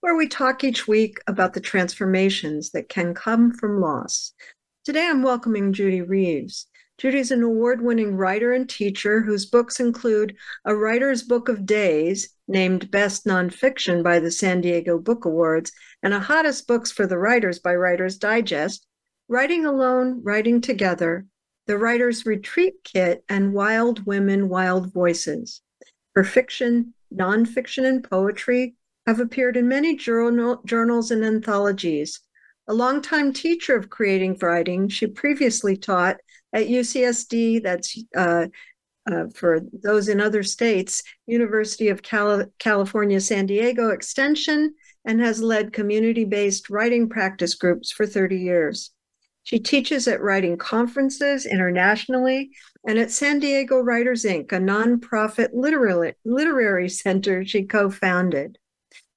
where 0.00 0.14
we 0.14 0.28
talk 0.28 0.62
each 0.62 0.86
week 0.86 1.18
about 1.26 1.54
the 1.54 1.60
transformations 1.60 2.70
that 2.70 2.88
can 2.88 3.14
come 3.14 3.52
from 3.52 3.80
loss. 3.80 4.32
Today 4.84 5.06
I'm 5.08 5.22
welcoming 5.22 5.72
Judy 5.72 6.02
Reeves. 6.02 6.66
Judy's 6.98 7.32
an 7.32 7.42
award 7.42 7.82
winning 7.82 8.16
writer 8.16 8.52
and 8.52 8.68
teacher 8.68 9.20
whose 9.20 9.46
books 9.46 9.80
include 9.80 10.36
A 10.64 10.74
Writer's 10.74 11.22
Book 11.22 11.48
of 11.48 11.66
Days, 11.66 12.28
named 12.46 12.90
Best 12.90 13.24
Nonfiction 13.24 14.02
by 14.02 14.20
the 14.20 14.30
San 14.30 14.60
Diego 14.60 14.98
Book 14.98 15.24
Awards, 15.24 15.72
and 16.02 16.14
a 16.14 16.20
Hottest 16.20 16.66
Books 16.68 16.92
for 16.92 17.06
the 17.06 17.18
Writers 17.18 17.58
by 17.58 17.74
Writer's 17.74 18.18
Digest, 18.18 18.86
Writing 19.28 19.66
Alone, 19.66 20.20
Writing 20.22 20.60
Together, 20.60 21.26
The 21.66 21.76
Writer's 21.76 22.24
Retreat 22.24 22.74
Kit, 22.84 23.24
and 23.28 23.52
Wild 23.52 24.06
Women, 24.06 24.48
Wild 24.48 24.92
Voices. 24.92 25.60
Her 26.14 26.24
fiction, 26.24 26.94
nonfiction, 27.14 27.84
and 27.84 28.02
poetry 28.02 28.74
have 29.08 29.20
appeared 29.20 29.56
in 29.56 29.66
many 29.66 29.96
journal, 29.96 30.60
journals 30.66 31.10
and 31.10 31.24
anthologies. 31.24 32.20
A 32.68 32.74
longtime 32.74 33.32
teacher 33.32 33.74
of 33.74 33.88
creative 33.88 34.42
writing, 34.42 34.86
she 34.90 35.06
previously 35.06 35.78
taught 35.78 36.18
at 36.52 36.66
UCSD, 36.66 37.62
that's 37.62 37.98
uh, 38.14 38.48
uh, 39.10 39.24
for 39.34 39.60
those 39.72 40.08
in 40.08 40.20
other 40.20 40.42
states, 40.42 41.02
University 41.26 41.88
of 41.88 42.02
Cali- 42.02 42.44
California, 42.58 43.18
San 43.18 43.46
Diego 43.46 43.88
Extension, 43.88 44.74
and 45.06 45.22
has 45.22 45.40
led 45.40 45.72
community 45.72 46.26
based 46.26 46.68
writing 46.68 47.08
practice 47.08 47.54
groups 47.54 47.90
for 47.90 48.04
30 48.04 48.36
years. 48.36 48.90
She 49.42 49.58
teaches 49.58 50.06
at 50.06 50.20
writing 50.20 50.58
conferences 50.58 51.46
internationally 51.46 52.50
and 52.86 52.98
at 52.98 53.10
San 53.10 53.38
Diego 53.38 53.80
Writers 53.80 54.24
Inc., 54.24 54.52
a 54.52 54.58
nonprofit 54.58 55.48
literary, 55.54 56.12
literary 56.26 56.90
center 56.90 57.42
she 57.46 57.64
co 57.64 57.88
founded. 57.88 58.58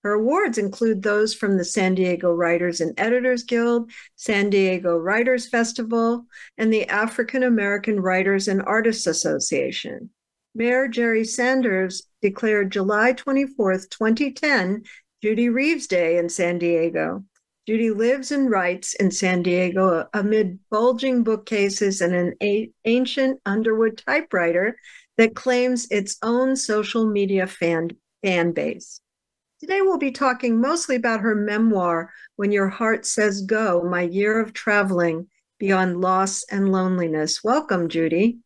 Her 0.04 0.14
awards 0.14 0.58
include 0.58 1.04
those 1.04 1.34
from 1.34 1.58
the 1.58 1.66
San 1.66 1.94
Diego 1.94 2.32
Writers 2.32 2.82
and 2.82 2.94
Editors 2.98 3.44
Guild, 3.44 3.92
San 4.16 4.50
Diego 4.50 4.98
Writers 4.98 5.48
Festival, 5.48 6.26
and 6.58 6.74
the 6.74 6.88
African 6.88 7.44
American 7.44 8.00
Writers 8.00 8.48
and 8.48 8.64
Artists 8.64 9.06
Association. 9.06 10.10
Mayor 10.56 10.88
Jerry 10.88 11.24
Sanders 11.24 12.08
declared 12.22 12.72
July 12.72 13.14
24th, 13.14 13.90
2010, 13.90 14.84
Judy 15.22 15.50
Reeves 15.50 15.86
Day 15.86 16.18
in 16.18 16.30
San 16.30 16.58
Diego. 16.58 17.24
Judy 17.68 17.92
lives 17.92 18.32
and 18.32 18.50
writes 18.50 18.96
in 18.96 19.12
San 19.12 19.44
Diego 19.44 20.08
amid 20.16 20.60
bulging 20.72 21.24
bookcases 21.24 22.02
and 22.02 22.16
an 22.16 22.34
a- 22.42 22.72
ancient 22.86 23.40
Underwood 23.46 24.00
typewriter 24.00 24.78
that 25.18 25.36
claims 25.36 25.88
its 25.92 26.18
own 26.24 26.56
social 26.56 27.06
media 27.06 27.46
fan, 27.46 27.92
fan 28.24 28.52
base. 28.52 29.00
Today, 29.62 29.80
we'll 29.82 29.98
be 29.98 30.12
talking 30.12 30.60
mostly 30.60 30.98
about 30.98 31.22
her 31.22 31.36
memoir, 31.36 32.12
When 32.36 32.52
Your 32.52 32.68
Heart 32.68 33.06
Says 33.06 33.42
Go 33.42 33.84
My 33.84 34.02
Year 34.02 34.42
of 34.42 34.52
Traveling 34.52 35.28
Beyond 35.60 36.02
Loss 36.02 36.44
and 36.52 36.72
Loneliness. 36.72 37.44
Welcome, 37.44 37.88
Judy. 37.88 38.40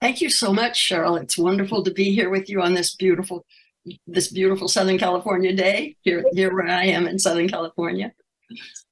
Thank 0.00 0.20
you 0.20 0.28
so 0.28 0.52
much, 0.52 0.78
Cheryl. 0.78 1.22
It's 1.22 1.38
wonderful 1.38 1.84
to 1.84 1.92
be 1.92 2.12
here 2.12 2.30
with 2.30 2.50
you 2.50 2.60
on 2.60 2.74
this 2.74 2.94
beautiful 2.96 3.46
this 4.06 4.28
beautiful 4.28 4.68
Southern 4.68 4.98
California 4.98 5.54
day 5.54 5.96
here, 6.02 6.22
here 6.32 6.52
where 6.52 6.68
I 6.68 6.84
am 6.84 7.06
in 7.06 7.18
Southern 7.18 7.48
California 7.48 8.12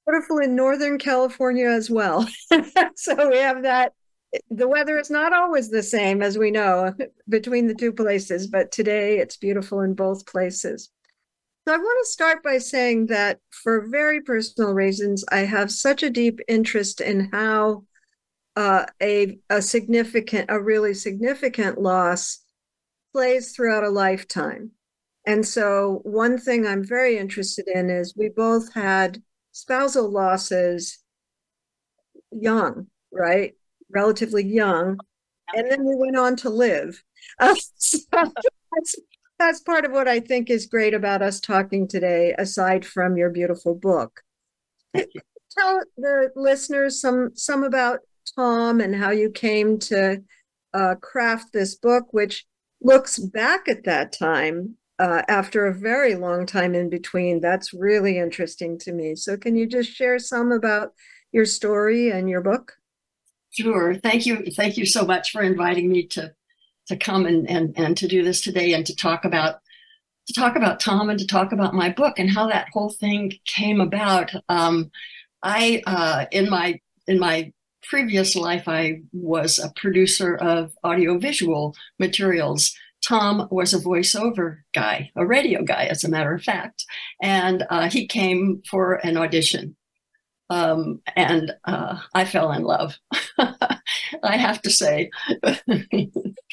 beautiful 0.09 0.38
in 0.38 0.56
Northern 0.56 0.99
California 0.99 1.69
as 1.69 1.91
well. 1.91 2.27
so 2.97 3.28
we 3.28 3.37
have 3.37 3.62
that. 3.62 3.93
The 4.50 4.69
weather 4.69 4.99
is 4.99 5.10
not 5.10 5.33
always 5.33 5.71
the 5.71 5.83
same, 5.83 6.22
as 6.22 6.38
we 6.38 6.50
know, 6.50 6.94
between 7.28 7.66
the 7.66 7.75
two 7.75 7.93
places, 7.93 8.47
but 8.47 8.71
today 8.72 9.19
it's 9.19 9.37
beautiful 9.37 9.81
in 9.81 9.94
both 9.94 10.27
places. 10.27 10.91
So 11.69 11.75
I 11.75 11.77
want 11.77 11.99
to 12.03 12.11
start 12.11 12.43
by 12.43 12.56
saying 12.56 13.09
that 13.09 13.41
for 13.51 13.87
very 13.91 14.23
personal 14.23 14.73
reasons, 14.73 15.23
I 15.31 15.41
have 15.41 15.71
such 15.71 16.03
a 16.03 16.09
deep 16.09 16.41
interest 16.49 17.03
in 17.03 17.29
how 17.31 17.84
uh, 18.56 18.87
a, 19.03 19.39
a 19.51 19.61
significant, 19.61 20.47
a 20.49 20.59
really 20.59 20.95
significant 20.95 21.78
loss 21.78 22.43
plays 23.12 23.53
throughout 23.53 23.84
a 23.84 23.91
lifetime. 23.91 24.71
And 25.27 25.47
so, 25.47 26.01
one 26.05 26.39
thing 26.39 26.67
I'm 26.67 26.83
very 26.83 27.19
interested 27.19 27.69
in 27.69 27.91
is 27.91 28.17
we 28.17 28.31
both 28.31 28.73
had 28.73 29.23
spousal 29.53 30.11
losses 30.11 31.01
young, 32.33 32.87
right? 33.12 33.53
Relatively 33.91 34.43
young. 34.43 34.99
And 35.55 35.71
then 35.71 35.84
we 35.84 35.97
went 35.97 36.17
on 36.17 36.34
to 36.37 36.49
live. 36.49 37.05
Uh, 37.39 37.55
so 37.77 37.99
that's, 38.12 38.95
that's 39.38 39.60
part 39.60 39.84
of 39.84 39.93
what 39.93 40.09
I 40.09 40.21
think 40.21 40.50
is 40.50 40.66
great 40.66 40.94
about 40.94 41.22
us 41.22 41.41
talking 41.41 41.87
today, 41.87 42.34
aside 42.38 42.84
from 42.84 43.16
your 43.16 43.31
beautiful 43.31 43.75
book. 43.75 44.22
Tell 44.94 45.82
the 45.97 46.31
listeners 46.37 47.00
some 47.00 47.31
some 47.34 47.65
about 47.65 48.00
Tom 48.37 48.81
and 48.81 48.94
how 48.94 49.10
you 49.10 49.31
came 49.31 49.78
to 49.81 50.22
uh, 50.75 50.94
craft 50.97 51.53
this 51.53 51.75
book, 51.75 52.12
which 52.12 52.47
looks 52.81 53.19
back 53.19 53.69
at 53.69 53.84
that 53.84 54.12
time 54.12 54.77
uh, 54.98 55.22
after 55.28 55.66
a 55.66 55.75
very 55.75 56.15
long 56.15 56.47
time 56.47 56.75
in 56.75 56.91
between. 56.91 57.41
That's 57.41 57.72
really 57.72 58.19
interesting 58.19 58.78
to 58.81 58.93
me. 58.93 59.15
So, 59.15 59.37
can 59.37 59.56
you 59.56 59.66
just 59.66 59.91
share 59.91 60.19
some 60.19 60.53
about 60.53 60.93
your 61.32 61.44
story 61.44 62.10
and 62.10 62.28
your 62.28 62.41
book? 62.41 62.75
Sure. 63.50 63.94
Thank 63.94 64.27
you. 64.27 64.44
Thank 64.56 64.77
you 64.77 64.87
so 64.87 65.04
much 65.04 65.31
for 65.31 65.43
inviting 65.43 65.88
me 65.88 66.06
to 66.09 66.32
to 66.88 66.97
come 66.97 67.26
and 67.26 67.49
and 67.49 67.75
and 67.76 67.97
to 67.97 68.09
do 68.09 68.22
this 68.22 68.41
today 68.41 68.72
and 68.72 68.84
to 68.87 68.94
talk 68.94 69.25
about 69.25 69.60
to 70.26 70.34
talk 70.34 70.56
about 70.56 70.81
Tom 70.81 71.09
and 71.09 71.19
to 71.19 71.26
talk 71.26 71.53
about 71.53 71.75
my 71.75 71.91
book 71.91 72.19
and 72.19 72.31
how 72.31 72.49
that 72.49 72.69
whole 72.72 72.91
thing 72.91 73.32
came 73.47 73.81
about. 73.81 74.31
Um, 74.49 74.91
I 75.43 75.82
uh, 75.87 76.27
in 76.32 76.50
my 76.50 76.81
in 77.06 77.19
my 77.19 77.53
previous 77.82 78.37
life, 78.37 78.69
I 78.69 79.00
was 79.12 79.59
a 79.59 79.72
producer 79.77 80.37
of 80.37 80.72
audiovisual 80.84 81.75
materials 81.98 82.75
Tom 83.06 83.48
was 83.50 83.75
a 83.75 83.78
voiceover 83.78 84.59
guy, 84.75 85.10
a 85.16 85.25
radio 85.25 85.62
guy, 85.62 85.84
as 85.84 86.04
a 86.04 86.09
matter 86.09 86.34
of 86.34 86.43
fact. 86.43 86.84
And 87.22 87.65
uh, 87.71 87.88
he 87.88 88.06
came 88.06 88.62
for 88.69 88.94
an 88.94 89.16
audition. 89.16 89.77
Um, 90.50 91.03
and 91.15 91.53
uh, 91.65 91.98
I 92.15 92.25
fell 92.25 92.53
in 92.53 92.62
love, 92.62 92.97
I 93.38 94.37
have 94.37 94.62
to 94.62 94.71
say. 94.71 95.10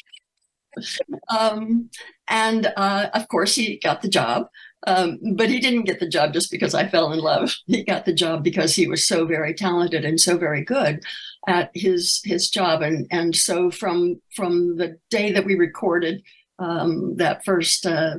um, 1.28 1.90
and 2.28 2.72
uh, 2.76 3.08
of 3.14 3.28
course, 3.28 3.54
he 3.54 3.78
got 3.78 4.02
the 4.02 4.08
job. 4.08 4.46
Um, 4.86 5.18
but 5.34 5.48
he 5.48 5.58
didn't 5.58 5.84
get 5.84 5.98
the 5.98 6.08
job 6.08 6.32
just 6.32 6.50
because 6.50 6.74
I 6.74 6.86
fell 6.88 7.12
in 7.12 7.18
love. 7.18 7.56
He 7.66 7.82
got 7.82 8.04
the 8.04 8.12
job 8.12 8.44
because 8.44 8.74
he 8.74 8.86
was 8.86 9.04
so 9.04 9.26
very 9.26 9.52
talented 9.52 10.04
and 10.04 10.20
so 10.20 10.38
very 10.38 10.62
good 10.62 11.02
at 11.48 11.70
his 11.74 12.20
his 12.24 12.48
job. 12.50 12.82
And 12.82 13.06
and 13.10 13.34
so 13.34 13.70
from 13.70 14.20
from 14.34 14.76
the 14.76 14.98
day 15.10 15.32
that 15.32 15.44
we 15.44 15.54
recorded 15.56 16.22
um, 16.58 17.16
that 17.16 17.44
first 17.44 17.86
uh, 17.86 18.16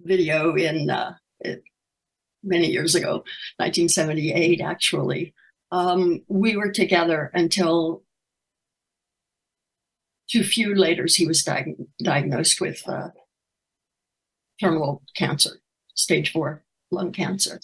video 0.00 0.54
in 0.54 0.90
uh, 0.90 1.14
it, 1.40 1.62
many 2.42 2.68
years 2.68 2.94
ago, 2.94 3.24
1978, 3.56 4.60
actually. 4.60 5.34
Um, 5.70 6.22
we 6.28 6.56
were 6.56 6.70
together 6.70 7.30
until 7.34 8.02
too 10.30 10.44
few 10.44 10.74
later 10.74 11.06
he 11.08 11.26
was 11.26 11.42
diag- 11.42 11.86
diagnosed 12.02 12.60
with 12.60 12.82
uh, 12.88 13.08
terminal 14.60 15.02
cancer, 15.16 15.60
stage 15.94 16.32
four 16.32 16.64
lung 16.90 17.12
cancer. 17.12 17.60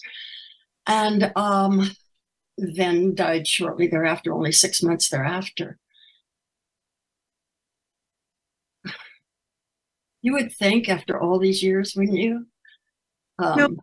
And 0.87 1.31
um, 1.35 1.91
then 2.57 3.15
died 3.15 3.47
shortly 3.47 3.87
thereafter, 3.87 4.33
only 4.33 4.51
six 4.51 4.81
months 4.83 5.09
thereafter. 5.09 5.79
You 10.21 10.33
would 10.33 10.51
think 10.53 10.89
after 10.89 11.19
all 11.19 11.37
these 11.37 11.61
years, 11.61 11.93
wouldn't 11.95 12.17
you? 12.17 12.47
Um, 13.37 13.79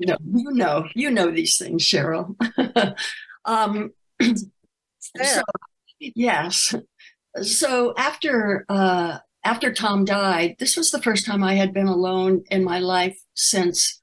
no. 0.00 0.16
no, 0.16 0.16
you 0.24 0.50
know, 0.52 0.88
you 0.94 1.10
know 1.10 1.30
these 1.30 1.56
things, 1.56 1.84
Cheryl. 1.84 2.34
um, 3.44 3.92
so, 4.20 5.42
yes. 6.00 6.74
So 7.42 7.94
after 7.96 8.64
uh, 8.68 9.18
after 9.44 9.72
Tom 9.72 10.04
died, 10.04 10.56
this 10.58 10.76
was 10.76 10.90
the 10.90 11.02
first 11.02 11.26
time 11.26 11.44
I 11.44 11.54
had 11.54 11.72
been 11.72 11.86
alone 11.86 12.44
in 12.50 12.64
my 12.64 12.78
life 12.78 13.18
since 13.34 14.00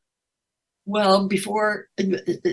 well, 0.86 1.28
before, 1.28 1.88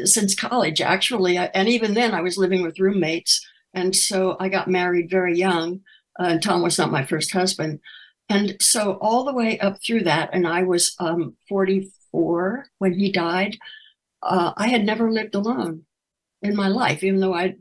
since 0.04 0.34
college, 0.34 0.80
actually. 0.80 1.36
And 1.36 1.68
even 1.68 1.94
then, 1.94 2.14
I 2.14 2.20
was 2.20 2.38
living 2.38 2.62
with 2.62 2.78
roommates. 2.78 3.44
And 3.74 3.94
so 3.94 4.36
I 4.38 4.48
got 4.48 4.68
married 4.68 5.10
very 5.10 5.36
young. 5.36 5.80
Uh, 6.18 6.24
and 6.24 6.42
Tom 6.42 6.62
was 6.62 6.78
not 6.78 6.92
my 6.92 7.04
first 7.04 7.32
husband. 7.32 7.80
And 8.28 8.56
so 8.60 8.98
all 9.00 9.24
the 9.24 9.34
way 9.34 9.58
up 9.58 9.82
through 9.82 10.04
that, 10.04 10.30
and 10.32 10.46
I 10.46 10.62
was 10.62 10.94
um, 11.00 11.36
44 11.48 12.66
when 12.78 12.92
he 12.92 13.10
died, 13.10 13.56
uh, 14.22 14.52
I 14.56 14.68
had 14.68 14.84
never 14.84 15.10
lived 15.10 15.34
alone 15.34 15.84
in 16.42 16.54
my 16.54 16.68
life, 16.68 17.02
even 17.02 17.20
though 17.20 17.34
I'd 17.34 17.58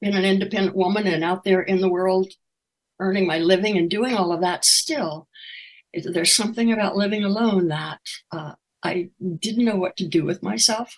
been 0.00 0.14
an 0.14 0.24
independent 0.24 0.76
woman 0.76 1.06
and 1.06 1.24
out 1.24 1.44
there 1.44 1.62
in 1.62 1.80
the 1.80 1.88
world 1.88 2.30
earning 3.02 3.26
my 3.26 3.38
living 3.38 3.76
and 3.76 3.90
doing 3.90 4.14
all 4.14 4.32
of 4.32 4.40
that 4.40 4.64
still. 4.64 5.28
There's 5.92 6.32
something 6.32 6.72
about 6.72 6.96
living 6.96 7.24
alone 7.24 7.68
that 7.68 8.00
uh, 8.30 8.52
I 8.82 9.10
didn't 9.38 9.64
know 9.64 9.76
what 9.76 9.96
to 9.98 10.06
do 10.06 10.24
with 10.24 10.42
myself, 10.42 10.96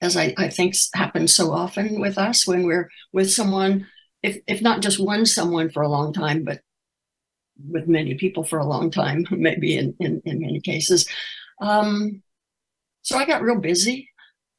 as 0.00 0.16
I, 0.16 0.34
I 0.36 0.48
think 0.48 0.74
happens 0.94 1.34
so 1.34 1.52
often 1.52 2.00
with 2.00 2.18
us 2.18 2.46
when 2.46 2.64
we're 2.64 2.90
with 3.12 3.30
someone, 3.30 3.86
if, 4.22 4.38
if 4.46 4.62
not 4.62 4.80
just 4.80 4.98
one 4.98 5.26
someone 5.26 5.70
for 5.70 5.82
a 5.82 5.88
long 5.88 6.12
time, 6.12 6.42
but 6.42 6.60
with 7.68 7.86
many 7.86 8.14
people 8.14 8.44
for 8.44 8.58
a 8.58 8.66
long 8.66 8.90
time, 8.90 9.26
maybe 9.30 9.76
in, 9.76 9.94
in, 10.00 10.22
in 10.24 10.40
many 10.40 10.60
cases. 10.60 11.06
Um, 11.60 12.22
so 13.02 13.16
I 13.16 13.26
got 13.26 13.42
real 13.42 13.60
busy 13.60 14.10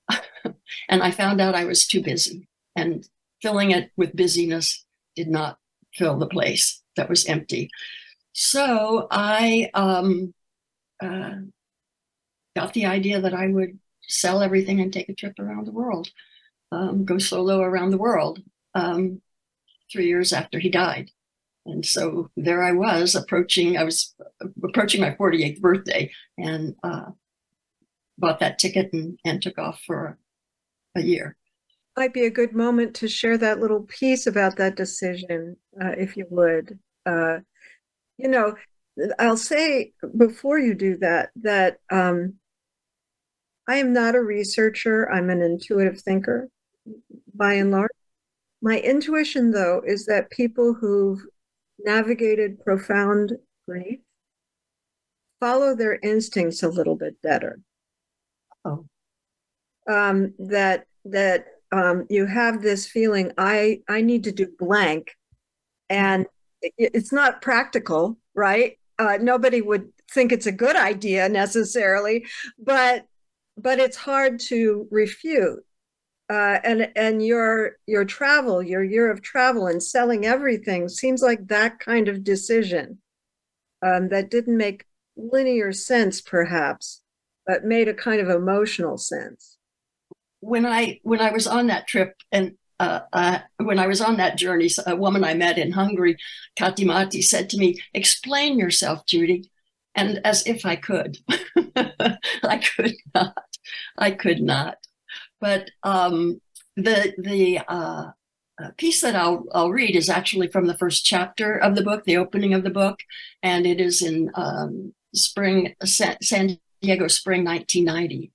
and 0.89 1.03
I 1.03 1.11
found 1.11 1.41
out 1.41 1.55
I 1.55 1.65
was 1.65 1.87
too 1.87 2.01
busy 2.01 2.47
and 2.75 3.07
filling 3.41 3.71
it 3.71 3.91
with 3.97 4.15
busyness 4.15 4.85
did 5.15 5.27
not 5.27 5.57
fill 5.93 6.17
the 6.17 6.27
place 6.27 6.81
that 6.95 7.09
was 7.09 7.25
empty. 7.25 7.69
So 8.33 9.07
I 9.11 9.69
um, 9.73 10.33
uh, 11.01 11.35
got 12.55 12.73
the 12.73 12.85
idea 12.85 13.21
that 13.21 13.33
I 13.33 13.47
would 13.47 13.79
sell 14.07 14.41
everything 14.41 14.79
and 14.81 14.91
take 14.91 15.09
a 15.09 15.13
trip 15.13 15.39
around 15.39 15.65
the 15.65 15.71
world, 15.71 16.09
um, 16.71 17.05
go 17.05 17.17
solo 17.17 17.61
around 17.61 17.91
the 17.91 17.97
world 17.97 18.41
um, 18.73 19.21
three 19.91 20.07
years 20.07 20.33
after 20.33 20.59
he 20.59 20.69
died. 20.69 21.11
And 21.65 21.85
so 21.85 22.31
there 22.35 22.63
I 22.63 22.71
was 22.71 23.15
approaching, 23.15 23.77
I 23.77 23.83
was 23.83 24.15
approaching 24.63 25.01
my 25.01 25.11
48th 25.11 25.61
birthday 25.61 26.11
and 26.37 26.75
uh, 26.83 27.11
bought 28.17 28.39
that 28.39 28.59
ticket 28.59 28.91
and, 28.93 29.19
and 29.23 29.41
took 29.41 29.57
off 29.57 29.81
for 29.85 30.17
a 30.95 31.01
year. 31.01 31.35
Might 31.99 32.13
be 32.13 32.27
a 32.27 32.31
good 32.31 32.53
moment 32.53 32.95
to 32.95 33.09
share 33.09 33.37
that 33.37 33.59
little 33.59 33.81
piece 33.81 34.25
about 34.25 34.55
that 34.55 34.77
decision, 34.77 35.57
uh, 35.83 35.95
if 35.97 36.15
you 36.15 36.25
would. 36.29 36.79
Uh, 37.05 37.39
you 38.17 38.29
know, 38.29 38.55
I'll 39.19 39.35
say 39.35 39.91
before 40.15 40.59
you 40.59 40.75
do 40.75 40.95
that, 40.99 41.31
that 41.41 41.79
um, 41.91 42.35
I 43.67 43.75
am 43.75 43.91
not 43.91 44.15
a 44.15 44.21
researcher, 44.21 45.11
I'm 45.11 45.29
an 45.29 45.41
intuitive 45.41 45.99
thinker 45.99 46.47
by 47.35 47.55
and 47.55 47.69
large. 47.69 47.91
My 48.61 48.79
intuition, 48.79 49.51
though, 49.51 49.81
is 49.85 50.05
that 50.05 50.31
people 50.31 50.73
who've 50.73 51.19
navigated 51.79 52.63
profound 52.63 53.33
grief 53.67 53.99
follow 55.41 55.75
their 55.75 55.99
instincts 56.01 56.63
a 56.63 56.69
little 56.69 56.95
bit 56.95 57.21
better. 57.21 57.59
Oh. 58.63 58.85
Um, 59.85 60.33
that 60.39 60.85
that 61.03 61.47
um, 61.71 62.05
you 62.09 62.25
have 62.25 62.61
this 62.61 62.87
feeling 62.87 63.31
I 63.37 63.81
I 63.87 64.01
need 64.01 64.23
to 64.25 64.31
do 64.31 64.47
blank, 64.57 65.15
and 65.89 66.25
it's 66.77 67.13
not 67.13 67.41
practical, 67.41 68.17
right? 68.35 68.77
Uh, 68.97 69.17
nobody 69.21 69.61
would 69.61 69.91
think 70.11 70.31
it's 70.31 70.47
a 70.47 70.51
good 70.51 70.75
idea 70.75 71.29
necessarily, 71.29 72.25
but 72.57 73.05
but 73.57 73.79
it's 73.79 73.97
hard 73.97 74.39
to 74.39 74.87
refute. 74.91 75.63
Uh, 76.29 76.59
and 76.63 76.91
and 76.95 77.25
your 77.25 77.77
your 77.87 78.05
travel, 78.05 78.61
your 78.61 78.83
year 78.83 79.11
of 79.11 79.21
travel 79.21 79.67
and 79.67 79.81
selling 79.81 80.25
everything 80.25 80.87
seems 80.87 81.21
like 81.21 81.47
that 81.47 81.79
kind 81.79 82.07
of 82.07 82.23
decision 82.23 82.99
um, 83.81 84.09
that 84.09 84.29
didn't 84.29 84.57
make 84.57 84.85
linear 85.17 85.71
sense, 85.71 86.21
perhaps, 86.21 87.01
but 87.47 87.65
made 87.65 87.87
a 87.87 87.93
kind 87.93 88.21
of 88.21 88.29
emotional 88.29 88.97
sense. 88.97 89.58
When 90.41 90.65
I 90.65 90.99
when 91.03 91.21
I 91.21 91.31
was 91.31 91.47
on 91.47 91.67
that 91.67 91.87
trip 91.87 92.15
and 92.31 92.55
uh, 92.79 93.01
uh, 93.11 93.39
when 93.57 93.77
I 93.77 93.87
was 93.87 93.99
on 93.99 94.17
that 94.17 94.37
journey, 94.37 94.69
a 94.87 94.95
woman 94.95 95.23
I 95.23 95.33
met 95.33 95.57
in 95.57 95.73
Hungary, 95.73 96.15
Katimati, 96.57 97.21
said 97.21 97.49
to 97.49 97.57
me, 97.57 97.75
"Explain 97.93 98.57
yourself, 98.57 99.05
Judy," 99.05 99.51
and 99.95 100.21
as 100.23 100.47
if 100.47 100.65
I 100.65 100.77
could, 100.77 101.17
I 101.75 102.61
could 102.75 102.95
not. 103.13 103.45
I 103.97 104.11
could 104.11 104.41
not. 104.41 104.77
But 105.41 105.71
um, 105.83 106.41
the 106.77 107.13
the 107.17 107.59
uh, 107.67 108.11
uh, 108.61 108.71
piece 108.77 109.01
that 109.01 109.15
I'll 109.15 109.45
I'll 109.53 109.71
read 109.71 109.95
is 109.95 110.09
actually 110.09 110.47
from 110.47 110.67
the 110.67 110.77
first 110.77 111.05
chapter 111.05 111.57
of 111.57 111.75
the 111.75 111.83
book, 111.83 112.05
the 112.05 112.17
opening 112.17 112.53
of 112.53 112.63
the 112.63 112.69
book, 112.69 112.99
and 113.43 113.65
it 113.65 113.81
is 113.81 114.01
in 114.01 114.31
um, 114.35 114.93
spring 115.13 115.75
San 115.83 116.59
Diego 116.81 117.07
spring 117.07 117.43
1990. 117.43 118.31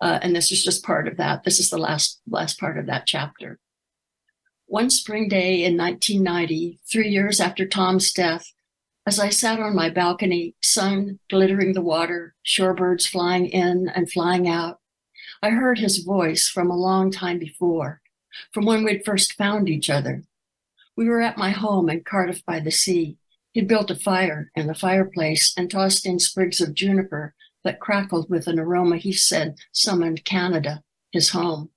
Uh, 0.00 0.18
and 0.22 0.34
this 0.34 0.52
is 0.52 0.62
just 0.62 0.84
part 0.84 1.08
of 1.08 1.16
that. 1.16 1.44
This 1.44 1.58
is 1.58 1.70
the 1.70 1.78
last 1.78 2.20
last 2.28 2.60
part 2.60 2.78
of 2.78 2.86
that 2.86 3.06
chapter. 3.06 3.58
One 4.66 4.90
spring 4.90 5.28
day 5.28 5.64
in 5.64 5.76
1990, 5.76 6.80
three 6.90 7.08
years 7.08 7.40
after 7.40 7.66
Tom's 7.66 8.12
death, 8.12 8.52
as 9.06 9.18
I 9.18 9.30
sat 9.30 9.58
on 9.58 9.74
my 9.74 9.88
balcony, 9.88 10.54
sun 10.62 11.18
glittering 11.30 11.72
the 11.72 11.80
water, 11.80 12.34
shorebirds 12.44 13.08
flying 13.08 13.46
in 13.46 13.88
and 13.88 14.12
flying 14.12 14.46
out, 14.46 14.80
I 15.42 15.50
heard 15.50 15.78
his 15.78 16.04
voice 16.04 16.48
from 16.48 16.70
a 16.70 16.76
long 16.76 17.10
time 17.10 17.38
before, 17.38 18.02
from 18.52 18.66
when 18.66 18.84
we'd 18.84 19.06
first 19.06 19.32
found 19.32 19.68
each 19.68 19.88
other. 19.88 20.24
We 20.94 21.08
were 21.08 21.22
at 21.22 21.38
my 21.38 21.50
home 21.50 21.88
in 21.88 22.02
Cardiff 22.04 22.44
by 22.44 22.60
the 22.60 22.70
sea. 22.70 23.16
He'd 23.52 23.68
built 23.68 23.90
a 23.90 23.94
fire 23.94 24.50
in 24.54 24.66
the 24.66 24.74
fireplace 24.74 25.54
and 25.56 25.70
tossed 25.70 26.04
in 26.04 26.18
sprigs 26.18 26.60
of 26.60 26.74
juniper 26.74 27.34
that 27.68 27.80
crackled 27.80 28.30
with 28.30 28.46
an 28.46 28.58
aroma 28.58 28.96
he 28.96 29.12
said 29.12 29.58
summoned 29.72 30.24
Canada, 30.24 30.82
his 31.12 31.28
home. 31.28 31.68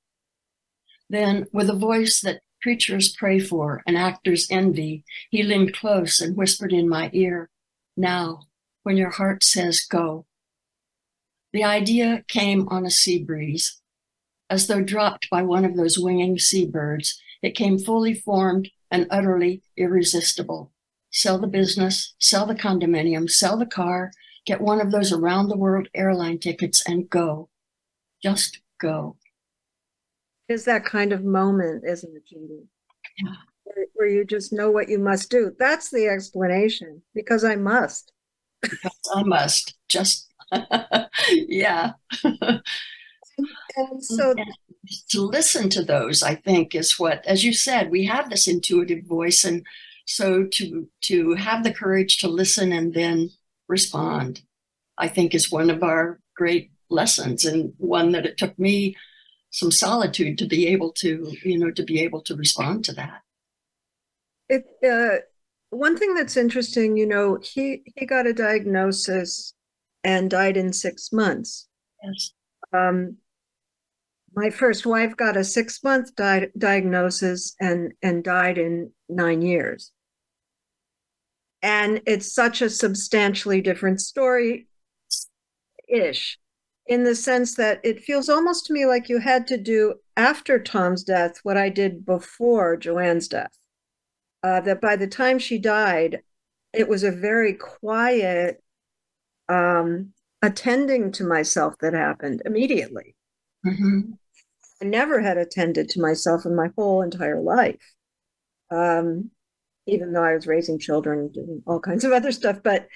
Then, 1.09 1.47
with 1.51 1.69
a 1.69 1.75
voice 1.75 2.21
that 2.21 2.43
preachers 2.61 3.13
pray 3.13 3.39
for 3.39 3.83
and 3.85 3.97
actors 3.97 4.47
envy, 4.49 5.03
he 5.31 5.43
leaned 5.43 5.73
close 5.73 6.21
and 6.21 6.37
whispered 6.37 6.71
in 6.71 6.87
my 6.87 7.09
ear, 7.11 7.49
Now, 7.97 8.43
when 8.83 8.95
your 8.95 9.09
heart 9.09 9.43
says 9.43 9.81
go. 9.81 10.25
The 11.51 11.65
idea 11.65 12.23
came 12.29 12.69
on 12.69 12.85
a 12.85 12.89
sea 12.89 13.21
breeze. 13.21 13.81
As 14.49 14.67
though 14.67 14.81
dropped 14.81 15.29
by 15.29 15.41
one 15.41 15.65
of 15.65 15.75
those 15.75 15.99
winging 15.99 16.39
seabirds, 16.39 17.21
it 17.41 17.51
came 17.51 17.77
fully 17.77 18.13
formed 18.13 18.69
and 18.89 19.07
utterly 19.09 19.61
irresistible. 19.75 20.71
Sell 21.11 21.37
the 21.37 21.47
business, 21.47 22.13
sell 22.17 22.45
the 22.45 22.55
condominium, 22.55 23.29
sell 23.29 23.57
the 23.57 23.65
car, 23.65 24.13
get 24.45 24.61
one 24.61 24.81
of 24.81 24.91
those 24.91 25.11
around 25.11 25.47
the 25.47 25.57
world 25.57 25.87
airline 25.93 26.39
tickets 26.39 26.87
and 26.87 27.09
go. 27.09 27.49
Just 28.21 28.59
go. 28.79 29.17
Is 30.47 30.65
that 30.65 30.85
kind 30.85 31.13
of 31.13 31.23
moment, 31.23 31.83
isn't 31.87 32.15
it, 32.15 32.27
Judy? 32.27 32.67
Yeah. 33.17 33.35
Where, 33.63 33.85
where 33.93 34.09
you 34.09 34.25
just 34.25 34.51
know 34.51 34.69
what 34.69 34.89
you 34.89 34.99
must 34.99 35.29
do. 35.29 35.51
That's 35.57 35.89
the 35.89 36.07
explanation 36.07 37.01
because 37.13 37.43
I 37.43 37.55
must. 37.55 38.11
Because 38.61 38.99
I 39.15 39.23
must. 39.23 39.75
Just 39.87 40.27
yeah. 41.31 41.93
and 43.75 44.03
so 44.03 44.31
and 44.31 44.47
to 45.09 45.21
listen 45.21 45.69
to 45.69 45.83
those, 45.83 46.23
I 46.23 46.35
think, 46.35 46.75
is 46.75 46.99
what, 46.99 47.25
as 47.25 47.43
you 47.43 47.53
said, 47.53 47.91
we 47.91 48.05
have 48.05 48.29
this 48.29 48.47
intuitive 48.47 49.05
voice, 49.05 49.43
and 49.43 49.65
so 50.05 50.45
to 50.45 50.87
to 51.01 51.33
have 51.35 51.63
the 51.63 51.73
courage 51.73 52.17
to 52.17 52.27
listen 52.27 52.71
and 52.71 52.93
then 52.93 53.29
respond, 53.71 54.41
I 54.97 55.07
think, 55.07 55.33
is 55.33 55.51
one 55.51 55.69
of 55.71 55.81
our 55.81 56.19
great 56.35 56.71
lessons, 56.89 57.45
and 57.45 57.73
one 57.77 58.11
that 58.11 58.25
it 58.25 58.37
took 58.37 58.57
me 58.59 58.95
some 59.49 59.71
solitude 59.71 60.37
to 60.37 60.45
be 60.45 60.67
able 60.67 60.91
to, 60.91 61.35
you 61.43 61.57
know, 61.57 61.71
to 61.71 61.83
be 61.83 62.01
able 62.01 62.21
to 62.21 62.35
respond 62.35 62.85
to 62.85 62.93
that. 62.93 63.21
It 64.49 64.65
uh, 64.87 65.23
one 65.71 65.97
thing 65.97 66.13
that's 66.13 66.37
interesting, 66.37 66.97
you 66.97 67.07
know, 67.07 67.39
he 67.41 67.81
he 67.95 68.05
got 68.05 68.27
a 68.27 68.33
diagnosis 68.33 69.53
and 70.03 70.29
died 70.29 70.57
in 70.57 70.73
six 70.73 71.11
months. 71.11 71.67
Yes. 72.03 72.31
Um, 72.73 73.17
my 74.35 74.49
first 74.49 74.85
wife 74.85 75.15
got 75.15 75.37
a 75.37 75.43
six 75.43 75.83
month 75.83 76.15
di- 76.15 76.51
diagnosis 76.57 77.55
and 77.59 77.93
and 78.01 78.23
died 78.23 78.57
in 78.57 78.91
nine 79.09 79.41
years. 79.41 79.91
And 81.61 82.01
it's 82.07 82.33
such 82.33 82.61
a 82.61 82.69
substantially 82.69 83.61
different 83.61 84.01
story 84.01 84.67
ish 85.87 86.39
in 86.87 87.03
the 87.03 87.15
sense 87.15 87.55
that 87.55 87.79
it 87.83 88.01
feels 88.01 88.29
almost 88.29 88.65
to 88.65 88.73
me 88.73 88.85
like 88.85 89.09
you 89.09 89.19
had 89.19 89.47
to 89.47 89.57
do 89.57 89.95
after 90.17 90.59
Tom's 90.59 91.03
death 91.03 91.39
what 91.43 91.57
I 91.57 91.69
did 91.69 92.05
before 92.05 92.77
Joanne's 92.77 93.27
death. 93.27 93.51
Uh, 94.43 94.59
that 94.61 94.81
by 94.81 94.95
the 94.95 95.07
time 95.07 95.37
she 95.37 95.59
died, 95.59 96.21
it 96.73 96.89
was 96.89 97.03
a 97.03 97.11
very 97.11 97.53
quiet 97.53 98.63
um, 99.49 100.13
attending 100.41 101.11
to 101.11 101.23
myself 101.23 101.75
that 101.81 101.93
happened 101.93 102.41
immediately. 102.45 103.15
Mm-hmm. 103.65 104.13
I 104.81 104.85
never 104.85 105.21
had 105.21 105.37
attended 105.37 105.89
to 105.89 106.01
myself 106.01 106.45
in 106.45 106.55
my 106.55 106.71
whole 106.75 107.03
entire 107.03 107.39
life. 107.39 107.93
Um, 108.71 109.29
even 109.87 110.13
though 110.13 110.23
I 110.23 110.35
was 110.35 110.47
raising 110.47 110.79
children, 110.79 111.19
and 111.19 111.33
doing 111.33 111.63
all 111.65 111.79
kinds 111.79 112.03
of 112.03 112.11
other 112.11 112.31
stuff, 112.31 112.59
but 112.63 112.87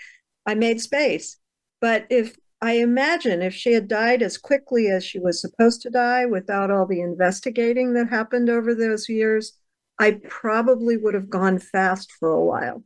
I 0.45 0.55
made 0.55 0.81
space. 0.81 1.37
But 1.81 2.05
if 2.09 2.35
I 2.61 2.73
imagine 2.73 3.41
if 3.41 3.53
she 3.53 3.73
had 3.73 3.87
died 3.87 4.21
as 4.21 4.37
quickly 4.37 4.87
as 4.87 5.03
she 5.03 5.19
was 5.19 5.41
supposed 5.41 5.81
to 5.81 5.89
die 5.89 6.25
without 6.25 6.71
all 6.71 6.85
the 6.85 7.01
investigating 7.01 7.93
that 7.93 8.09
happened 8.09 8.49
over 8.49 8.73
those 8.73 9.09
years, 9.09 9.53
I 9.99 10.19
probably 10.27 10.97
would 10.97 11.13
have 11.13 11.29
gone 11.29 11.59
fast 11.59 12.11
for 12.19 12.29
a 12.29 12.43
while. 12.43 12.83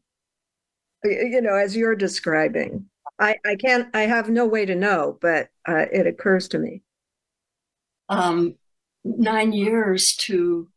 You 1.04 1.42
know, 1.42 1.56
as 1.56 1.76
you're 1.76 1.96
describing, 1.96 2.86
I, 3.20 3.38
I 3.46 3.56
can't, 3.56 3.88
I 3.96 4.02
have 4.02 4.30
no 4.30 4.46
way 4.46 4.66
to 4.66 4.76
know, 4.76 5.18
but 5.22 5.48
uh, 5.68 5.86
it 5.92 6.08
occurs 6.08 6.50
to 6.50 6.60
me. 6.60 6.82
Um, 8.10 8.56
nine 9.04 9.54
years 9.54 10.16
to, 10.18 10.68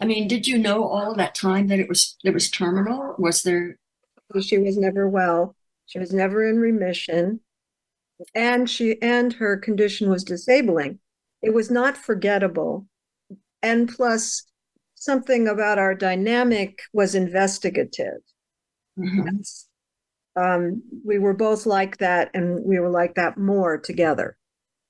I 0.00 0.06
mean, 0.06 0.28
did 0.28 0.46
you 0.46 0.56
know 0.58 0.84
all 0.84 1.14
that 1.14 1.34
time 1.34 1.68
that 1.68 1.78
it 1.78 1.88
was, 1.88 2.16
it 2.24 2.32
was 2.32 2.50
terminal? 2.50 3.14
Was 3.18 3.42
there? 3.42 3.76
She 4.40 4.58
was 4.58 4.78
never 4.78 5.08
well. 5.08 5.56
She 5.86 5.98
was 5.98 6.12
never 6.12 6.48
in 6.48 6.58
remission 6.58 7.40
and 8.34 8.68
she 8.68 9.00
and 9.02 9.32
her 9.34 9.56
condition 9.56 10.10
was 10.10 10.24
disabling. 10.24 10.98
It 11.42 11.54
was 11.54 11.70
not 11.70 11.96
forgettable. 11.96 12.86
And 13.62 13.88
plus, 13.88 14.44
something 14.94 15.48
about 15.48 15.78
our 15.78 15.94
dynamic 15.94 16.80
was 16.92 17.14
investigative. 17.14 18.20
Mm-hmm. 18.98 19.38
Um, 20.40 20.82
we 21.04 21.18
were 21.18 21.34
both 21.34 21.66
like 21.66 21.98
that, 21.98 22.30
and 22.34 22.64
we 22.64 22.78
were 22.78 22.90
like 22.90 23.14
that 23.14 23.36
more 23.36 23.78
together, 23.78 24.36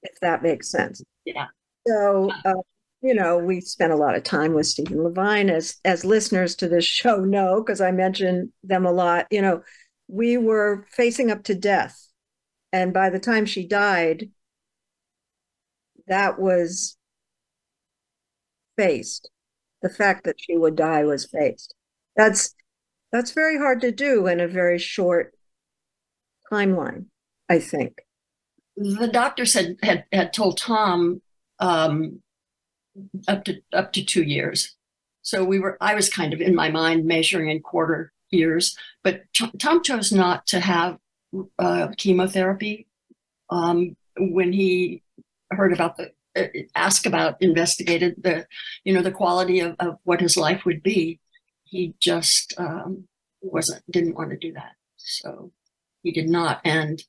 if 0.02 0.18
that 0.20 0.42
makes 0.42 0.70
sense. 0.70 1.02
Yeah. 1.24 1.46
So, 1.86 2.30
uh, 2.44 2.54
you 3.02 3.14
know, 3.14 3.38
we 3.38 3.60
spent 3.60 3.92
a 3.92 3.96
lot 3.96 4.14
of 4.14 4.22
time 4.22 4.52
with 4.54 4.66
Stephen 4.66 5.02
Levine, 5.02 5.50
as 5.50 5.78
as 5.84 6.04
listeners 6.04 6.54
to 6.56 6.68
this 6.68 6.84
show 6.84 7.16
know, 7.18 7.62
because 7.62 7.80
I 7.80 7.90
mention 7.92 8.52
them 8.62 8.84
a 8.86 8.92
lot. 8.92 9.26
You 9.30 9.42
know, 9.42 9.62
we 10.08 10.36
were 10.36 10.86
facing 10.90 11.30
up 11.30 11.44
to 11.44 11.54
death 11.54 12.10
and 12.72 12.92
by 12.92 13.10
the 13.10 13.18
time 13.18 13.46
she 13.46 13.66
died, 13.66 14.30
that 16.06 16.38
was 16.38 16.96
faced. 18.76 19.30
The 19.82 19.88
fact 19.88 20.24
that 20.24 20.36
she 20.38 20.56
would 20.56 20.76
die 20.76 21.04
was 21.04 21.26
faced. 21.26 21.74
That's 22.16 22.54
that's 23.12 23.32
very 23.32 23.58
hard 23.58 23.80
to 23.80 23.90
do 23.90 24.26
in 24.26 24.40
a 24.40 24.46
very 24.46 24.78
short 24.78 25.32
timeline, 26.52 27.06
I 27.48 27.58
think. 27.58 27.98
The 28.76 29.08
doctors 29.08 29.54
had 29.54 29.76
had 29.82 30.04
had 30.12 30.32
told 30.32 30.58
Tom 30.58 31.22
um, 31.58 32.20
up 33.28 33.44
to 33.44 33.60
up 33.72 33.92
to 33.92 34.04
two 34.04 34.22
years. 34.22 34.76
So 35.22 35.44
we 35.44 35.58
were 35.58 35.76
I 35.80 35.94
was 35.94 36.08
kind 36.08 36.32
of 36.32 36.40
in 36.40 36.54
my 36.54 36.70
mind 36.70 37.04
measuring 37.04 37.50
in 37.50 37.60
quarter 37.60 38.12
years, 38.30 38.76
but 39.02 39.22
Tom 39.58 39.82
chose 39.82 40.12
not 40.12 40.46
to 40.48 40.60
have 40.60 40.98
uh, 41.58 41.88
chemotherapy 41.96 42.86
um, 43.50 43.96
when 44.18 44.52
he 44.52 45.02
heard 45.50 45.72
about 45.72 45.96
the 45.96 46.12
uh, 46.36 46.46
asked 46.74 47.06
about 47.06 47.40
investigated 47.42 48.14
the 48.22 48.46
you 48.84 48.92
know 48.92 49.02
the 49.02 49.10
quality 49.10 49.60
of, 49.60 49.76
of 49.80 49.96
what 50.04 50.20
his 50.20 50.36
life 50.36 50.64
would 50.64 50.82
be. 50.82 51.20
He 51.64 51.94
just 52.00 52.54
um, 52.58 53.04
wasn't 53.42 53.82
didn't 53.90 54.14
want 54.14 54.30
to 54.30 54.36
do 54.36 54.52
that. 54.52 54.72
So 54.96 55.52
he 56.02 56.12
did 56.12 56.28
not 56.28 56.60
and 56.64 57.02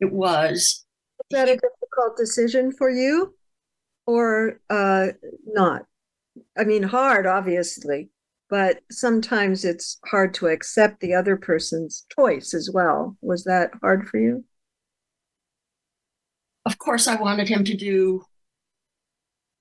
it 0.00 0.12
was 0.12 0.84
was 1.18 1.26
that 1.30 1.48
a 1.48 1.56
difficult 1.56 2.16
decision 2.16 2.72
for 2.72 2.90
you 2.90 3.34
or 4.06 4.60
uh, 4.70 5.08
not 5.46 5.86
i 6.58 6.64
mean 6.64 6.82
hard 6.82 7.26
obviously 7.26 8.10
but 8.50 8.82
sometimes 8.90 9.64
it's 9.64 9.98
hard 10.06 10.34
to 10.34 10.46
accept 10.46 11.00
the 11.00 11.14
other 11.14 11.36
person's 11.36 12.06
choice 12.14 12.54
as 12.54 12.70
well. 12.72 13.16
Was 13.20 13.44
that 13.44 13.72
hard 13.82 14.08
for 14.08 14.18
you? 14.18 14.44
Of 16.66 16.78
course, 16.78 17.08
I 17.08 17.16
wanted 17.16 17.48
him 17.48 17.64
to 17.64 17.76
do 17.76 18.22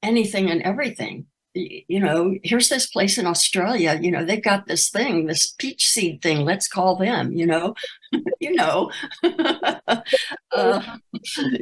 anything 0.02 0.50
and 0.50 0.62
everything. 0.62 1.26
You 1.56 2.00
know, 2.00 2.36
here's 2.44 2.70
this 2.70 2.88
place 2.88 3.18
in 3.18 3.28
Australia, 3.28 4.00
you 4.02 4.10
know, 4.10 4.26
they've 4.26 4.44
got 4.44 4.66
this 4.66 4.90
thing, 4.90 5.28
this 5.28 5.54
peach 5.58 5.88
seed 5.88 6.22
thing, 6.22 6.46
let's 6.46 6.68
call 6.68 6.96
them, 6.96 7.32
you 7.32 7.46
know, 7.46 7.76
you 8.40 8.54
know. 8.54 8.92
uh, 10.52 10.98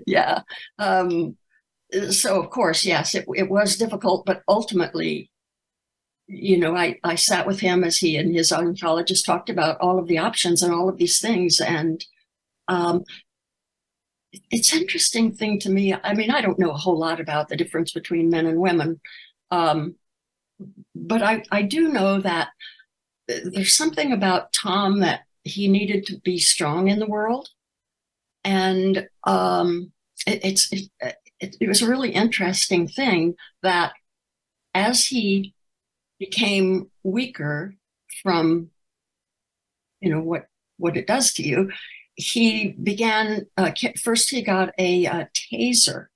yeah. 0.08 0.42
Um, 0.80 1.38
so, 2.10 2.41
of 2.41 2.50
course, 2.50 2.86
yes, 2.86 3.15
it, 3.15 3.25
it 3.36 3.50
was 3.50 3.77
difficult, 3.77 4.25
but 4.25 4.43
ultimately, 4.48 5.29
you 6.27 6.57
know, 6.57 6.75
I, 6.75 6.98
I 7.03 7.15
sat 7.15 7.45
with 7.45 7.60
him 7.60 7.83
as 7.83 7.98
he 7.98 8.15
and 8.15 8.33
his 8.33 8.51
oncologist 8.51 9.25
talked 9.25 9.50
about 9.50 9.79
all 9.81 10.00
of 10.00 10.07
the 10.07 10.17
options 10.17 10.63
and 10.63 10.74
all 10.74 10.88
of 10.88 10.98
these 10.98 11.19
things. 11.19 11.60
And 11.60 12.03
um, 12.69 13.03
it's 14.50 14.74
interesting 14.74 15.33
thing 15.33 15.60
to 15.60 15.69
me. 15.69 15.93
I 15.93 16.13
mean, 16.13 16.31
I 16.31 16.41
don't 16.41 16.60
know 16.60 16.71
a 16.71 16.77
whole 16.77 16.98
lot 16.98 17.19
about 17.19 17.50
the 17.50 17.57
difference 17.57 17.91
between 17.91 18.29
men 18.29 18.45
and 18.45 18.60
women. 18.60 19.01
Um, 19.50 19.95
but 20.95 21.21
I, 21.21 21.43
I 21.51 21.63
do 21.63 21.89
know 21.89 22.21
that 22.21 22.50
there's 23.27 23.74
something 23.74 24.13
about 24.13 24.53
Tom 24.53 25.00
that 25.00 25.21
he 25.43 25.67
needed 25.67 26.05
to 26.05 26.19
be 26.19 26.38
strong 26.38 26.88
in 26.88 27.00
the 27.00 27.07
world. 27.07 27.50
And 28.43 29.07
um, 29.25 29.91
it, 30.25 30.45
it's, 30.45 30.71
it, 30.71 31.15
it, 31.41 31.57
it 31.60 31.67
was 31.67 31.81
a 31.81 31.89
really 31.89 32.12
interesting 32.12 32.88
thing 32.88 33.36
that 33.63 33.93
as 34.74 35.07
he 35.07 35.53
became 36.19 36.89
weaker 37.03 37.75
from 38.24 38.69
you 40.00 40.10
know 40.10 40.21
what 40.21 40.45
what 40.77 40.95
it 40.95 41.07
does 41.07 41.33
to 41.33 41.43
you 41.43 41.69
he 42.15 42.69
began 42.83 43.48
uh, 43.57 43.71
first 44.01 44.29
he 44.29 44.41
got 44.41 44.71
a, 44.77 45.05
a 45.05 45.29
taser 45.33 46.07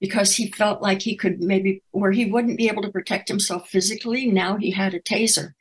because 0.00 0.34
he 0.34 0.50
felt 0.50 0.82
like 0.82 1.00
he 1.00 1.16
could 1.16 1.40
maybe 1.40 1.82
where 1.92 2.10
he 2.10 2.24
wouldn't 2.26 2.58
be 2.58 2.68
able 2.68 2.82
to 2.82 2.90
protect 2.90 3.28
himself 3.28 3.68
physically 3.68 4.26
now 4.26 4.56
he 4.56 4.70
had 4.70 4.94
a 4.94 5.00
taser. 5.00 5.52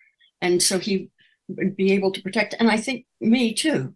And 0.41 0.63
so 0.63 0.79
he 0.79 1.11
would 1.47 1.75
be 1.75 1.91
able 1.91 2.11
to 2.11 2.21
protect 2.21 2.55
and 2.59 2.69
i 2.71 2.77
think 2.77 3.05
me 3.19 3.53
too. 3.53 3.93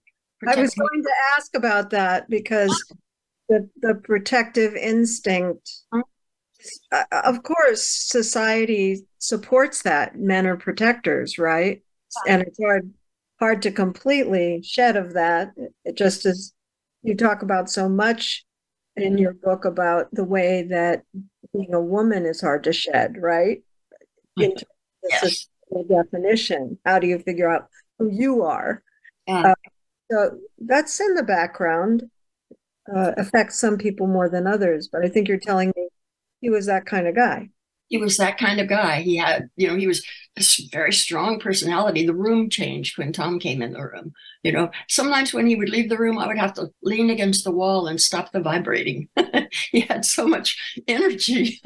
I 0.47 0.55
was 0.59 0.75
going 0.75 1.03
to 1.03 1.11
ask 1.37 1.55
about 1.55 1.89
that 1.91 2.29
because 2.29 2.93
the, 3.49 3.69
the 3.81 3.95
protective 3.95 4.75
instinct. 4.75 5.69
Uh, 6.91 7.03
of 7.23 7.43
course 7.43 7.83
society 7.83 9.05
supports 9.19 9.83
that. 9.83 10.17
Men 10.17 10.47
are 10.47 10.57
protectors 10.57 11.37
right? 11.37 11.81
And 12.27 12.41
it's 12.41 12.57
hard 12.59 12.91
hard 13.39 13.61
to 13.63 13.71
completely 13.71 14.61
shed 14.63 14.95
of 14.95 15.13
that. 15.13 15.51
It 15.83 15.97
just 15.97 16.25
as 16.25 16.53
you 17.03 17.15
talk 17.15 17.43
about 17.43 17.69
so 17.69 17.87
much 17.87 18.45
in 18.95 19.17
your 19.17 19.33
book 19.33 19.65
about 19.65 20.07
the 20.13 20.23
way 20.23 20.63
that 20.69 21.03
being 21.53 21.73
a 21.73 21.81
woman 21.81 22.25
is 22.25 22.41
hard 22.41 22.63
to 22.63 22.73
shed 22.73 23.15
right? 23.19 23.61
In 24.37 24.53
yes. 25.09 25.47
definition 25.89 26.77
how 26.85 26.99
do 26.99 27.07
you 27.07 27.19
figure 27.19 27.49
out 27.49 27.67
who 27.99 28.09
you 28.09 28.43
are? 28.43 28.81
Yeah. 29.27 29.51
uh, 29.51 29.55
so 30.11 30.39
that's 30.59 30.99
in 30.99 31.15
the 31.15 31.23
background 31.23 32.03
uh, 32.93 33.11
affects 33.17 33.59
some 33.59 33.77
people 33.77 34.07
more 34.07 34.29
than 34.29 34.45
others 34.45 34.87
but 34.91 35.03
i 35.03 35.07
think 35.07 35.27
you're 35.27 35.37
telling 35.37 35.71
me 35.75 35.87
he 36.45 36.51
was 36.51 36.67
that 36.67 36.85
kind 36.85 37.07
of 37.07 37.15
guy. 37.15 37.49
He 37.87 37.97
was 37.97 38.17
that 38.17 38.37
kind 38.37 38.59
of 38.59 38.67
guy. 38.67 39.01
He 39.01 39.15
had, 39.17 39.49
you 39.55 39.67
know, 39.67 39.75
he 39.75 39.87
was 39.87 40.05
a 40.37 40.43
very 40.71 40.93
strong 40.93 41.39
personality. 41.39 42.05
The 42.05 42.13
room 42.13 42.51
changed 42.51 42.99
when 42.99 43.11
Tom 43.11 43.39
came 43.39 43.63
in 43.63 43.73
the 43.73 43.81
room. 43.81 44.13
You 44.43 44.51
know, 44.51 44.69
sometimes 44.87 45.33
when 45.33 45.47
he 45.47 45.55
would 45.55 45.69
leave 45.69 45.89
the 45.89 45.97
room, 45.97 46.19
I 46.19 46.27
would 46.27 46.37
have 46.37 46.53
to 46.53 46.69
lean 46.83 47.09
against 47.09 47.43
the 47.43 47.51
wall 47.51 47.87
and 47.87 47.99
stop 47.99 48.31
the 48.31 48.41
vibrating. 48.41 49.09
he 49.71 49.79
had 49.81 50.05
so 50.05 50.27
much 50.27 50.55
energy. 50.87 51.59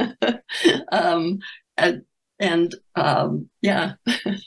um, 0.93 1.39
and, 1.75 2.03
and 2.39 2.73
um, 2.95 3.49
yeah. 3.61 3.95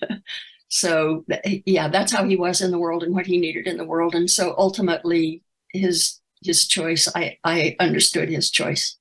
so 0.68 1.26
yeah, 1.66 1.88
that's 1.88 2.12
how 2.12 2.24
he 2.24 2.36
was 2.36 2.62
in 2.62 2.70
the 2.70 2.78
world 2.78 3.02
and 3.02 3.14
what 3.14 3.26
he 3.26 3.38
needed 3.38 3.66
in 3.66 3.76
the 3.76 3.84
world. 3.84 4.14
And 4.14 4.30
so 4.30 4.54
ultimately, 4.56 5.42
his 5.74 6.21
his 6.44 6.66
choice, 6.66 7.08
I 7.14 7.38
I 7.44 7.76
understood 7.80 8.28
his 8.28 8.50
choice 8.50 8.98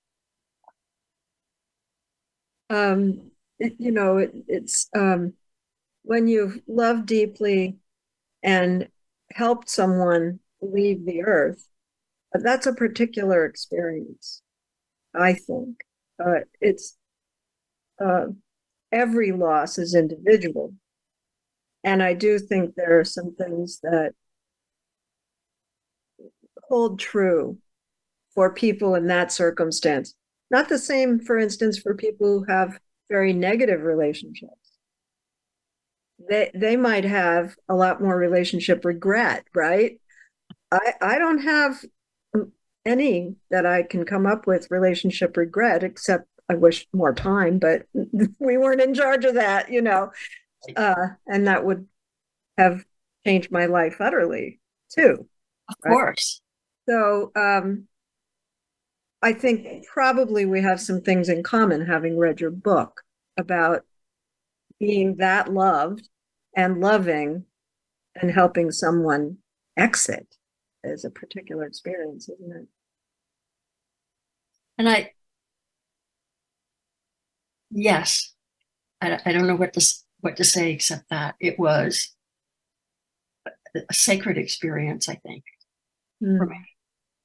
um, 2.71 3.31
it, 3.59 3.73
you 3.77 3.91
know, 3.91 4.17
it, 4.17 4.31
it's 4.47 4.89
um, 4.95 5.33
when 6.03 6.27
you've 6.27 6.59
loved 6.67 7.05
deeply 7.05 7.77
and 8.41 8.87
helped 9.31 9.69
someone 9.69 10.39
leave 10.61 11.05
the 11.05 11.23
earth, 11.23 11.67
that's 12.33 12.65
a 12.65 12.73
particular 12.73 13.45
experience, 13.45 14.41
I 15.13 15.33
think. 15.33 15.81
Uh, 16.23 16.41
it's 16.61 16.97
uh, 18.03 18.27
every 18.91 19.31
loss 19.33 19.77
is 19.77 19.93
individual. 19.93 20.73
And 21.83 22.01
I 22.01 22.13
do 22.13 22.39
think 22.39 22.75
there 22.75 22.99
are 22.99 23.03
some 23.05 23.35
things 23.35 23.79
that 23.81 24.13
hold 26.71 26.99
true 26.99 27.57
for 28.33 28.53
people 28.53 28.95
in 28.95 29.07
that 29.07 29.31
circumstance. 29.31 30.15
Not 30.49 30.69
the 30.69 30.79
same, 30.79 31.19
for 31.19 31.37
instance, 31.37 31.77
for 31.77 31.93
people 31.95 32.39
who 32.39 32.45
have 32.51 32.79
very 33.09 33.33
negative 33.33 33.81
relationships. 33.81 34.53
They 36.29 36.49
they 36.53 36.77
might 36.77 37.03
have 37.03 37.55
a 37.67 37.75
lot 37.75 38.01
more 38.01 38.15
relationship 38.15 38.85
regret, 38.85 39.43
right? 39.53 39.99
I 40.71 40.93
I 41.01 41.17
don't 41.19 41.43
have 41.43 41.83
any 42.85 43.35
that 43.49 43.65
I 43.65 43.83
can 43.83 44.05
come 44.05 44.25
up 44.25 44.47
with 44.47 44.71
relationship 44.71 45.35
regret, 45.35 45.83
except 45.83 46.27
I 46.49 46.55
wish 46.55 46.87
more 46.93 47.13
time, 47.13 47.59
but 47.59 47.85
we 48.39 48.57
weren't 48.57 48.81
in 48.81 48.93
charge 48.93 49.25
of 49.25 49.35
that, 49.35 49.71
you 49.71 49.81
know. 49.81 50.11
Uh, 50.75 51.07
and 51.27 51.47
that 51.47 51.65
would 51.65 51.87
have 52.57 52.85
changed 53.25 53.51
my 53.51 53.65
life 53.65 53.99
utterly 53.99 54.59
too. 54.95 55.27
Of 55.69 55.75
right? 55.83 55.91
course. 55.91 56.40
So 56.91 57.31
um, 57.37 57.87
I 59.21 59.31
think 59.31 59.85
probably 59.85 60.45
we 60.45 60.61
have 60.61 60.81
some 60.81 60.99
things 60.99 61.29
in 61.29 61.41
common 61.41 61.85
having 61.85 62.17
read 62.17 62.41
your 62.41 62.51
book 62.51 63.03
about 63.37 63.85
being 64.77 65.15
that 65.15 65.53
loved 65.53 66.09
and 66.53 66.81
loving 66.81 67.45
and 68.21 68.29
helping 68.29 68.71
someone 68.71 69.37
exit 69.77 70.35
is 70.83 71.05
a 71.05 71.09
particular 71.09 71.63
experience, 71.63 72.27
isn't 72.27 72.57
it? 72.57 72.67
And 74.77 74.89
I, 74.89 75.11
yes, 77.69 78.33
I, 78.99 79.17
I 79.25 79.31
don't 79.31 79.47
know 79.47 79.55
what 79.55 79.71
to 79.73 79.93
what 80.19 80.35
to 80.35 80.43
say 80.43 80.73
except 80.73 81.09
that 81.09 81.35
it 81.39 81.57
was 81.57 82.13
a 83.75 83.93
sacred 83.93 84.37
experience. 84.37 85.07
I 85.07 85.15
think 85.15 85.45
mm. 86.21 86.37
for 86.37 86.47
me, 86.47 86.57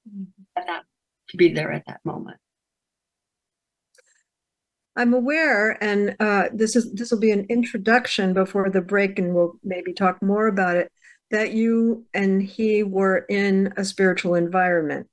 mm. 0.09 0.27
that 0.57 0.85
to 1.29 1.37
be 1.37 1.53
there 1.53 1.73
at 1.73 1.87
that 1.87 2.01
moment. 2.05 2.39
I'm 4.97 5.13
aware, 5.13 5.77
and 5.83 6.17
uh, 6.21 6.49
this 6.55 6.75
is 6.75 6.93
this 6.93 7.11
will 7.11 7.21
be 7.21 7.31
an 7.31 7.47
introduction 7.51 8.33
before 8.33 8.71
the 8.71 8.81
break, 8.81 9.19
and 9.19 9.35
we'll 9.35 9.59
maybe 9.63 9.93
talk 9.93 10.23
more 10.23 10.47
about 10.47 10.77
it. 10.77 10.91
That 11.31 11.53
you 11.53 12.07
and 12.15 12.43
he 12.43 12.83
were 12.83 13.27
in 13.29 13.75
a 13.77 13.85
spiritual 13.85 14.37
environment, 14.37 15.09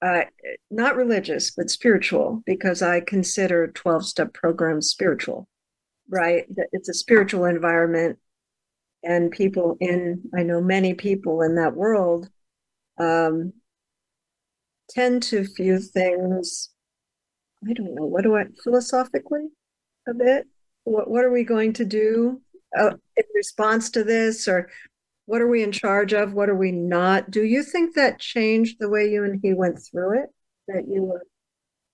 uh, 0.00 0.22
not 0.70 0.96
religious, 0.96 1.50
but 1.50 1.70
spiritual, 1.70 2.42
because 2.46 2.80
I 2.80 3.00
consider 3.00 3.68
12 3.68 4.06
step 4.06 4.32
programs 4.32 4.88
spiritual, 4.88 5.48
right? 6.08 6.46
It's 6.72 6.88
a 6.88 6.94
spiritual 6.94 7.44
environment, 7.44 8.18
and 9.02 9.30
people 9.30 9.76
in 9.80 10.22
I 10.34 10.44
know 10.44 10.62
many 10.62 10.94
people 10.94 11.42
in 11.42 11.56
that 11.56 11.74
world 11.74 12.30
um, 12.98 13.52
tend 14.90 15.22
to 15.24 15.46
view 15.56 15.78
things, 15.78 16.70
I 17.68 17.72
don't 17.72 17.94
know, 17.94 18.06
what 18.06 18.24
do 18.24 18.36
I, 18.36 18.44
philosophically 18.62 19.46
a 20.08 20.14
bit? 20.14 20.46
What, 20.84 21.10
what 21.10 21.24
are 21.24 21.30
we 21.32 21.44
going 21.44 21.72
to 21.74 21.84
do 21.84 22.40
uh, 22.78 22.92
in 23.16 23.24
response 23.34 23.90
to 23.90 24.04
this? 24.04 24.48
Or 24.48 24.70
what 25.26 25.40
are 25.40 25.48
we 25.48 25.62
in 25.62 25.72
charge 25.72 26.12
of? 26.12 26.32
What 26.32 26.48
are 26.48 26.56
we 26.56 26.72
not? 26.72 27.30
Do 27.30 27.44
you 27.44 27.62
think 27.62 27.94
that 27.94 28.20
changed 28.20 28.76
the 28.80 28.88
way 28.88 29.10
you 29.10 29.24
and 29.24 29.40
he 29.42 29.52
went 29.52 29.78
through 29.78 30.22
it? 30.22 30.30
That 30.68 30.88
you 30.88 31.02
were 31.02 31.22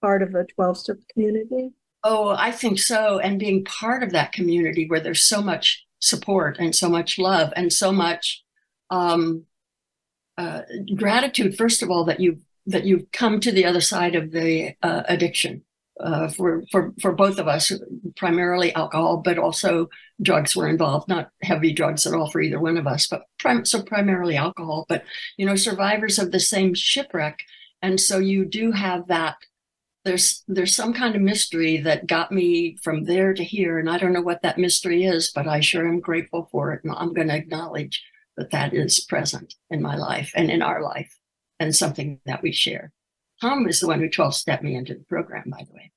part 0.01 0.23
of 0.23 0.35
a 0.35 0.45
12 0.45 0.79
step 0.79 0.97
community? 1.13 1.71
Oh, 2.05 2.37
I 2.39 2.51
think 2.51 2.79
so. 2.79 3.19
And 3.19 3.39
being 3.39 3.65
part 3.65 4.03
of 4.03 4.13
that 4.13 4.33
community 4.33 4.87
where 4.89 5.01
there's 5.01 5.25
so 5.25 5.41
much 5.41 5.85
support 6.01 6.59
and 6.59 6.75
so 6.77 6.89
much 6.89 7.19
love 7.19 7.53
and 7.57 7.73
so 7.73 7.91
much 7.91 8.45
um, 8.91 9.45
uh, 10.37 10.63
gratitude, 10.95 11.57
first 11.57 11.83
of 11.83 11.91
all, 11.91 12.05
that 12.05 12.21
you've 12.21 12.43
that 12.67 12.85
you've 12.85 13.11
come 13.13 13.41
to 13.41 13.53
the 13.53 13.67
other 13.67 13.81
side 13.81 14.15
of 14.15 14.31
the 14.31 14.75
uh, 14.83 15.03
addiction 15.09 15.63
uh, 16.01 16.29
for 16.29 16.65
for 16.71 16.93
for 17.01 17.13
both 17.13 17.39
of 17.39 17.47
us, 17.47 17.71
primarily 18.17 18.75
alcohol, 18.75 19.19
but 19.19 19.39
also 19.39 19.89
drugs 20.21 20.57
were 20.57 20.69
involved. 20.69 21.09
Not 21.09 21.31
heavy 21.43 21.73
drugs 21.73 22.07
at 22.07 22.15
all 22.15 22.31
for 22.31 22.41
either 22.41 22.59
one 22.59 22.77
of 22.77 22.87
us, 22.87 23.07
but 23.07 23.23
prim- 23.39 23.65
so 23.65 23.83
primarily 23.83 24.37
alcohol. 24.37 24.87
But 24.89 25.05
you 25.37 25.47
know, 25.47 25.57
survivors 25.57 26.19
of 26.19 26.33
the 26.33 26.41
same 26.41 26.75
shipwreck, 26.75 27.41
and 27.81 28.01
so 28.01 28.19
you 28.19 28.45
do 28.45 28.73
have 28.73 29.07
that. 29.09 29.37
There's 30.05 30.43
there's 30.49 30.75
some 30.75 30.93
kind 30.93 31.15
of 31.15 31.23
mystery 31.23 31.79
that 31.79 32.09
got 32.09 32.33
me 32.33 32.77
from 32.83 33.05
there 33.05 33.33
to 33.33 33.45
here, 33.45 33.79
and 33.79 33.89
I 33.89 33.99
don't 33.99 34.13
know 34.13 34.21
what 34.21 34.43
that 34.43 34.59
mystery 34.59 35.05
is, 35.05 35.31
but 35.33 35.47
I 35.47 35.61
sure 35.61 35.87
am 35.87 36.01
grateful 36.01 36.49
for 36.51 36.73
it, 36.73 36.83
and 36.83 36.93
I'm 36.93 37.15
going 37.15 37.29
to 37.29 37.37
acknowledge 37.37 38.03
that 38.37 38.51
that 38.51 38.75
is 38.75 38.99
present 38.99 39.55
in 39.71 39.81
my 39.81 39.97
life 39.97 40.33
and 40.35 40.51
in 40.51 40.61
our 40.61 40.83
life 40.83 41.17
and 41.65 41.75
something 41.75 42.21
that 42.27 42.43
we 42.43 42.53
share. 42.53 42.93
Tom 43.41 43.67
is 43.67 43.81
the 43.81 43.87
one 43.87 44.01
who 44.01 44.09
12 44.09 44.35
stepped 44.35 44.63
me 44.63 44.77
into 44.77 44.95
the 44.95 45.05
program, 45.05 45.45
by 45.47 45.65
the 45.67 45.75
way. 45.75 45.91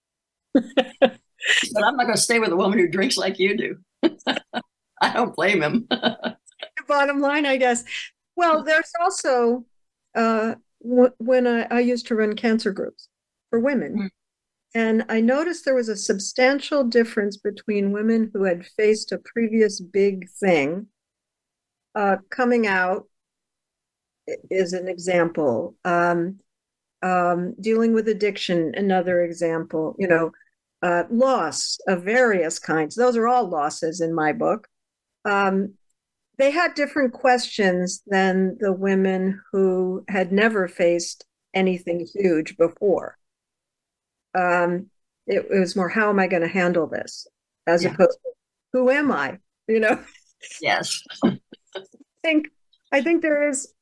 but 1.04 1.84
I'm 1.84 1.98
not 1.98 2.06
going 2.06 2.16
to 2.16 2.22
stay 2.22 2.40
with 2.40 2.52
a 2.52 2.56
woman 2.56 2.80
who 2.80 2.88
drinks 2.88 3.18
like 3.18 3.38
you 3.38 3.58
do. 3.58 3.78
I 5.02 5.14
don't 5.14 5.36
blame 5.36 5.62
him. 5.62 5.88
Bottom 6.88 7.20
line, 7.20 7.46
I 7.46 7.58
guess. 7.58 7.84
Well, 8.36 8.64
there's 8.64 8.92
also 9.00 9.66
uh, 10.16 10.56
w- 10.82 11.14
when 11.18 11.46
I, 11.46 11.64
I, 11.70 11.80
used 11.82 12.08
to 12.08 12.16
run 12.16 12.36
cancer 12.36 12.72
groups 12.72 13.10
for 13.50 13.60
women. 13.60 13.98
Mm. 13.98 14.10
And 14.74 15.06
I 15.10 15.22
noticed 15.22 15.66
there 15.66 15.76
was 15.76 15.90
a 15.90 15.96
substantial 15.96 16.84
difference 16.84 17.38
between 17.38 17.92
women 17.92 18.32
who 18.34 18.44
had 18.44 18.66
faced 18.66 19.12
a 19.12 19.20
previous 19.20 19.80
big 19.80 20.30
thing 20.40 20.88
uh, 21.94 22.18
coming 22.30 22.68
out 22.68 23.06
is 24.50 24.74
an 24.74 24.88
example. 24.88 25.76
Um, 25.86 26.40
um, 27.04 27.54
dealing 27.60 27.94
with 27.94 28.08
addiction, 28.08 28.74
another 28.76 29.22
example. 29.22 29.96
You 30.00 30.08
know, 30.08 30.32
uh, 30.82 31.04
loss 31.10 31.78
of 31.88 32.04
various 32.04 32.60
kinds. 32.60 32.96
Those 32.96 33.18
are 33.18 33.28
all 33.28 33.48
losses 33.48 34.02
in 34.02 34.14
my 34.14 34.34
book. 34.34 34.68
Um, 35.26 35.74
they 36.38 36.52
had 36.52 36.76
different 36.76 37.14
questions 37.14 38.04
than 38.06 38.58
the 38.60 38.72
women 38.72 39.42
who 39.52 40.04
had 40.08 40.32
never 40.32 40.68
faced 40.68 41.26
anything 41.54 42.08
huge 42.14 42.58
before. 42.58 43.18
Um, 44.36 44.88
it, 45.26 45.48
it, 45.52 45.60
was 45.60 45.76
more, 45.76 45.90
how 45.90 46.10
am 46.10 46.20
I 46.20 46.28
going 46.28 46.44
to 46.44 46.48
handle 46.48 46.86
this, 46.88 47.28
as 47.66 47.84
yeah. 47.84 47.94
opposed 47.94 48.20
to, 48.24 48.32
who 48.74 48.90
am 48.92 49.12
I? 49.12 49.40
You 49.68 49.80
know. 49.80 50.00
Yes. 50.62 51.02
I 51.24 51.40
think 52.24 52.48
I 52.92 53.02
think 53.02 53.22
there 53.22 53.50
is 53.50 53.74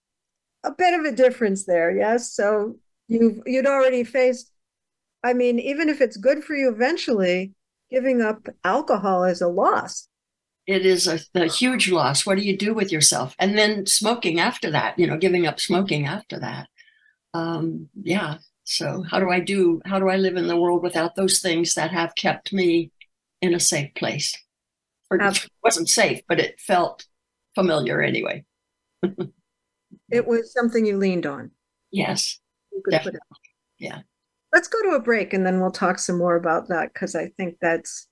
a 0.65 0.71
bit 0.71 0.99
of 0.99 1.05
a 1.05 1.15
difference 1.15 1.65
there. 1.65 1.95
Yes. 1.95 2.33
So 2.33 2.75
you've 3.07 3.41
you'd 3.45 3.67
already 3.67 4.03
faced. 4.03 4.51
I 5.23 5.33
mean, 5.33 5.59
even 5.59 5.89
if 5.89 6.01
it's 6.01 6.17
good 6.17 6.43
for 6.43 6.55
you 6.55 6.69
eventually, 6.69 7.53
giving 7.89 8.21
up 8.21 8.47
alcohol 8.63 9.23
is 9.23 9.41
a 9.41 9.47
loss. 9.47 10.07
It 10.67 10.85
is 10.85 11.07
a, 11.07 11.19
a 11.35 11.47
huge 11.47 11.91
loss. 11.91 12.25
What 12.25 12.37
do 12.37 12.43
you 12.43 12.57
do 12.57 12.73
with 12.73 12.91
yourself? 12.91 13.35
And 13.37 13.57
then 13.57 13.85
smoking 13.85 14.39
after 14.39 14.71
that, 14.71 14.97
you 14.97 15.05
know, 15.05 15.17
giving 15.17 15.45
up 15.45 15.59
smoking 15.59 16.07
after 16.07 16.39
that. 16.39 16.67
Um, 17.33 17.89
yeah. 18.01 18.37
So 18.63 19.03
how 19.03 19.19
do 19.19 19.29
I 19.29 19.39
do? 19.39 19.81
How 19.85 19.99
do 19.99 20.09
I 20.09 20.17
live 20.17 20.37
in 20.37 20.47
the 20.47 20.59
world 20.59 20.81
without 20.81 21.15
those 21.15 21.39
things 21.39 21.75
that 21.75 21.91
have 21.91 22.15
kept 22.15 22.51
me 22.51 22.91
in 23.41 23.53
a 23.53 23.59
safe 23.59 23.93
place? 23.93 24.35
Or 25.11 25.21
it 25.21 25.47
wasn't 25.63 25.89
safe, 25.89 26.21
but 26.27 26.39
it 26.39 26.59
felt 26.59 27.05
familiar 27.53 28.01
anyway. 28.01 28.43
It 30.11 30.27
was 30.27 30.53
something 30.53 30.85
you 30.85 30.97
leaned 30.97 31.25
on. 31.25 31.51
Yes. 31.91 32.39
Yeah. 33.79 33.99
Let's 34.53 34.67
go 34.67 34.81
to 34.83 34.95
a 34.95 35.01
break 35.01 35.33
and 35.33 35.45
then 35.45 35.59
we'll 35.59 35.71
talk 35.71 35.99
some 35.99 36.17
more 36.17 36.35
about 36.35 36.67
that 36.69 36.93
because 36.93 37.15
I 37.15 37.29
think 37.37 37.55
that's 37.61 38.07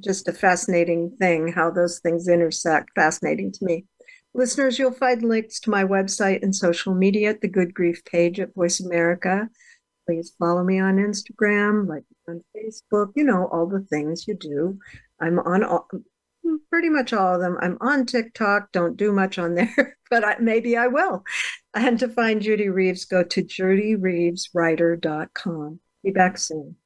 just 0.00 0.28
a 0.28 0.32
fascinating 0.32 1.16
thing 1.18 1.48
how 1.48 1.70
those 1.70 1.98
things 2.00 2.28
intersect. 2.28 2.90
Fascinating 2.94 3.52
to 3.52 3.64
me. 3.64 3.84
Listeners, 4.34 4.78
you'll 4.78 4.92
find 4.92 5.22
links 5.22 5.60
to 5.60 5.70
my 5.70 5.84
website 5.84 6.42
and 6.42 6.54
social 6.54 6.94
media 6.94 7.30
at 7.30 7.42
the 7.42 7.48
Good 7.48 7.74
Grief 7.74 8.02
page 8.04 8.40
at 8.40 8.54
Voice 8.54 8.80
America. 8.80 9.48
Please 10.06 10.34
follow 10.38 10.64
me 10.64 10.80
on 10.80 10.96
Instagram, 10.96 11.86
like 11.86 12.04
on 12.28 12.42
Facebook, 12.56 13.12
you 13.14 13.24
know, 13.24 13.48
all 13.52 13.66
the 13.66 13.86
things 13.90 14.26
you 14.26 14.34
do. 14.34 14.78
I'm 15.20 15.38
on 15.40 15.62
all, 15.62 15.86
pretty 16.70 16.88
much 16.88 17.12
all 17.12 17.34
of 17.34 17.40
them. 17.40 17.58
I'm 17.60 17.76
on 17.80 18.06
TikTok, 18.06 18.72
don't 18.72 18.96
do 18.96 19.12
much 19.12 19.38
on 19.38 19.54
there, 19.54 19.98
but 20.12 20.24
I, 20.24 20.36
maybe 20.38 20.76
I 20.76 20.86
will. 20.88 21.24
And 21.74 21.98
to 22.00 22.06
find 22.06 22.42
Judy 22.42 22.68
Reeves, 22.68 23.06
go 23.06 23.24
to 23.24 23.42
judyreeveswriter.com. 23.42 25.80
Be 26.04 26.10
back 26.10 26.36
soon. 26.36 26.76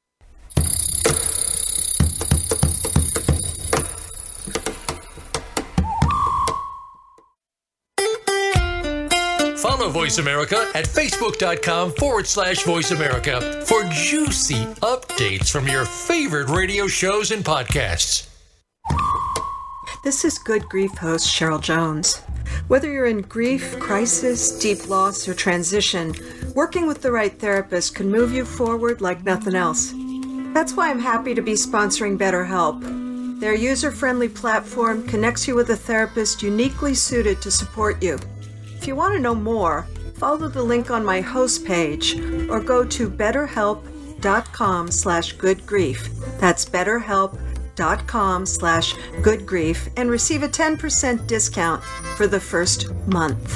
Follow 9.57 9.89
Voice 9.89 10.19
America 10.19 10.71
at 10.73 10.85
facebook.com 10.85 11.91
forward 11.95 12.27
slash 12.27 12.63
voice 12.63 12.91
America 12.91 13.61
for 13.65 13.83
juicy 13.89 14.63
updates 14.75 15.51
from 15.51 15.67
your 15.67 15.83
favorite 15.83 16.47
radio 16.47 16.87
shows 16.87 17.31
and 17.31 17.43
podcasts. 17.43 18.29
This 20.05 20.23
is 20.23 20.39
Good 20.39 20.69
Grief 20.69 20.97
host 20.97 21.27
Cheryl 21.27 21.59
Jones. 21.59 22.21
Whether 22.67 22.91
you're 22.91 23.05
in 23.05 23.21
grief, 23.21 23.79
crisis, 23.79 24.57
deep 24.59 24.87
loss, 24.89 25.27
or 25.27 25.33
transition, 25.33 26.13
working 26.53 26.87
with 26.87 27.01
the 27.01 27.11
right 27.11 27.37
therapist 27.37 27.95
can 27.95 28.11
move 28.11 28.31
you 28.31 28.45
forward 28.45 29.01
like 29.01 29.23
nothing 29.23 29.55
else. 29.55 29.93
That's 30.53 30.73
why 30.73 30.89
I'm 30.89 30.99
happy 30.99 31.33
to 31.35 31.41
be 31.41 31.53
sponsoring 31.53 32.17
BetterHelp. 32.17 33.39
Their 33.39 33.53
user 33.53 33.91
friendly 33.91 34.29
platform 34.29 35.07
connects 35.07 35.47
you 35.47 35.55
with 35.55 35.69
a 35.69 35.75
therapist 35.75 36.41
uniquely 36.41 36.93
suited 36.93 37.41
to 37.41 37.51
support 37.51 38.01
you. 38.01 38.19
If 38.75 38.87
you 38.87 38.95
want 38.95 39.13
to 39.13 39.19
know 39.21 39.35
more, 39.35 39.87
follow 40.15 40.47
the 40.47 40.63
link 40.63 40.89
on 40.89 41.05
my 41.05 41.21
host 41.21 41.65
page 41.65 42.19
or 42.49 42.59
go 42.59 42.83
to 42.83 43.09
betterhelp.com 43.09 44.91
slash 44.91 45.35
goodgrief. 45.35 46.39
That's 46.39 46.65
betterhelp.com 46.65 47.46
slash 48.45 48.93
goodgrief 49.21 49.89
and 49.95 50.09
receive 50.09 50.43
a 50.43 50.49
10% 50.49 51.27
discount 51.27 51.83
for 52.15 52.27
the 52.27 52.39
first 52.39 52.91
month. 53.07 53.55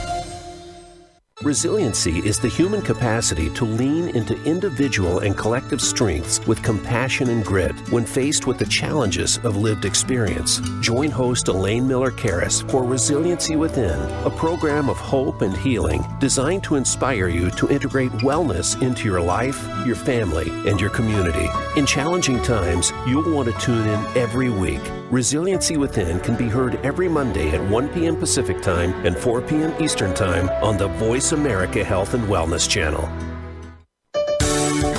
Resiliency 1.43 2.19
is 2.19 2.37
the 2.37 2.47
human 2.47 2.83
capacity 2.83 3.49
to 3.55 3.65
lean 3.65 4.09
into 4.09 4.39
individual 4.43 5.19
and 5.19 5.35
collective 5.35 5.81
strengths 5.81 6.39
with 6.45 6.61
compassion 6.61 7.31
and 7.31 7.43
grit 7.43 7.71
when 7.89 8.05
faced 8.05 8.45
with 8.45 8.59
the 8.59 8.65
challenges 8.65 9.37
of 9.37 9.57
lived 9.57 9.83
experience. 9.83 10.61
Join 10.81 11.09
host 11.09 11.47
Elaine 11.47 11.87
Miller 11.87 12.11
Karas 12.11 12.69
for 12.69 12.83
Resiliency 12.83 13.55
Within, 13.55 13.99
a 14.23 14.29
program 14.29 14.87
of 14.87 14.97
hope 14.97 15.41
and 15.41 15.57
healing 15.57 16.05
designed 16.19 16.63
to 16.65 16.75
inspire 16.75 17.27
you 17.27 17.49
to 17.51 17.67
integrate 17.69 18.11
wellness 18.21 18.79
into 18.79 19.05
your 19.05 19.21
life, 19.21 19.67
your 19.83 19.95
family, 19.95 20.51
and 20.69 20.79
your 20.79 20.91
community. 20.91 21.49
In 21.75 21.87
challenging 21.87 22.39
times, 22.43 22.93
you'll 23.07 23.33
want 23.33 23.51
to 23.51 23.59
tune 23.59 23.87
in 23.87 24.05
every 24.15 24.49
week. 24.49 24.81
Resiliency 25.09 25.75
Within 25.75 26.19
can 26.21 26.37
be 26.37 26.47
heard 26.47 26.75
every 26.85 27.09
Monday 27.09 27.49
at 27.49 27.69
1 27.69 27.89
p.m. 27.89 28.15
Pacific 28.15 28.61
Time 28.61 28.93
and 29.05 29.17
4 29.17 29.41
p.m. 29.41 29.73
Eastern 29.81 30.13
Time 30.13 30.47
on 30.63 30.77
the 30.77 30.87
Voice 30.87 31.30
America 31.31 31.83
Health 31.83 32.13
and 32.13 32.23
Wellness 32.25 32.69
Channel. 32.69 33.09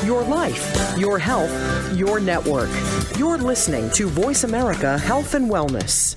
Your 0.07 0.23
life, 0.23 0.99
your 0.99 1.19
health, 1.19 1.97
your 1.97 2.21
network. 2.21 2.71
You're 3.17 3.39
listening 3.39 3.91
to 3.93 4.09
Voice 4.09 4.45
America 4.45 4.99
Health 4.99 5.35
and 5.35 5.51
Wellness. 5.51 6.17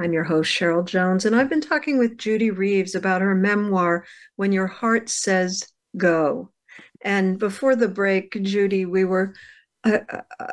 I'm 0.00 0.12
your 0.12 0.24
host, 0.24 0.52
Cheryl 0.52 0.84
Jones, 0.84 1.24
and 1.24 1.34
I've 1.34 1.48
been 1.48 1.60
talking 1.60 1.98
with 1.98 2.18
Judy 2.18 2.52
Reeves 2.52 2.94
about 2.94 3.20
her 3.20 3.34
memoir, 3.34 4.04
When 4.36 4.52
Your 4.52 4.68
Heart 4.68 5.08
Says 5.08 5.66
Go. 5.96 6.52
And 7.00 7.36
before 7.36 7.74
the 7.74 7.88
break, 7.88 8.40
Judy, 8.42 8.86
we 8.86 9.04
were, 9.04 9.34
uh, 9.82 9.98
uh, 10.38 10.52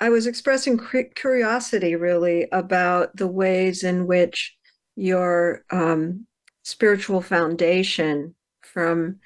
I 0.00 0.08
was 0.08 0.26
expressing 0.26 0.80
curiosity 1.14 1.94
really 1.94 2.48
about 2.50 3.16
the 3.16 3.28
ways 3.28 3.84
in 3.84 4.06
which 4.06 4.56
your 4.96 5.64
um, 5.70 6.26
spiritual 6.64 7.20
foundation 7.20 8.34
from 8.62 9.20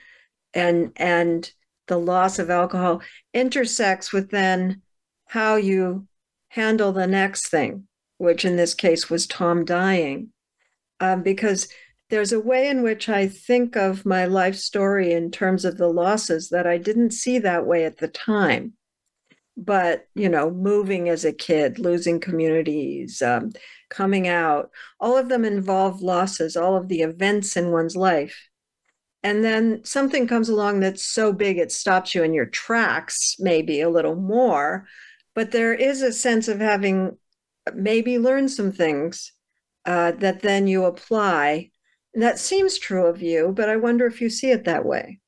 and 0.53 0.93
and 0.97 1.51
the 1.87 1.99
loss 1.99 2.39
of 2.39 2.51
alcohol 2.51 3.01
intersects 3.33 4.13
with 4.13 4.31
then 4.31 4.83
how 5.27 5.57
you 5.57 6.07
handle 6.49 6.93
the 6.93 7.07
next 7.07 7.49
thing 7.49 7.87
which 8.19 8.45
in 8.45 8.57
this 8.57 8.75
case 8.75 9.09
was 9.09 9.27
Tom 9.27 9.65
dying, 9.65 10.29
um, 11.01 11.23
because 11.23 11.69
there's 12.11 12.33
a 12.33 12.41
way 12.41 12.69
in 12.69 12.83
which 12.83 13.09
I 13.09 13.29
think 13.29 13.77
of 13.77 14.07
my 14.07 14.25
life 14.27 14.57
story 14.57 15.13
in 15.13 15.31
terms 15.31 15.65
of 15.65 15.77
the 15.77 15.89
losses 15.89 16.49
that 16.51 16.67
I 16.67 16.79
didn't 16.79 17.11
see 17.11 17.39
that 17.41 17.67
way 17.67 17.85
at 17.85 17.99
the 17.99 18.09
time. 18.09 18.75
But, 19.57 20.07
you 20.15 20.29
know, 20.29 20.51
moving 20.51 21.09
as 21.09 21.25
a 21.25 21.33
kid, 21.33 21.79
losing 21.79 22.21
communities, 22.21 23.21
um, 23.21 23.51
coming 23.91 24.29
out, 24.29 24.71
all 25.01 25.17
of 25.17 25.29
them 25.29 25.45
involve 25.45 26.01
losses, 26.01 26.57
all 26.57 26.77
of 26.77 26.89
the 26.89 27.01
events 27.01 27.57
in 27.57 27.73
one's 27.73 27.97
life. 27.97 28.49
And 29.25 29.43
then 29.43 29.85
something 29.85 30.29
comes 30.29 30.49
along 30.49 30.81
that's 30.81 31.05
so 31.05 31.33
big 31.33 31.59
it 31.59 31.73
stops 31.73 32.15
you 32.15 32.23
in 32.23 32.33
your 32.33 32.47
tracks, 32.47 33.35
maybe 33.41 33.81
a 33.81 33.91
little 33.91 34.15
more. 34.15 34.87
But 35.35 35.51
there 35.51 35.75
is 35.75 36.03
a 36.03 36.13
sense 36.13 36.47
of 36.47 36.61
having 36.61 37.19
maybe 37.77 38.19
learn 38.19 38.49
some 38.49 38.73
things 38.73 39.33
uh, 39.85 40.13
that 40.13 40.43
then 40.43 40.67
you 40.67 40.85
apply. 40.85 41.71
And 42.15 42.23
that 42.23 42.39
seems 42.39 42.79
true 42.79 43.07
of 43.07 43.23
you, 43.23 43.53
but 43.55 43.69
I 43.69 43.77
wonder 43.77 44.07
if 44.07 44.21
you 44.21 44.31
see 44.31 44.51
it 44.51 44.65
that 44.65 44.85
way. 44.85 45.21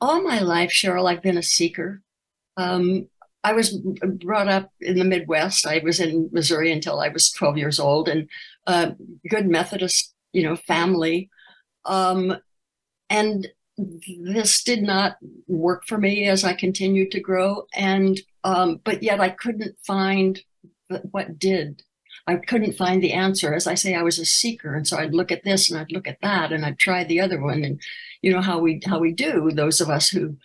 All 0.00 0.22
my 0.22 0.40
life, 0.40 0.70
Cheryl, 0.70 1.10
I've 1.10 1.22
been 1.22 1.38
a 1.38 1.42
seeker. 1.42 2.02
Um, 2.56 3.08
I 3.44 3.52
was 3.54 3.76
brought 3.76 4.48
up 4.48 4.70
in 4.80 4.98
the 4.98 5.04
Midwest. 5.04 5.66
I 5.66 5.80
was 5.82 5.98
in 5.98 6.28
Missouri 6.32 6.70
until 6.72 7.00
I 7.00 7.08
was 7.08 7.32
12 7.32 7.58
years 7.58 7.80
old, 7.80 8.08
and 8.08 8.28
uh, 8.66 8.92
good 9.28 9.48
Methodist, 9.48 10.14
you 10.32 10.42
know, 10.42 10.56
family. 10.56 11.28
Um, 11.84 12.36
and 13.10 13.48
this 13.76 14.62
did 14.62 14.82
not 14.82 15.16
work 15.48 15.84
for 15.86 15.98
me 15.98 16.26
as 16.28 16.44
I 16.44 16.52
continued 16.54 17.10
to 17.12 17.20
grow. 17.20 17.66
And, 17.74 18.20
um, 18.44 18.80
but 18.84 19.02
yet 19.02 19.20
I 19.20 19.30
couldn't 19.30 19.76
find 19.84 20.40
what 21.10 21.38
did. 21.38 21.82
I 22.26 22.36
couldn't 22.36 22.76
find 22.76 23.02
the 23.02 23.12
answer. 23.12 23.54
As 23.54 23.66
I 23.66 23.74
say, 23.74 23.94
I 23.94 24.02
was 24.02 24.18
a 24.18 24.24
seeker. 24.24 24.74
And 24.74 24.86
so 24.86 24.98
I'd 24.98 25.14
look 25.14 25.32
at 25.32 25.44
this 25.44 25.70
and 25.70 25.80
I'd 25.80 25.92
look 25.92 26.06
at 26.06 26.20
that 26.22 26.52
and 26.52 26.64
I'd 26.64 26.78
try 26.78 27.04
the 27.04 27.20
other 27.20 27.40
one. 27.40 27.64
And 27.64 27.80
you 28.20 28.32
know 28.32 28.40
how 28.40 28.58
we, 28.58 28.80
how 28.86 28.98
we 28.98 29.12
do 29.12 29.50
those 29.50 29.80
of 29.80 29.88
us 29.88 30.08
who, 30.08 30.36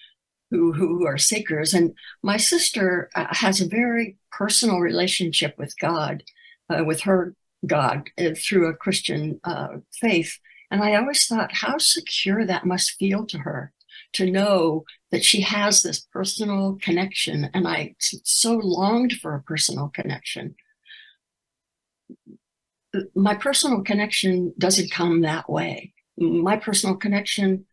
who, 0.49 0.73
who 0.73 1.05
are 1.05 1.17
seekers. 1.17 1.73
And 1.73 1.93
my 2.23 2.37
sister 2.37 3.09
uh, 3.15 3.27
has 3.29 3.61
a 3.61 3.67
very 3.67 4.17
personal 4.31 4.79
relationship 4.79 5.55
with 5.57 5.73
God, 5.79 6.23
uh, 6.69 6.83
with 6.83 7.01
her 7.01 7.35
God 7.65 8.09
uh, 8.17 8.29
through 8.35 8.67
a 8.67 8.75
Christian 8.75 9.39
uh, 9.43 9.77
faith. 9.91 10.39
And 10.71 10.81
I 10.81 10.95
always 10.95 11.25
thought 11.25 11.51
how 11.53 11.77
secure 11.77 12.45
that 12.45 12.65
must 12.65 12.95
feel 12.97 13.25
to 13.27 13.39
her 13.39 13.71
to 14.13 14.29
know 14.29 14.83
that 15.11 15.23
she 15.23 15.41
has 15.41 15.81
this 15.81 15.99
personal 16.11 16.77
connection. 16.81 17.49
And 17.53 17.67
I 17.67 17.95
so 17.99 18.55
longed 18.55 19.13
for 19.13 19.35
a 19.35 19.43
personal 19.43 19.89
connection. 19.89 20.55
My 23.15 23.35
personal 23.35 23.83
connection 23.83 24.53
doesn't 24.57 24.91
come 24.91 25.21
that 25.21 25.49
way. 25.49 25.93
My 26.17 26.57
personal 26.57 26.95
connection 26.95 27.65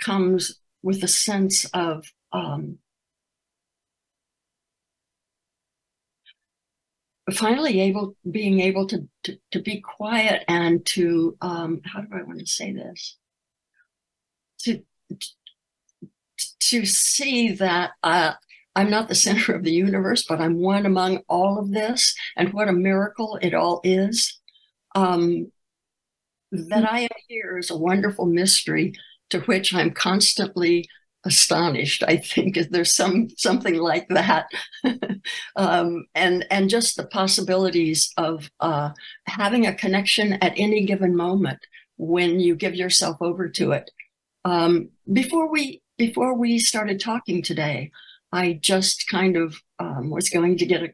comes 0.00 0.60
with 0.82 1.02
a 1.02 1.08
sense 1.08 1.64
of 1.66 2.06
um, 2.32 2.78
finally 7.32 7.80
able 7.80 8.16
being 8.30 8.60
able 8.60 8.86
to, 8.86 9.08
to, 9.24 9.38
to 9.50 9.60
be 9.60 9.80
quiet 9.80 10.44
and 10.46 10.84
to 10.84 11.36
um, 11.40 11.80
how 11.84 12.00
do 12.02 12.08
I 12.12 12.22
want 12.22 12.40
to 12.40 12.46
say 12.46 12.72
this 12.72 13.16
to 14.60 14.82
to 16.60 16.86
see 16.86 17.52
that 17.52 17.92
uh, 18.02 18.32
I'm 18.74 18.90
not 18.90 19.08
the 19.08 19.14
center 19.14 19.54
of 19.54 19.62
the 19.62 19.72
universe, 19.72 20.24
but 20.28 20.40
I'm 20.40 20.60
one 20.60 20.86
among 20.86 21.20
all 21.28 21.58
of 21.58 21.70
this, 21.70 22.14
and 22.36 22.52
what 22.52 22.68
a 22.68 22.72
miracle 22.72 23.38
it 23.40 23.54
all 23.54 23.80
is. 23.84 24.40
Um, 24.94 25.50
that 26.52 26.90
I 26.90 27.00
am 27.00 27.08
here 27.28 27.58
is 27.58 27.70
a 27.70 27.76
wonderful 27.76 28.26
mystery 28.26 28.94
to 29.30 29.40
which 29.40 29.74
I'm 29.74 29.90
constantly 29.90 30.86
astonished. 31.24 32.02
I 32.06 32.16
think 32.18 32.58
there's 32.70 32.94
some 32.94 33.28
something 33.36 33.76
like 33.76 34.08
that, 34.10 34.46
um, 35.56 36.06
and 36.14 36.46
and 36.50 36.68
just 36.68 36.96
the 36.96 37.06
possibilities 37.06 38.12
of 38.16 38.50
uh, 38.60 38.90
having 39.26 39.66
a 39.66 39.74
connection 39.74 40.34
at 40.34 40.54
any 40.56 40.84
given 40.84 41.16
moment 41.16 41.60
when 41.96 42.40
you 42.40 42.56
give 42.56 42.74
yourself 42.74 43.16
over 43.20 43.48
to 43.48 43.72
it. 43.72 43.90
Um, 44.44 44.90
before 45.10 45.50
we 45.50 45.82
before 45.96 46.34
we 46.34 46.58
started 46.58 47.00
talking 47.00 47.42
today, 47.42 47.90
I 48.32 48.58
just 48.60 49.08
kind 49.08 49.36
of 49.36 49.56
um, 49.78 50.10
was 50.10 50.28
going 50.28 50.58
to 50.58 50.66
get 50.66 50.82
a 50.82 50.92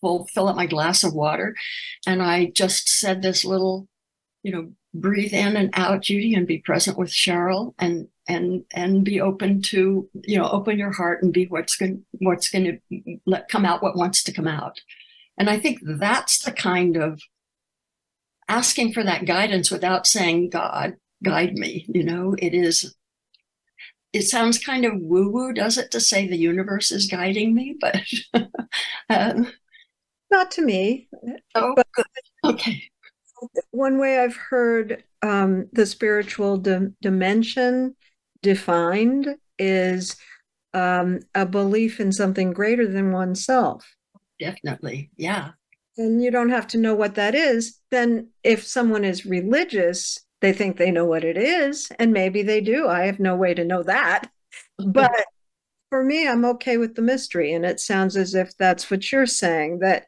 full 0.00 0.26
fill 0.26 0.48
up 0.48 0.56
my 0.56 0.66
glass 0.66 1.02
of 1.04 1.14
water, 1.14 1.56
and 2.06 2.22
I 2.22 2.46
just 2.46 2.88
said 2.88 3.22
this 3.22 3.44
little, 3.44 3.88
you 4.42 4.52
know, 4.52 4.72
breathe 4.92 5.32
in 5.32 5.56
and 5.56 5.70
out, 5.74 6.02
Judy, 6.02 6.34
and 6.34 6.46
be 6.46 6.58
present 6.58 6.98
with 6.98 7.10
Cheryl, 7.10 7.74
and 7.78 8.08
and 8.28 8.64
and 8.72 9.04
be 9.04 9.20
open 9.20 9.62
to 9.62 10.08
you 10.24 10.38
know 10.38 10.48
open 10.50 10.78
your 10.78 10.92
heart 10.92 11.22
and 11.22 11.32
be 11.32 11.46
what's 11.46 11.76
going 11.76 12.04
what's 12.18 12.48
going 12.48 12.64
to 12.90 13.18
let 13.24 13.48
come 13.48 13.64
out 13.64 13.82
what 13.82 13.96
wants 13.96 14.22
to 14.24 14.32
come 14.32 14.48
out. 14.48 14.80
And 15.38 15.48
i 15.48 15.56
think 15.56 15.78
that's 15.82 16.40
the 16.42 16.50
kind 16.50 16.96
of 16.96 17.22
asking 18.48 18.92
for 18.92 19.04
that 19.04 19.24
guidance 19.24 19.70
without 19.70 20.06
saying 20.06 20.50
god 20.50 20.96
guide 21.22 21.54
me 21.54 21.84
you 21.88 22.02
know 22.02 22.34
it 22.38 22.54
is 22.54 22.94
it 24.12 24.22
sounds 24.22 24.58
kind 24.58 24.84
of 24.84 24.92
woo 24.96 25.30
woo 25.30 25.52
does 25.52 25.76
it 25.76 25.90
to 25.90 26.00
say 26.00 26.26
the 26.26 26.36
universe 26.36 26.90
is 26.90 27.06
guiding 27.06 27.54
me 27.54 27.76
but 27.80 28.00
um, 29.10 29.50
not 30.30 30.50
to 30.50 30.62
me 30.62 31.08
oh 31.54 31.74
but, 31.74 31.86
okay 32.44 32.82
one 33.70 33.98
way 33.98 34.20
i've 34.20 34.36
heard 34.36 35.02
um, 35.22 35.68
the 35.72 35.86
spiritual 35.86 36.56
di- 36.58 36.88
dimension 37.02 37.94
defined 38.42 39.36
is 39.58 40.16
um, 40.74 41.20
a 41.34 41.46
belief 41.46 42.00
in 42.00 42.12
something 42.12 42.52
greater 42.52 42.86
than 42.86 43.12
oneself. 43.12 43.86
Definitely. 44.38 45.10
Yeah. 45.16 45.50
And 45.96 46.22
you 46.22 46.30
don't 46.30 46.50
have 46.50 46.68
to 46.68 46.78
know 46.78 46.94
what 46.94 47.16
that 47.16 47.34
is. 47.34 47.80
Then, 47.90 48.28
if 48.44 48.64
someone 48.64 49.04
is 49.04 49.26
religious, 49.26 50.24
they 50.40 50.52
think 50.52 50.76
they 50.76 50.90
know 50.90 51.04
what 51.04 51.24
it 51.24 51.36
is, 51.36 51.90
and 51.98 52.12
maybe 52.12 52.42
they 52.42 52.60
do. 52.60 52.88
I 52.88 53.06
have 53.06 53.18
no 53.18 53.36
way 53.36 53.54
to 53.54 53.64
know 53.64 53.82
that. 53.82 54.30
But 54.78 55.12
for 55.90 56.04
me, 56.04 56.28
I'm 56.28 56.44
okay 56.44 56.76
with 56.76 56.94
the 56.94 57.02
mystery. 57.02 57.52
And 57.52 57.64
it 57.64 57.80
sounds 57.80 58.16
as 58.16 58.34
if 58.34 58.56
that's 58.56 58.90
what 58.90 59.10
you're 59.10 59.26
saying 59.26 59.80
that 59.80 60.06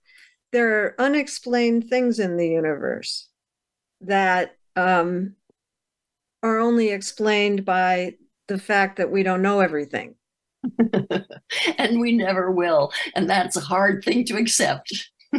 there 0.52 0.84
are 0.84 0.94
unexplained 0.98 1.88
things 1.88 2.18
in 2.18 2.36
the 2.36 2.48
universe 2.48 3.28
that 4.02 4.56
um, 4.76 5.34
are 6.42 6.58
only 6.58 6.90
explained 6.90 7.64
by 7.64 8.14
the 8.48 8.58
fact 8.58 8.96
that 8.96 9.10
we 9.10 9.22
don't 9.22 9.42
know 9.42 9.60
everything. 9.60 10.16
and 11.78 12.00
we 12.00 12.12
never 12.12 12.50
will. 12.50 12.92
And 13.14 13.30
that's 13.30 13.56
a 13.56 13.60
hard 13.60 14.04
thing 14.04 14.24
to 14.26 14.36
accept. 14.36 15.10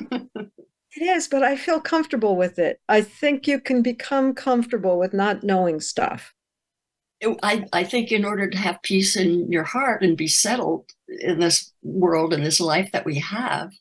it 0.96 1.04
is, 1.04 1.28
but 1.28 1.44
I 1.44 1.56
feel 1.56 1.80
comfortable 1.80 2.36
with 2.36 2.60
it. 2.60 2.82
I 2.90 3.02
think 3.02 3.48
you 3.48 3.60
can 3.60 3.82
become 3.82 4.34
comfortable 4.34 5.00
with 5.00 5.14
not 5.14 5.44
knowing 5.44 5.80
stuff. 5.80 6.34
I, 7.44 7.66
I 7.72 7.84
think 7.84 8.12
in 8.12 8.26
order 8.26 8.50
to 8.50 8.58
have 8.58 8.82
peace 8.82 9.16
in 9.16 9.52
your 9.52 9.64
heart 9.64 10.04
and 10.04 10.18
be 10.18 10.28
settled 10.28 10.90
in 11.08 11.40
this 11.40 11.72
world 11.84 12.34
and 12.34 12.44
this 12.44 12.60
life 12.60 12.92
that 12.94 13.06
we 13.06 13.20
have, 13.20 13.72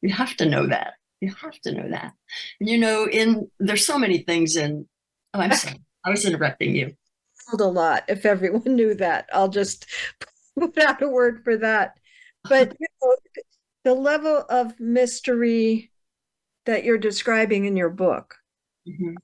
you 0.00 0.12
have 0.12 0.34
to 0.36 0.46
know 0.46 0.66
that. 0.66 0.94
You 1.20 1.34
have 1.42 1.58
to 1.62 1.72
know 1.72 1.88
that. 1.90 2.12
And 2.60 2.68
you 2.68 2.78
know, 2.78 3.06
in 3.06 3.50
there's 3.58 3.84
so 3.84 3.98
many 3.98 4.18
things 4.18 4.56
in 4.56 4.86
oh, 5.34 5.40
I'm 5.40 5.52
sorry. 5.52 5.76
I 6.04 6.10
was 6.10 6.24
interrupting 6.24 6.74
you. 6.74 6.94
A 7.52 7.56
lot. 7.56 8.04
If 8.08 8.24
everyone 8.24 8.76
knew 8.76 8.94
that, 8.94 9.28
I'll 9.32 9.48
just 9.48 9.86
put 10.58 10.78
out 10.78 11.02
a 11.02 11.08
word 11.08 11.42
for 11.44 11.56
that. 11.58 11.98
But 12.48 12.74
you 12.78 12.86
know, 13.02 13.16
the 13.84 13.94
level 13.94 14.44
of 14.48 14.78
mystery 14.78 15.90
that 16.68 16.84
you're 16.84 16.98
describing 16.98 17.64
in 17.64 17.78
your 17.78 17.88
book, 17.88 18.34
mm-hmm. 18.86 19.14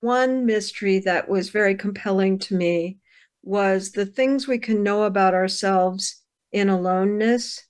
one 0.00 0.44
mystery 0.44 0.98
that 0.98 1.28
was 1.28 1.50
very 1.50 1.76
compelling 1.76 2.36
to 2.36 2.56
me 2.56 2.98
was 3.44 3.92
the 3.92 4.04
things 4.04 4.48
we 4.48 4.58
can 4.58 4.82
know 4.82 5.04
about 5.04 5.34
ourselves 5.34 6.24
in 6.50 6.68
aloneness 6.68 7.62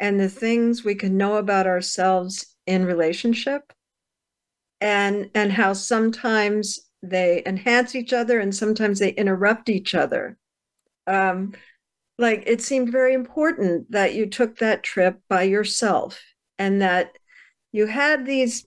and 0.00 0.18
the 0.18 0.28
things 0.28 0.82
we 0.82 0.96
can 0.96 1.16
know 1.16 1.36
about 1.36 1.68
ourselves 1.68 2.56
in 2.66 2.84
relationship 2.84 3.72
and 4.80 5.30
and 5.36 5.52
how 5.52 5.72
sometimes 5.72 6.80
they 7.04 7.44
enhance 7.46 7.94
each 7.94 8.12
other 8.12 8.40
and 8.40 8.52
sometimes 8.52 8.98
they 8.98 9.10
interrupt 9.10 9.68
each 9.68 9.94
other 9.94 10.36
um, 11.06 11.52
like 12.18 12.42
it 12.46 12.60
seemed 12.60 12.90
very 12.90 13.14
important 13.14 13.88
that 13.92 14.14
you 14.14 14.26
took 14.26 14.58
that 14.58 14.82
trip 14.82 15.20
by 15.28 15.42
yourself 15.44 16.20
and 16.58 16.82
that 16.82 17.12
you 17.72 17.86
had 17.86 18.26
these 18.26 18.66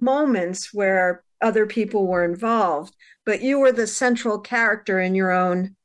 moments 0.00 0.72
where 0.72 1.22
other 1.40 1.66
people 1.66 2.06
were 2.06 2.24
involved 2.24 2.94
but 3.24 3.42
you 3.42 3.58
were 3.58 3.72
the 3.72 3.86
central 3.86 4.38
character 4.38 5.00
in 5.00 5.14
your 5.14 5.30
own 5.30 5.76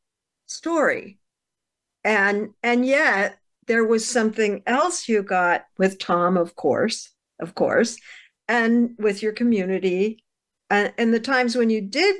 story. 0.46 1.20
And 2.04 2.50
and 2.63 2.86
yet 2.86 3.38
there 3.67 3.84
was 3.84 4.08
something 4.08 4.63
else 4.65 5.10
you 5.10 5.22
got 5.24 5.65
with 5.78 6.00
tom 6.00 6.38
of 6.38 6.56
course 6.56 7.12
of 7.39 7.54
course 7.54 7.98
and 8.48 8.91
with 8.98 9.22
your 9.22 9.34
community. 9.34 10.24
And, 10.70 10.93
and 10.98 11.13
the 11.13 11.20
times 11.20 11.56
when 11.56 11.70
you 11.70 11.82
did 11.82 12.15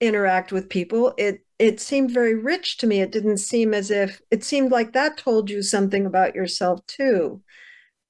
interact 0.00 0.52
with 0.52 0.68
people 0.68 1.14
it 1.16 1.40
it 1.58 1.80
seemed 1.80 2.10
very 2.10 2.34
rich 2.34 2.78
to 2.78 2.86
me. 2.86 3.00
It 3.00 3.12
didn't 3.12 3.38
seem 3.38 3.72
as 3.72 3.90
if 3.90 4.20
it 4.30 4.42
seemed 4.42 4.72
like 4.72 4.92
that 4.92 5.16
told 5.16 5.48
you 5.48 5.62
something 5.62 6.04
about 6.04 6.34
yourself 6.34 6.84
too 6.86 7.40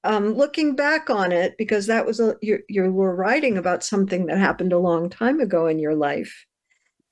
um, 0.05 0.33
looking 0.33 0.75
back 0.75 1.09
on 1.09 1.31
it 1.31 1.57
because 1.57 1.87
that 1.87 2.05
was 2.05 2.19
a 2.19 2.35
you, 2.41 2.59
you 2.69 2.91
were 2.91 3.15
writing 3.15 3.57
about 3.57 3.83
something 3.83 4.27
that 4.27 4.37
happened 4.37 4.71
a 4.71 4.79
long 4.79 5.09
time 5.09 5.39
ago 5.39 5.67
in 5.67 5.79
your 5.79 5.95
life. 5.95 6.45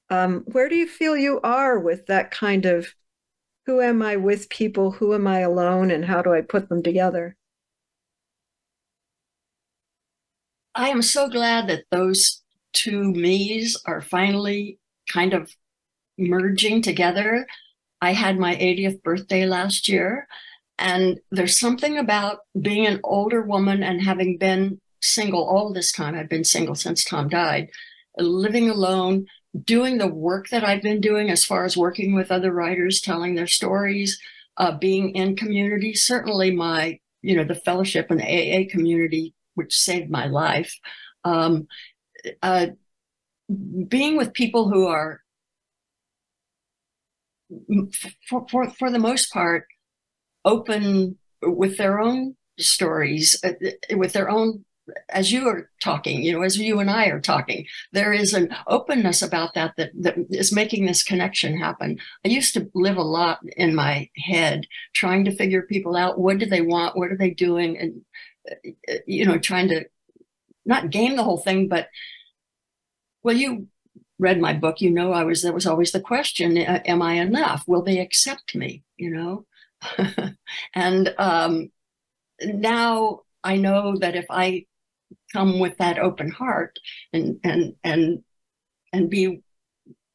Um, 0.10 0.44
where 0.52 0.70
do 0.70 0.76
you 0.76 0.88
feel 0.88 1.18
you 1.18 1.42
are 1.42 1.80
with 1.80 2.06
that 2.06 2.32
kind 2.32 2.66
of 2.66 2.88
who 3.66 3.82
am 3.82 4.02
i 4.02 4.16
with 4.16 4.50
people? 4.50 4.92
Who 4.92 5.14
am 5.14 5.26
i 5.28 5.40
alone? 5.40 5.92
And 5.92 6.06
how 6.06 6.22
do 6.22 6.34
i 6.34 6.42
put 6.42 6.70
them 6.70 6.84
together? 6.84 7.36
I 10.76 10.90
am 10.90 11.02
so 11.02 11.30
glad 11.30 11.68
that 11.68 11.86
those 11.92 12.42
two 12.74 13.04
me's 13.04 13.78
are 13.86 14.02
finally 14.02 14.80
kind 15.12 15.34
of 15.34 15.52
merging 16.18 16.82
together. 16.82 17.46
I 18.02 18.14
had 18.14 18.38
my 18.38 18.56
80th 18.56 19.02
birthday 19.04 19.46
last 19.46 19.88
year, 19.88 20.28
and 20.78 21.20
there's 21.32 21.60
something 21.60 21.98
about 21.98 22.40
being 22.60 22.86
an 22.86 23.00
older 23.04 23.42
woman 23.42 23.84
and 23.84 24.02
having 24.02 24.38
been 24.38 24.80
single 25.02 25.44
all 25.44 25.72
this 25.72 25.92
time. 25.92 26.16
I've 26.16 26.30
been 26.30 26.44
single 26.44 26.76
since 26.76 27.04
Tom 27.04 27.30
died, 27.30 27.70
living 28.18 28.70
alone, 28.70 29.28
doing 29.64 29.98
the 29.98 30.08
work 30.08 30.50
that 30.50 30.64
I've 30.64 30.82
been 30.82 31.02
doing 31.02 31.30
as 31.30 31.46
far 31.46 31.66
as 31.66 31.78
working 31.78 32.16
with 32.16 32.32
other 32.32 32.52
writers, 32.52 33.02
telling 33.02 33.36
their 33.36 33.48
stories, 33.48 34.20
uh, 34.58 34.78
being 34.78 35.16
in 35.16 35.36
community. 35.36 35.94
Certainly, 35.94 36.52
my 36.52 37.00
you 37.22 37.36
know 37.36 37.44
the 37.44 37.56
fellowship 37.56 38.10
and 38.10 38.20
the 38.20 38.26
AA 38.26 38.70
community, 38.70 39.34
which 39.56 39.76
saved 39.76 40.10
my 40.10 40.26
life. 40.26 40.74
Um, 41.24 41.68
uh, 42.42 42.68
being 43.88 44.18
with 44.18 44.34
people 44.34 44.70
who 44.70 44.88
are, 44.88 45.22
for, 48.28 48.48
for, 48.50 48.70
for 48.72 48.90
the 48.90 49.00
most 49.00 49.32
part, 49.32 49.66
open 50.46 51.18
with 51.42 51.78
their 51.78 52.00
own 52.00 52.36
stories, 52.60 53.40
uh, 53.44 53.54
with 53.92 54.14
their 54.14 54.30
own, 54.30 54.66
as 55.10 55.32
you 55.32 55.48
are 55.48 55.70
talking, 55.82 56.24
you 56.24 56.34
know, 56.34 56.42
as 56.42 56.58
you 56.58 56.80
and 56.80 56.90
I 56.90 57.06
are 57.08 57.22
talking, 57.22 57.66
there 57.92 58.14
is 58.14 58.34
an 58.34 58.54
openness 58.68 59.22
about 59.22 59.54
that, 59.54 59.74
that 59.78 59.92
that 60.02 60.16
is 60.30 60.54
making 60.54 60.86
this 60.86 61.04
connection 61.04 61.58
happen. 61.58 62.00
I 62.26 62.30
used 62.30 62.54
to 62.56 62.70
live 62.74 62.98
a 62.98 63.04
lot 63.04 63.40
in 63.58 63.76
my 63.76 64.10
head, 64.18 64.66
trying 64.94 65.26
to 65.26 65.36
figure 65.36 65.62
people 65.62 65.96
out. 65.96 66.20
What 66.20 66.38
do 66.38 66.46
they 66.46 66.62
want? 66.62 66.98
What 66.98 67.12
are 67.12 67.18
they 67.18 67.32
doing? 67.32 67.78
And, 67.78 68.02
uh, 68.90 68.96
you 69.08 69.26
know, 69.26 69.38
trying 69.38 69.70
to 69.70 69.86
not 70.66 70.90
game 70.90 71.16
the 71.16 71.24
whole 71.24 71.40
thing, 71.40 71.68
but 71.68 71.88
well, 73.24 73.36
you 73.36 73.68
read 74.20 74.40
my 74.40 74.54
book, 74.54 74.82
you 74.82 74.90
know, 74.90 75.12
I 75.14 75.24
was 75.24 75.42
there 75.42 75.54
was 75.54 75.66
always 75.66 75.92
the 75.92 76.02
question: 76.02 76.58
uh, 76.58 76.82
Am 76.86 77.02
I 77.02 77.14
enough? 77.14 77.64
Will 77.68 77.82
they 77.82 78.00
accept 78.00 78.56
me? 78.56 78.84
You 78.98 79.12
know, 79.12 79.46
and 80.76 81.14
um, 81.18 81.72
now 82.42 83.22
I 83.44 83.58
know 83.58 83.96
that 84.00 84.16
if 84.16 84.26
I 84.30 84.66
come 85.32 85.60
with 85.60 85.78
that 85.78 86.00
open 86.00 86.30
heart 86.32 86.78
and 87.12 87.40
and 87.44 87.76
and 87.84 88.24
and 88.92 89.10
be 89.10 89.42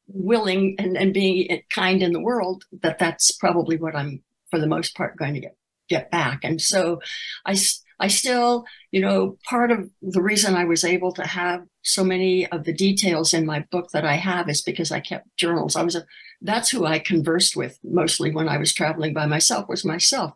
willing 0.07 0.75
and, 0.79 0.97
and 0.97 1.13
being 1.13 1.61
kind 1.69 2.01
in 2.01 2.13
the 2.13 2.21
world 2.21 2.63
that 2.81 2.97
that's 2.97 3.31
probably 3.31 3.77
what 3.77 3.95
i'm 3.95 4.23
for 4.49 4.59
the 4.59 4.65
most 4.65 4.95
part 4.95 5.15
going 5.17 5.35
to 5.35 5.39
get 5.39 5.55
get 5.89 6.11
back. 6.11 6.41
And 6.43 6.61
so 6.61 7.01
i 7.45 7.57
I 7.99 8.07
still, 8.07 8.65
you 8.91 9.01
know, 9.01 9.37
part 9.49 9.71
of 9.71 9.89
the 10.01 10.21
reason 10.21 10.55
I 10.55 10.65
was 10.65 10.83
able 10.83 11.11
to 11.13 11.25
have 11.25 11.63
so 11.83 12.03
many 12.03 12.47
of 12.47 12.63
the 12.63 12.73
details 12.73 13.33
in 13.33 13.45
my 13.45 13.65
book 13.71 13.89
that 13.91 14.05
I 14.05 14.15
have 14.15 14.49
is 14.49 14.61
because 14.61 14.91
I 14.91 14.99
kept 14.99 15.27
journals. 15.37 15.75
I 15.75 15.83
was 15.83 15.95
a, 15.95 16.05
that's 16.41 16.69
who 16.69 16.85
I 16.85 16.99
conversed 16.99 17.55
with 17.55 17.77
mostly 17.83 18.31
when 18.31 18.47
I 18.47 18.57
was 18.57 18.73
traveling 18.73 19.13
by 19.13 19.25
myself 19.25 19.67
was 19.67 19.83
myself 19.83 20.33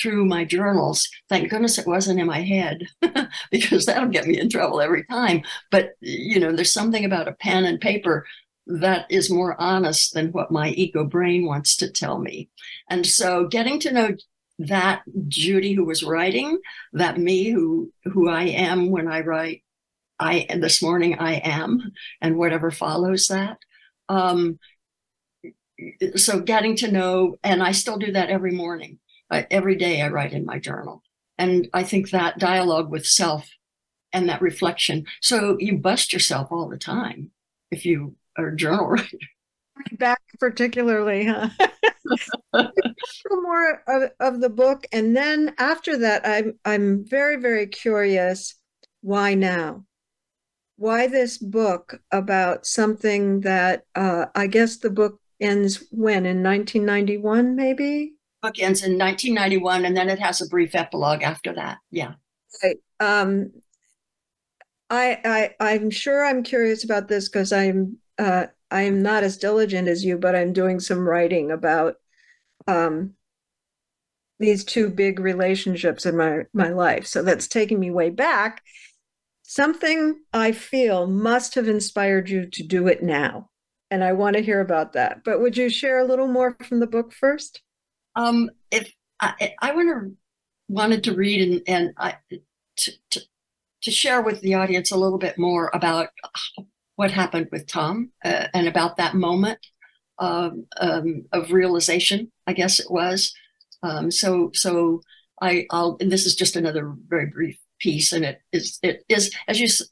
through 0.00 0.26
my 0.26 0.44
journals. 0.44 1.08
Thank 1.28 1.50
goodness 1.50 1.78
it 1.78 1.86
wasn't 1.86 2.20
in 2.20 2.26
my 2.26 2.40
head 2.42 2.86
because 3.50 3.86
that'll 3.86 4.08
get 4.08 4.26
me 4.26 4.38
in 4.38 4.48
trouble 4.48 4.80
every 4.80 5.04
time. 5.04 5.42
But, 5.70 5.90
you 6.00 6.40
know, 6.40 6.52
there's 6.52 6.72
something 6.72 7.04
about 7.04 7.28
a 7.28 7.32
pen 7.32 7.64
and 7.64 7.80
paper 7.80 8.26
that 8.66 9.06
is 9.10 9.30
more 9.30 9.60
honest 9.60 10.14
than 10.14 10.32
what 10.32 10.50
my 10.50 10.70
ego 10.70 11.04
brain 11.04 11.46
wants 11.46 11.76
to 11.76 11.90
tell 11.90 12.18
me. 12.18 12.48
And 12.90 13.06
so 13.06 13.46
getting 13.46 13.78
to 13.80 13.92
know 13.92 14.16
that 14.58 15.02
Judy 15.28 15.74
who 15.74 15.84
was 15.84 16.02
writing, 16.02 16.58
that 16.92 17.18
me 17.18 17.50
who 17.50 17.92
who 18.04 18.28
I 18.28 18.44
am 18.44 18.90
when 18.90 19.08
I 19.08 19.20
write, 19.20 19.62
I 20.18 20.46
this 20.58 20.82
morning 20.82 21.18
I 21.18 21.34
am, 21.34 21.92
and 22.20 22.36
whatever 22.36 22.70
follows 22.70 23.28
that. 23.28 23.58
Um, 24.08 24.58
so 26.16 26.40
getting 26.40 26.76
to 26.76 26.90
know, 26.90 27.36
and 27.44 27.62
I 27.62 27.72
still 27.72 27.98
do 27.98 28.12
that 28.12 28.30
every 28.30 28.52
morning. 28.52 28.98
Every 29.30 29.76
day 29.76 30.00
I 30.00 30.08
write 30.08 30.32
in 30.32 30.44
my 30.44 30.58
journal, 30.58 31.02
and 31.36 31.68
I 31.74 31.82
think 31.82 32.10
that 32.10 32.38
dialogue 32.38 32.90
with 32.90 33.04
self 33.04 33.50
and 34.12 34.28
that 34.28 34.40
reflection. 34.40 35.04
So 35.20 35.56
you 35.58 35.76
bust 35.76 36.12
yourself 36.12 36.48
all 36.50 36.68
the 36.68 36.78
time 36.78 37.32
if 37.70 37.84
you 37.84 38.16
are 38.38 38.48
a 38.48 38.56
journal 38.56 38.86
writer. 38.90 39.18
Back 39.92 40.20
particularly, 40.38 41.26
huh? 41.26 41.48
more 43.30 43.82
of, 43.86 44.10
of 44.20 44.40
the 44.40 44.48
book, 44.48 44.86
and 44.92 45.16
then 45.16 45.54
after 45.58 45.98
that, 45.98 46.26
I'm 46.26 46.58
I'm 46.64 47.04
very 47.04 47.36
very 47.36 47.66
curious. 47.66 48.54
Why 49.02 49.34
now? 49.34 49.84
Why 50.76 51.06
this 51.06 51.38
book 51.38 52.00
about 52.10 52.66
something 52.66 53.40
that 53.40 53.84
uh, 53.94 54.26
I 54.34 54.46
guess 54.46 54.78
the 54.78 54.90
book 54.90 55.20
ends 55.40 55.84
when 55.90 56.26
in 56.26 56.42
1991, 56.42 57.56
maybe. 57.56 58.14
Book 58.42 58.58
ends 58.58 58.82
in 58.82 58.98
1991, 58.98 59.84
and 59.84 59.96
then 59.96 60.08
it 60.08 60.18
has 60.18 60.40
a 60.40 60.48
brief 60.48 60.74
epilogue 60.74 61.22
after 61.22 61.54
that. 61.54 61.78
Yeah. 61.90 62.14
Right. 62.62 62.76
Um, 63.00 63.52
I 64.88 65.54
I 65.60 65.72
I'm 65.72 65.90
sure 65.90 66.24
I'm 66.24 66.42
curious 66.42 66.84
about 66.84 67.08
this 67.08 67.28
because 67.28 67.52
I'm 67.52 67.98
uh, 68.18 68.46
I'm 68.70 69.02
not 69.02 69.22
as 69.22 69.36
diligent 69.36 69.88
as 69.88 70.04
you, 70.04 70.18
but 70.18 70.34
I'm 70.34 70.52
doing 70.52 70.80
some 70.80 71.08
writing 71.08 71.50
about 71.50 71.96
um, 72.66 73.14
these 74.38 74.64
two 74.64 74.90
big 74.90 75.20
relationships 75.20 76.04
in 76.04 76.16
my 76.16 76.44
my 76.52 76.70
life. 76.70 77.06
So 77.06 77.22
that's 77.22 77.46
taking 77.46 77.80
me 77.80 77.90
way 77.90 78.10
back. 78.10 78.62
Something 79.42 80.20
I 80.32 80.52
feel 80.52 81.06
must 81.06 81.54
have 81.54 81.68
inspired 81.68 82.28
you 82.28 82.46
to 82.46 82.62
do 82.62 82.88
it 82.88 83.02
now, 83.02 83.50
and 83.90 84.02
I 84.02 84.12
want 84.12 84.36
to 84.36 84.42
hear 84.42 84.60
about 84.60 84.94
that. 84.94 85.22
But 85.24 85.40
would 85.40 85.56
you 85.56 85.70
share 85.70 85.98
a 85.98 86.06
little 86.06 86.28
more 86.28 86.56
from 86.64 86.80
the 86.80 86.86
book 86.86 87.12
first? 87.12 87.62
Um, 88.16 88.50
if 88.70 88.92
I, 89.20 89.54
I 89.62 89.72
to 89.72 90.10
wanted 90.68 91.04
to 91.04 91.14
read 91.14 91.48
and 91.48 91.62
and 91.68 91.94
I, 91.96 92.16
to, 92.78 92.92
to 93.10 93.20
to 93.82 93.90
share 93.90 94.20
with 94.20 94.40
the 94.40 94.54
audience 94.54 94.90
a 94.90 94.96
little 94.96 95.18
bit 95.18 95.38
more 95.38 95.70
about 95.72 96.08
what 96.96 97.10
happened 97.10 97.48
with 97.52 97.66
Tom 97.66 98.10
uh, 98.24 98.48
and 98.52 98.66
about 98.66 98.96
that 98.96 99.14
moment 99.14 99.58
um, 100.18 100.66
um, 100.78 101.26
of 101.32 101.52
realization, 101.52 102.32
I 102.46 102.52
guess 102.52 102.80
it 102.80 102.90
was. 102.90 103.34
Um, 103.82 104.10
so, 104.10 104.50
so 104.54 105.02
I, 105.40 105.66
I'll, 105.70 105.96
and 106.00 106.10
this 106.10 106.26
is 106.26 106.34
just 106.34 106.56
another 106.56 106.94
very 107.06 107.26
brief 107.26 107.58
piece, 107.78 108.12
and 108.12 108.24
it 108.24 108.40
is, 108.52 108.78
it 108.82 109.04
is, 109.08 109.30
as 109.46 109.60
you 109.60 109.66
s- 109.66 109.82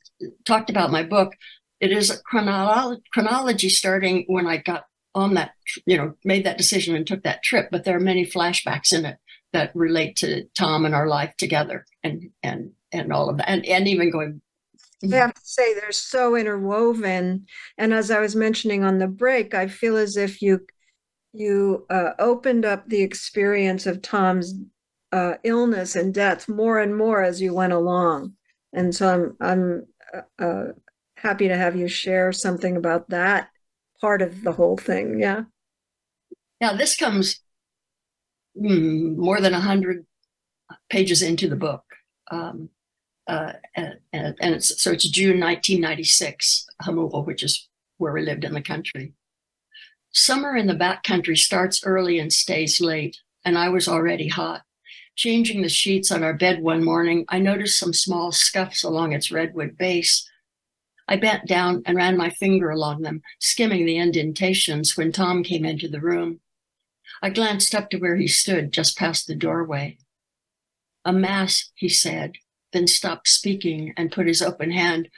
talked 0.47 0.71
about 0.71 0.91
my 0.91 1.03
book, 1.03 1.35
it 1.81 1.93
is 1.93 2.11
a 2.11 2.17
chronolo- 2.23 3.01
chronology 3.13 3.69
starting 3.69 4.25
when 4.27 4.47
I 4.47 4.57
got 4.57 4.87
on 5.15 5.35
that, 5.35 5.53
you 5.87 5.97
know, 5.97 6.15
made 6.25 6.45
that 6.47 6.59
decision 6.59 6.97
and 6.97 7.07
took 7.07 7.23
that 7.25 7.43
trip. 7.43 7.69
But 7.71 7.85
there 7.85 7.97
are 7.97 8.01
many 8.01 8.25
flashbacks 8.25 8.93
in 8.93 9.05
it 9.05 9.19
that 9.53 9.71
relate 9.77 10.17
to 10.17 10.45
Tom 10.59 10.87
and 10.87 10.95
our 10.95 11.07
life 11.07 11.35
together, 11.37 11.85
and 12.03 12.31
and 12.43 12.73
and 12.91 13.13
all 13.13 13.29
of 13.29 13.37
that, 13.37 13.49
and 13.49 13.65
and 13.67 13.87
even 13.87 14.11
going 14.11 14.41
I 15.13 15.17
have 15.17 15.35
to 15.35 15.41
say 15.43 15.75
they're 15.75 15.93
so 15.93 16.37
interwoven. 16.37 17.47
And 17.79 17.93
as 17.93 18.11
I 18.11 18.21
was 18.21 18.37
mentioning 18.37 18.85
on 18.85 18.99
the 18.99 19.07
break, 19.07 19.55
I 19.55 19.69
feel 19.69 19.97
as 19.97 20.17
if 20.17 20.41
you 20.43 20.61
you 21.33 21.85
uh, 21.91 22.13
opened 22.19 22.65
up 22.65 22.89
the 22.89 23.03
experience 23.03 23.87
of 23.87 24.01
Tom's 24.01 24.55
uh, 25.11 25.35
illness 25.43 25.97
and 25.97 26.15
death 26.15 26.49
more 26.49 26.79
and 26.79 26.97
more 26.97 27.23
as 27.23 27.43
you 27.43 27.53
went 27.53 27.73
along. 27.73 28.35
And 28.73 28.95
so 28.95 29.09
I'm 29.09 29.37
I'm 29.41 29.87
uh, 30.13 30.43
uh 30.43 30.65
happy 31.17 31.49
to 31.49 31.57
have 31.57 31.75
you 31.75 31.89
share 31.89 32.33
something 32.33 32.77
about 32.77 33.11
that 33.11 33.49
part 34.01 34.23
of 34.23 34.43
the 34.43 34.53
whole 34.53 34.77
thing. 34.77 35.19
Yeah. 35.21 35.43
Now 36.61 36.77
this 36.77 36.97
comes 36.97 37.41
mm, 38.57 39.17
more 39.17 39.41
than 39.41 39.55
a 39.55 39.61
hundred 39.61 40.07
pages 40.91 41.23
into 41.23 41.49
the 41.49 41.57
book. 41.57 41.83
Um, 42.31 42.71
uh, 43.27 43.53
and, 43.75 43.99
and, 44.13 44.37
it's, 44.41 44.83
so 44.83 44.93
it's 44.93 45.09
June 45.09 45.41
1996, 45.41 46.67
Jamul, 46.83 47.27
which 47.27 47.43
is 47.43 47.69
where 47.99 48.13
we 48.13 48.23
lived 48.23 48.45
in 48.45 48.53
the 48.53 48.63
country. 48.63 49.15
Summer 50.13 50.57
in 50.57 50.67
the 50.67 50.75
back 50.75 51.03
country 51.03 51.37
starts 51.37 51.85
early 51.85 52.19
and 52.19 52.33
stays 52.33 52.81
late, 52.81 53.19
and 53.45 53.59
I 53.59 53.69
was 53.69 53.89
already 53.89 54.29
hot. 54.29 54.63
Changing 55.17 55.63
the 55.63 55.69
sheets 55.69 56.11
on 56.13 56.23
our 56.23 56.35
bed 56.35 56.61
one 56.61 56.85
morning, 56.85 57.25
I 57.29 57.39
noticed 57.39 57.79
some 57.79 57.93
small 57.93 58.31
scuffs 58.31 58.83
along 58.83 59.13
its 59.13 59.31
redwood 59.31 59.79
base. 59.79 60.29
I 61.09 61.17
bent 61.17 61.47
down 61.47 61.83
and 61.87 61.97
ran 61.97 62.17
my 62.17 62.31
finger 62.31 62.71
along 62.71 63.03
them, 63.03 63.23
skimming 63.41 63.87
the 63.87 63.99
indentations 63.99 64.97
when 64.97 65.13
Tom 65.13 65.43
came 65.43 65.65
into 65.65 65.89
the 65.89 66.01
room. 66.01 66.41
I 67.23 67.31
glanced 67.31 67.75
up 67.75 67.91
to 67.91 67.99
where 67.99 68.17
he 68.17 68.29
stood 68.29 68.73
just 68.73 68.99
past 68.99 69.27
the 69.27 69.35
doorway. 69.35 69.99
A 71.05 71.13
mass, 71.13 71.71
he 71.75 71.89
said, 71.89 72.33
then 72.75 72.87
stopped 72.87 73.29
speaking 73.29 73.95
and 73.97 74.13
put 74.13 74.27
his 74.27 74.43
open 74.43 74.71
hand 74.71 75.09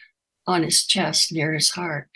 on 0.46 0.62
his 0.62 0.86
chest 0.86 1.32
near 1.32 1.52
his 1.52 1.70
heart. 1.70 2.08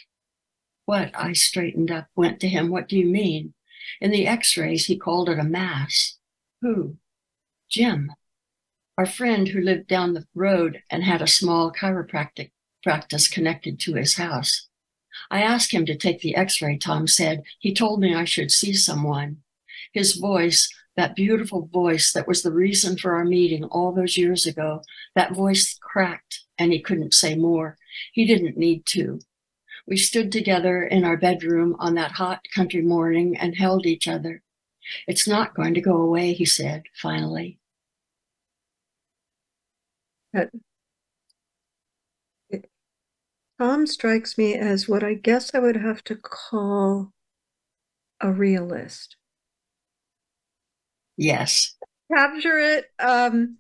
What? 0.84 1.10
I 1.14 1.32
straightened 1.32 1.90
up, 1.90 2.06
went 2.14 2.38
to 2.40 2.48
him. 2.48 2.70
What 2.70 2.88
do 2.88 2.96
you 2.96 3.06
mean? 3.06 3.54
In 4.00 4.12
the 4.12 4.26
x 4.26 4.56
rays, 4.56 4.86
he 4.86 4.96
called 4.96 5.28
it 5.28 5.38
a 5.38 5.44
mass. 5.44 6.18
Who? 6.60 6.96
Jim, 7.68 8.12
our 8.98 9.06
friend 9.06 9.48
who 9.48 9.60
lived 9.60 9.86
down 9.86 10.14
the 10.14 10.26
road 10.34 10.82
and 10.90 11.02
had 11.02 11.22
a 11.22 11.26
small 11.26 11.72
chiropractic 11.72 12.50
practice 12.82 13.28
connected 13.28 13.80
to 13.80 13.94
his 13.94 14.16
house. 14.16 14.68
I 15.30 15.42
asked 15.42 15.72
him 15.72 15.86
to 15.86 15.96
take 15.96 16.20
the 16.20 16.36
x 16.36 16.60
ray, 16.60 16.76
Tom 16.76 17.06
said. 17.06 17.42
He 17.58 17.72
told 17.72 18.00
me 18.00 18.14
I 18.14 18.24
should 18.24 18.50
see 18.50 18.72
someone. 18.72 19.38
His 19.92 20.16
voice 20.16 20.68
that 21.00 21.16
beautiful 21.16 21.66
voice 21.72 22.12
that 22.12 22.28
was 22.28 22.42
the 22.42 22.52
reason 22.52 22.96
for 22.98 23.14
our 23.14 23.24
meeting 23.24 23.64
all 23.64 23.90
those 23.90 24.18
years 24.18 24.46
ago, 24.46 24.82
that 25.14 25.34
voice 25.34 25.78
cracked 25.80 26.40
and 26.58 26.72
he 26.72 26.80
couldn't 26.80 27.14
say 27.14 27.34
more. 27.34 27.78
He 28.12 28.26
didn't 28.26 28.58
need 28.58 28.84
to. 28.86 29.20
We 29.86 29.96
stood 29.96 30.30
together 30.30 30.82
in 30.84 31.04
our 31.04 31.16
bedroom 31.16 31.74
on 31.78 31.94
that 31.94 32.12
hot 32.12 32.40
country 32.54 32.82
morning 32.82 33.34
and 33.38 33.56
held 33.56 33.86
each 33.86 34.06
other. 34.06 34.42
It's 35.06 35.26
not 35.26 35.54
going 35.54 35.72
to 35.74 35.80
go 35.80 35.96
away, 35.96 36.34
he 36.34 36.44
said, 36.44 36.82
finally. 37.00 37.58
Tom 43.58 43.86
strikes 43.86 44.36
me 44.36 44.54
as 44.54 44.86
what 44.86 45.02
I 45.02 45.14
guess 45.14 45.54
I 45.54 45.60
would 45.60 45.76
have 45.76 46.04
to 46.04 46.16
call 46.16 47.12
a 48.20 48.30
realist. 48.30 49.16
Yes. 51.20 51.76
Capture 52.10 52.58
it. 52.58 52.86
Um, 52.98 53.58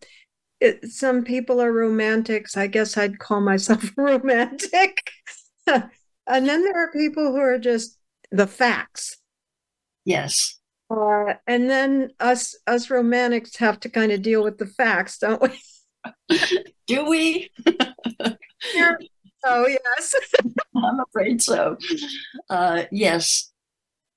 it, 0.60 0.86
some 0.86 1.24
people 1.24 1.60
are 1.60 1.70
romantics. 1.70 2.56
I 2.56 2.66
guess 2.66 2.96
I'd 2.96 3.18
call 3.18 3.42
myself 3.42 3.92
romantic. 3.98 4.96
and 5.66 5.90
then 6.26 6.64
there 6.64 6.82
are 6.82 6.90
people 6.90 7.32
who 7.32 7.38
are 7.38 7.58
just 7.58 7.98
the 8.32 8.46
facts. 8.46 9.18
Yes. 10.06 10.58
Uh, 10.90 11.34
and 11.46 11.68
then 11.68 12.10
us 12.18 12.56
us 12.66 12.88
romantics 12.88 13.56
have 13.56 13.78
to 13.80 13.90
kind 13.90 14.10
of 14.10 14.22
deal 14.22 14.42
with 14.42 14.56
the 14.56 14.66
facts, 14.66 15.18
don't 15.18 15.42
we? 15.42 15.60
Do 16.86 17.04
we? 17.04 17.50
oh 19.44 19.66
yes. 19.66 20.14
I'm 20.74 21.00
afraid 21.00 21.42
so. 21.42 21.76
Uh, 22.48 22.84
yes. 22.90 23.52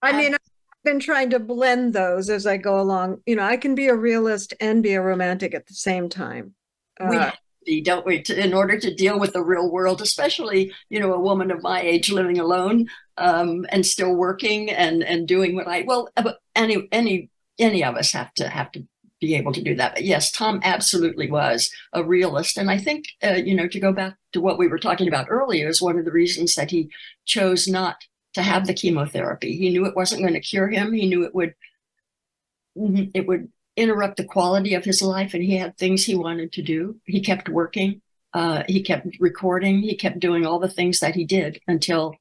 I 0.02 0.14
mean, 0.14 0.36
been 0.84 1.00
trying 1.00 1.30
to 1.32 1.40
blend 1.40 1.94
those 1.94 2.30
as 2.30 2.46
I 2.46 2.58
go 2.58 2.80
along. 2.80 3.22
You 3.26 3.36
know, 3.36 3.44
I 3.44 3.58
can 3.58 3.76
be 3.76 3.88
a 3.88 3.96
realist 3.96 4.54
and 4.60 4.84
be 4.84 4.94
a 4.94 5.02
romantic 5.02 5.54
at 5.54 5.68
the 5.68 5.74
same 5.74 6.10
time. 6.10 6.56
Uh, 7.00 7.08
we 7.10 7.16
have 7.18 7.34
to 7.34 7.40
be, 7.66 7.82
don't 7.82 8.06
we, 8.06 8.22
to, 8.24 8.44
in 8.44 8.54
order 8.54 8.78
to 8.80 8.94
deal 8.94 9.20
with 9.20 9.34
the 9.34 9.44
real 9.44 9.72
world, 9.72 10.02
especially 10.02 10.74
you 10.90 11.00
know 11.00 11.14
a 11.14 11.20
woman 11.20 11.52
of 11.52 11.64
my 11.64 11.82
age 11.82 12.12
living 12.12 12.40
alone 12.40 12.88
um, 13.18 13.66
and 13.70 13.86
still 13.86 14.14
working 14.14 14.70
and 14.70 15.04
and 15.04 15.28
doing 15.28 15.56
what 15.56 15.68
I 15.68 15.84
well 15.88 16.10
any 16.56 16.88
any 16.92 17.30
any 17.60 17.84
of 17.84 17.96
us 17.96 18.12
have 18.12 18.34
to 18.36 18.48
have 18.48 18.72
to 18.74 18.86
be 19.24 19.36
able 19.36 19.54
to 19.54 19.62
do 19.62 19.76
that. 19.76 19.96
But 19.96 20.04
yes, 20.04 20.32
Tom 20.32 20.60
absolutely 20.64 21.32
was 21.32 21.72
a 21.94 22.04
realist. 22.04 22.58
And 22.58 22.70
I 22.70 22.78
think, 22.78 23.06
uh, 23.24 23.36
you 23.36 23.56
know, 23.56 23.68
to 23.68 23.80
go 23.80 23.94
back 23.94 24.18
to 24.34 24.42
what 24.42 24.58
we 24.58 24.68
were 24.68 24.80
talking 24.80 25.08
about 25.08 25.28
earlier, 25.30 25.70
is 25.70 25.82
one 25.82 25.98
of 25.98 26.04
the 26.04 26.12
reasons 26.12 26.56
that 26.56 26.72
he 26.72 26.90
chose 27.26 27.68
not 27.68 28.04
to 28.34 28.42
have 28.42 28.66
the 28.66 28.74
chemotherapy. 28.74 29.58
He 29.58 29.70
knew 29.70 29.86
it 29.86 29.96
wasn't 29.96 30.22
going 30.22 30.34
to 30.34 30.40
cure 30.40 30.68
him. 30.68 30.94
He 30.94 31.08
knew 31.08 31.24
it 31.24 31.36
would 31.36 31.54
mm-hmm, 32.78 33.06
it 33.14 33.28
would 33.28 33.52
interrupt 33.76 34.18
the 34.18 34.26
quality 34.26 34.76
of 34.76 34.86
his 34.86 35.02
life, 35.02 35.34
and 35.34 35.44
he 35.44 35.58
had 35.58 35.78
things 35.78 36.04
he 36.04 36.16
wanted 36.16 36.52
to 36.54 36.62
do. 36.62 36.98
He 37.06 37.22
kept 37.22 37.50
working. 37.50 38.02
Uh, 38.34 38.64
he 38.68 38.82
kept 38.82 39.08
recording. 39.20 39.82
He 39.82 39.96
kept 39.96 40.20
doing 40.20 40.46
all 40.46 40.60
the 40.60 40.70
things 40.70 41.00
that 41.00 41.16
he 41.16 41.26
did 41.26 41.60
until 41.68 42.16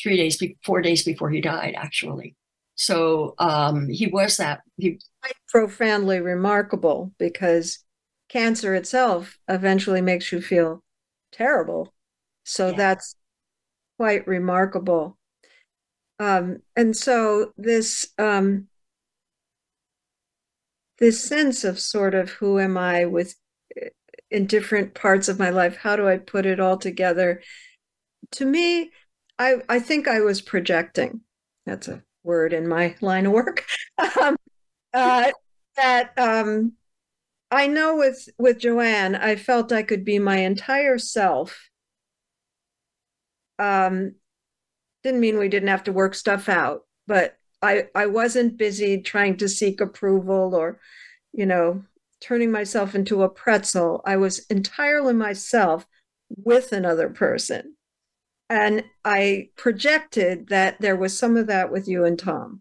three 0.00 0.16
days, 0.16 0.40
four 0.64 0.82
days 0.82 1.02
before 1.04 1.30
he 1.30 1.40
died, 1.40 1.74
actually. 1.76 2.36
So 2.76 3.34
um, 3.38 3.88
he 3.88 4.06
was 4.06 4.36
that. 4.36 4.60
He 4.76 5.00
profoundly 5.48 6.20
remarkable 6.20 7.12
because 7.18 7.80
cancer 8.28 8.74
itself 8.74 9.38
eventually 9.48 10.00
makes 10.00 10.30
you 10.30 10.40
feel 10.40 10.82
terrible. 11.32 11.94
So 12.44 12.68
yeah. 12.68 12.76
that's 12.76 13.16
quite 13.98 14.26
remarkable. 14.26 15.16
Um, 16.18 16.58
and 16.74 16.96
so 16.96 17.52
this 17.56 18.08
um, 18.18 18.68
this 20.98 21.22
sense 21.22 21.64
of 21.64 21.78
sort 21.78 22.14
of 22.14 22.30
who 22.30 22.58
am 22.58 22.78
I 22.78 23.04
with 23.04 23.34
in 24.30 24.46
different 24.46 24.94
parts 24.94 25.28
of 25.28 25.38
my 25.38 25.50
life? 25.50 25.76
How 25.76 25.96
do 25.96 26.08
I 26.08 26.18
put 26.18 26.46
it 26.46 26.60
all 26.60 26.76
together? 26.76 27.42
To 28.32 28.44
me, 28.44 28.90
I 29.38 29.56
I 29.68 29.78
think 29.78 30.08
I 30.08 30.20
was 30.20 30.40
projecting. 30.40 31.20
That's 31.66 31.88
a 31.88 32.02
word 32.22 32.52
in 32.52 32.68
my 32.68 32.96
line 33.02 33.26
of 33.26 33.32
work. 33.32 33.64
um, 34.20 34.36
uh, 34.94 35.30
that 35.76 36.12
um, 36.18 36.72
I 37.50 37.66
know 37.66 37.96
with 37.96 38.28
with 38.38 38.58
Joanne, 38.58 39.14
I 39.14 39.36
felt 39.36 39.72
I 39.72 39.82
could 39.82 40.04
be 40.04 40.18
my 40.18 40.38
entire 40.38 40.98
self. 40.98 41.68
Um, 43.58 44.14
didn't 45.02 45.20
mean 45.20 45.38
we 45.38 45.48
didn't 45.48 45.68
have 45.68 45.84
to 45.84 45.92
work 45.92 46.14
stuff 46.14 46.48
out, 46.48 46.82
but 47.06 47.36
I 47.62 47.88
I 47.94 48.06
wasn't 48.06 48.56
busy 48.56 49.00
trying 49.00 49.36
to 49.38 49.48
seek 49.48 49.80
approval 49.80 50.54
or, 50.54 50.80
you 51.32 51.46
know, 51.46 51.84
turning 52.20 52.50
myself 52.50 52.94
into 52.94 53.22
a 53.22 53.28
pretzel. 53.28 54.02
I 54.04 54.16
was 54.16 54.40
entirely 54.46 55.14
myself 55.14 55.86
with 56.28 56.72
another 56.72 57.08
person. 57.08 57.76
And 58.48 58.84
I 59.04 59.50
projected 59.56 60.48
that 60.48 60.80
there 60.80 60.96
was 60.96 61.18
some 61.18 61.36
of 61.36 61.48
that 61.48 61.72
with 61.72 61.88
you 61.88 62.04
and 62.04 62.18
Tom. 62.18 62.60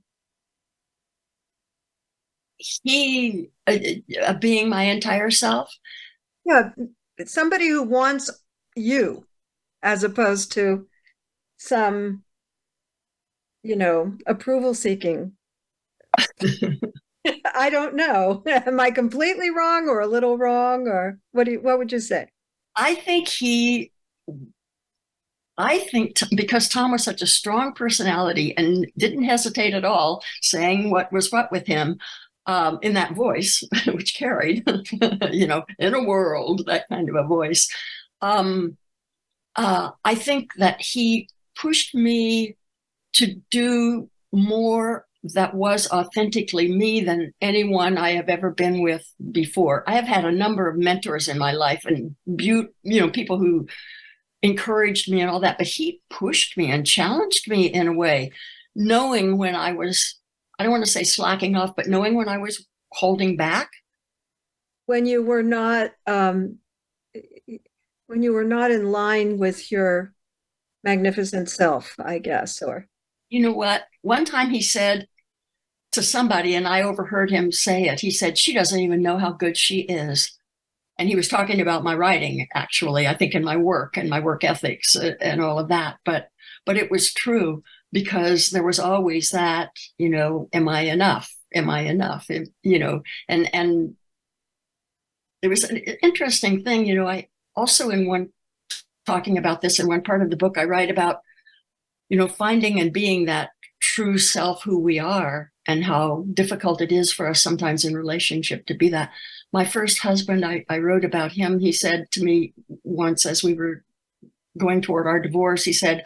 He, 2.58 3.50
uh, 3.68 3.78
uh, 4.24 4.34
being 4.34 4.70
my 4.70 4.84
entire 4.84 5.30
self? 5.30 5.72
Yeah, 6.46 6.70
somebody 7.26 7.68
who 7.68 7.84
wants 7.84 8.32
you 8.76 9.26
as 9.86 10.04
opposed 10.04 10.52
to 10.54 10.88
some, 11.58 12.24
you 13.64 13.76
know, 13.76 14.18
approval 14.26 14.74
seeking. 14.74 15.34
I 17.56 17.70
don't 17.70 17.96
know. 17.96 18.44
Am 18.48 18.80
I 18.80 18.92
completely 18.92 19.52
wrong 19.52 19.88
or 19.88 20.02
a 20.02 20.08
little 20.08 20.38
wrong 20.38 20.88
or 20.88 21.20
what 21.32 21.46
do 21.46 21.54
you, 21.54 21.62
what 21.62 21.78
would 21.78 21.92
you 21.92 22.00
say? 22.00 22.28
I 22.76 22.96
think 22.96 23.28
he 23.28 23.92
I 25.58 25.80
think 25.80 26.16
t- 26.16 26.36
because 26.36 26.68
Tom 26.68 26.92
was 26.92 27.04
such 27.04 27.22
a 27.22 27.28
strong 27.28 27.74
personality 27.74 28.58
and 28.58 28.88
didn't 28.98 29.24
hesitate 29.24 29.74
at 29.74 29.86
all 29.86 30.22
saying 30.42 30.90
what 30.90 31.14
was 31.14 31.32
what 31.32 31.50
with 31.52 31.66
him 31.66 31.98
um, 32.46 32.80
in 32.82 32.94
that 32.96 33.16
voice, 33.16 33.64
which 33.88 34.16
carried, 34.16 34.68
you 35.32 35.48
know, 35.48 35.64
in 35.80 35.94
a 35.94 36.04
world, 36.04 36.66
that 36.66 36.90
kind 36.90 37.08
of 37.08 37.16
a 37.16 37.28
voice. 37.28 37.70
Um, 38.22 38.78
uh, 39.56 39.92
I 40.04 40.16
think 40.16 40.52
that 40.58 40.82
he 40.82 41.30
pushed 41.56 41.96
me 41.96 42.58
to 43.14 43.36
do 43.50 44.10
more 44.32 45.06
that 45.34 45.56
was 45.56 45.90
authentically 45.90 46.72
me 46.72 47.02
than 47.02 47.34
anyone 47.42 47.98
I 47.98 48.12
have 48.12 48.30
ever 48.30 48.52
been 48.52 48.82
with 48.82 49.12
before. 49.32 49.84
I 49.88 49.94
have 49.94 50.06
had 50.06 50.26
a 50.26 50.32
number 50.32 50.68
of 50.68 50.78
mentors 50.78 51.28
in 51.28 51.40
my 51.40 51.52
life 51.52 51.84
and 51.86 52.16
you 52.26 52.70
know 52.84 53.10
people 53.10 53.40
who 53.40 53.68
encouraged 54.46 55.12
me 55.12 55.22
and 55.22 55.30
all 55.30 55.40
that, 55.40 55.58
but 55.58 55.68
he 55.68 56.02
pushed 56.10 56.56
me 56.56 56.70
and 56.72 56.86
challenged 56.86 57.50
me 57.50 57.66
in 57.66 57.88
a 57.88 57.94
way, 57.94 58.32
knowing 58.76 59.38
when 59.38 59.56
I 59.56 59.72
was, 59.72 60.20
I 60.60 60.64
don't 60.64 60.72
want 60.72 60.86
to 60.86 60.92
say 60.92 61.04
slacking 61.04 61.56
off, 61.56 61.76
but 61.76 61.88
knowing 61.88 62.14
when 62.14 62.30
I 62.30 62.38
was 62.38 62.66
holding 62.92 63.36
back. 63.36 63.70
When 64.86 65.08
you 65.08 65.24
were 65.24 65.42
not, 65.42 65.92
um, 66.06 66.60
when 68.16 68.24
you 68.24 68.32
were 68.32 68.46
not 68.46 68.72
in 68.72 68.94
line 68.94 69.38
with 69.38 69.74
your 69.74 70.14
magnificent 70.86 71.50
self, 71.50 71.94
I 72.00 72.20
guess, 72.20 72.62
or. 72.62 72.88
You 73.28 73.42
know 73.42 73.52
what? 73.52 73.84
One 74.04 74.24
time 74.24 74.52
he 74.52 74.62
said 74.62 75.08
to 75.92 76.02
somebody, 76.02 76.56
and 76.56 76.66
I 76.66 76.84
overheard 76.84 77.30
him 77.30 77.52
say 77.52 77.84
it, 77.84 78.00
he 78.00 78.12
said, 78.12 78.38
She 78.38 78.54
doesn't 78.54 78.80
even 78.80 79.02
know 79.02 79.18
how 79.18 79.34
good 79.34 79.58
she 79.58 79.82
is 79.82 80.32
and 80.98 81.10
he 81.10 81.16
was 81.18 81.28
talking 81.28 81.60
about 81.60 81.84
my 81.84 81.94
writing 81.94 82.48
actually 82.54 83.06
i 83.06 83.14
think 83.14 83.34
in 83.34 83.44
my 83.44 83.58
work 83.58 83.98
and 83.98 84.10
my 84.10 84.22
work 84.22 84.46
ethics 84.46 84.96
uh, 84.96 85.12
and 85.20 85.42
all 85.42 85.60
of 85.60 85.68
that 85.68 85.98
but 86.06 86.30
but 86.66 86.78
it 86.78 86.90
was 86.90 87.14
true 87.14 87.62
because 87.92 88.50
there 88.52 88.64
was 88.64 88.80
always 88.80 89.32
that 89.32 89.72
you 89.98 90.10
know 90.10 90.48
am 90.54 90.70
i 90.70 90.82
enough 90.82 91.30
am 91.54 91.70
i 91.70 91.82
enough 91.82 92.30
you 92.64 92.80
know 92.80 93.02
and 93.28 93.54
and 93.54 93.96
there 95.42 95.50
was 95.50 95.66
an 95.66 95.78
interesting 96.02 96.64
thing 96.64 96.86
you 96.86 96.96
know 96.96 97.08
i 97.08 97.28
also 97.56 97.90
in 97.90 98.08
one 98.08 98.30
talking 99.06 99.38
about 99.38 99.62
this 99.62 99.80
in 99.80 99.88
one 99.88 100.02
part 100.02 100.22
of 100.22 100.30
the 100.30 100.38
book 100.38 100.58
i 100.58 100.64
write 100.64 100.90
about 100.90 101.22
you 102.10 102.18
know 102.18 102.28
finding 102.28 102.80
and 102.80 102.92
being 102.92 103.26
that 103.26 103.50
true 103.82 104.18
self 104.18 104.64
who 104.64 104.80
we 104.80 104.98
are 104.98 105.52
and 105.68 105.84
how 105.84 106.26
difficult 106.34 106.82
it 106.82 106.92
is 106.92 107.12
for 107.12 107.28
us 107.28 107.42
sometimes 107.42 107.86
in 107.86 107.96
relationship 107.96 108.66
to 108.66 108.74
be 108.74 108.90
that 108.90 109.12
my 109.56 109.64
first 109.64 110.00
husband, 110.00 110.46
I, 110.46 110.66
I 110.68 110.80
wrote 110.80 111.06
about 111.06 111.32
him. 111.32 111.60
He 111.60 111.72
said 111.72 112.12
to 112.12 112.24
me 112.24 112.54
once 112.84 113.26
as 113.26 113.42
we 113.42 113.54
were 113.54 113.86
going 114.58 114.82
toward 114.82 115.08
our 115.08 115.18
divorce, 115.18 115.64
he 115.64 115.72
said, 115.72 116.04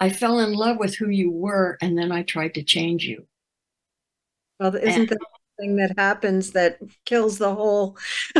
I 0.00 0.10
fell 0.10 0.40
in 0.40 0.52
love 0.52 0.78
with 0.78 0.96
who 0.96 1.08
you 1.08 1.30
were, 1.30 1.78
and 1.80 1.96
then 1.96 2.10
I 2.10 2.24
tried 2.24 2.54
to 2.54 2.64
change 2.64 3.04
you. 3.04 3.28
Well, 4.58 4.74
isn't 4.74 5.02
and, 5.02 5.08
that 5.08 5.18
thing 5.58 5.76
that 5.76 5.94
happens 5.98 6.52
that 6.52 6.78
kills 7.04 7.38
the 7.38 7.54
whole 7.54 7.96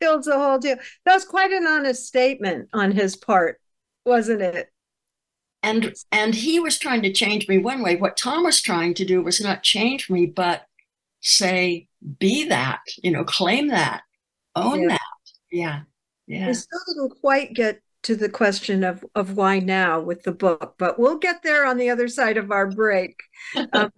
kills 0.00 0.26
the 0.26 0.36
whole 0.36 0.58
deal? 0.58 0.76
That 1.04 1.14
was 1.14 1.24
quite 1.24 1.52
an 1.52 1.66
honest 1.66 2.06
statement 2.06 2.68
on 2.72 2.92
his 2.92 3.16
part, 3.16 3.60
wasn't 4.04 4.42
it? 4.42 4.68
And 5.62 5.94
and 6.12 6.34
he 6.34 6.60
was 6.60 6.78
trying 6.78 7.02
to 7.02 7.12
change 7.12 7.48
me 7.48 7.58
one 7.58 7.82
way. 7.82 7.96
What 7.96 8.16
Tom 8.16 8.44
was 8.44 8.62
trying 8.62 8.94
to 8.94 9.04
do 9.04 9.22
was 9.22 9.40
not 9.40 9.62
change 9.62 10.08
me, 10.08 10.26
but 10.26 10.62
say, 11.20 11.88
be 12.18 12.44
that, 12.48 12.80
you 13.02 13.10
know, 13.10 13.24
claim 13.24 13.68
that, 13.68 14.02
own 14.54 14.82
yeah. 14.82 14.88
that. 14.88 15.00
Yeah. 15.50 15.80
Yeah. 16.26 16.46
We 16.48 16.54
still 16.54 16.80
didn't 16.88 17.20
quite 17.20 17.54
get 17.54 17.80
to 18.04 18.14
the 18.14 18.28
question 18.28 18.84
of, 18.84 19.04
of 19.14 19.36
why 19.36 19.58
now 19.58 20.00
with 20.00 20.22
the 20.22 20.32
book, 20.32 20.74
but 20.78 20.98
we'll 20.98 21.18
get 21.18 21.42
there 21.42 21.66
on 21.66 21.78
the 21.78 21.90
other 21.90 22.08
side 22.08 22.36
of 22.36 22.50
our 22.50 22.70
break. 22.70 23.18
um, 23.72 23.90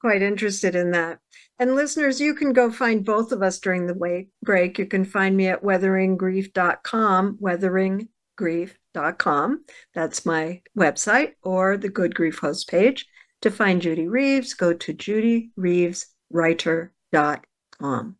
quite 0.00 0.22
interested 0.22 0.74
in 0.74 0.92
that. 0.92 1.18
And 1.58 1.74
listeners, 1.74 2.20
you 2.20 2.34
can 2.34 2.52
go 2.52 2.70
find 2.70 3.04
both 3.04 3.32
of 3.32 3.42
us 3.42 3.58
during 3.58 3.86
the 3.86 4.26
break. 4.42 4.78
You 4.78 4.86
can 4.86 5.04
find 5.04 5.36
me 5.36 5.48
at 5.48 5.62
weatheringgrief.com, 5.62 7.38
weatheringgrief.com. 7.42 9.64
That's 9.94 10.26
my 10.26 10.62
website 10.78 11.32
or 11.42 11.76
the 11.76 11.88
Good 11.88 12.14
Grief 12.14 12.38
host 12.38 12.70
page. 12.70 13.06
To 13.42 13.50
find 13.50 13.82
Judy 13.82 14.08
Reeves, 14.08 14.54
go 14.54 14.72
to 14.72 14.92
Judy 14.92 15.50
Reeves 15.56 16.06
writer.com. 16.30 18.16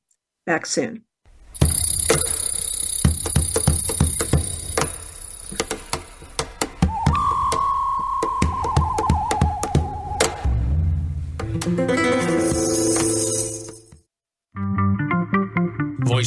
Back 0.47 0.67
soon. 0.67 1.08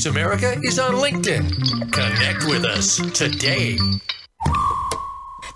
Voice 0.02 0.10
America 0.10 0.60
is 0.64 0.80
on 0.80 0.94
LinkedIn. 0.94 1.92
Connect 1.92 2.46
with 2.46 2.66
us 2.66 2.98
today. 3.12 3.78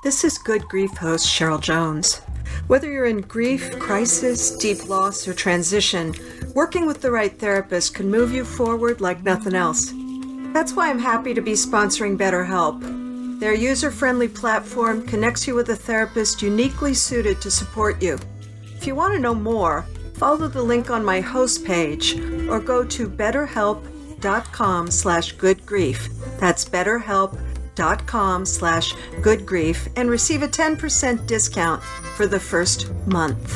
This 0.04 0.24
is 0.24 0.38
Good 0.38 0.68
Grief 0.68 0.96
host 0.96 1.26
Cheryl 1.26 1.60
Jones. 1.60 2.22
Whether 2.68 2.92
you're 2.92 3.08
in 3.08 3.22
grief, 3.22 3.80
crisis, 3.80 4.56
deep 4.56 4.88
loss, 4.88 5.28
or 5.28 5.34
transition, 5.34 6.14
working 6.54 6.86
with 6.86 7.02
the 7.02 7.10
right 7.10 7.36
therapist 7.36 7.96
can 7.96 8.12
move 8.12 8.32
you 8.34 8.46
forward 8.46 9.02
like 9.02 9.24
nothing 9.24 9.56
else. 9.56 9.92
That's 10.54 10.74
why 10.74 10.92
I'm 10.92 11.00
happy 11.00 11.34
to 11.34 11.42
be 11.42 11.54
sponsoring 11.54 12.16
BetterHelp. 12.16 13.40
Their 13.40 13.56
user 13.56 13.90
friendly 13.90 14.28
platform 14.28 15.08
connects 15.08 15.48
you 15.48 15.56
with 15.56 15.70
a 15.70 15.76
therapist 15.76 16.44
uniquely 16.44 16.94
suited 16.94 17.42
to 17.42 17.50
support 17.50 18.00
you. 18.00 18.20
If 18.76 18.86
you 18.86 18.94
want 18.94 19.16
to 19.16 19.20
know 19.20 19.34
more, 19.34 19.88
follow 20.14 20.48
the 20.48 20.62
link 20.62 20.92
on 20.92 21.04
my 21.04 21.20
host 21.20 21.66
page 21.66 22.20
or 22.48 22.60
go 22.60 22.84
to 22.84 23.10
betterhelp.com 23.10 23.95
slash 24.92 25.36
goodgrief. 25.36 26.10
That's 26.40 26.66
betterhelp.com 26.66 28.46
slash 28.46 28.94
goodgrief 29.22 29.88
and 29.96 30.10
receive 30.10 30.42
a 30.42 30.48
10% 30.48 31.28
discount 31.28 31.84
for 31.84 32.26
the 32.26 32.40
first 32.40 32.92
month. 33.06 33.56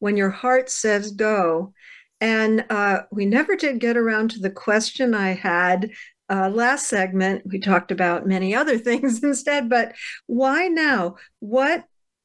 When 0.00 0.16
Your 0.16 0.30
Heart 0.30 0.68
Says 0.68 1.12
Go. 1.12 1.72
And 2.20 2.66
uh, 2.68 3.02
we 3.10 3.24
never 3.24 3.56
did 3.56 3.78
get 3.78 3.96
around 3.96 4.32
to 4.32 4.40
the 4.40 4.50
question 4.50 5.14
I 5.14 5.30
had 5.30 5.90
uh, 6.30 6.48
last 6.48 6.86
segment. 6.86 7.42
We 7.46 7.58
talked 7.58 7.90
about 7.90 8.26
many 8.26 8.54
other 8.54 8.78
things 8.78 9.22
instead, 9.22 9.68
but 9.68 9.94
why 10.26 10.68
now? 10.68 11.16
What 11.40 11.84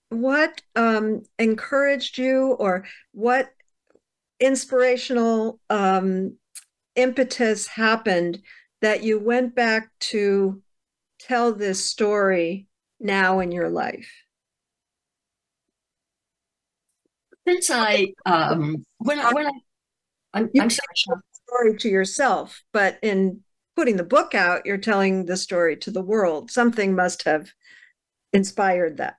what 0.09 0.61
um, 0.75 1.23
encouraged 1.39 2.17
you, 2.17 2.55
or 2.59 2.85
what 3.11 3.49
inspirational 4.39 5.59
um, 5.69 6.37
impetus 6.95 7.67
happened 7.67 8.41
that 8.81 9.03
you 9.03 9.19
went 9.19 9.55
back 9.55 9.89
to 9.99 10.61
tell 11.19 11.53
this 11.53 11.83
story 11.83 12.67
now 12.99 13.39
in 13.39 13.51
your 13.51 13.69
life? 13.69 14.09
Since 17.47 17.69
I, 17.69 18.13
um, 18.25 18.83
when 18.97 19.19
I, 19.19 19.31
when 19.31 19.47
I, 19.47 19.51
I'm, 20.33 20.49
You 20.53 20.63
I'm 20.63 20.69
sorry. 20.69 21.21
story 21.47 21.77
to 21.77 21.89
yourself, 21.89 22.63
but 22.73 22.97
in 23.01 23.41
putting 23.75 23.97
the 23.97 24.03
book 24.03 24.33
out, 24.33 24.65
you're 24.65 24.77
telling 24.77 25.25
the 25.25 25.37
story 25.37 25.77
to 25.77 25.91
the 25.91 26.01
world. 26.01 26.49
Something 26.49 26.95
must 26.95 27.23
have 27.23 27.49
inspired 28.33 28.97
that. 28.97 29.15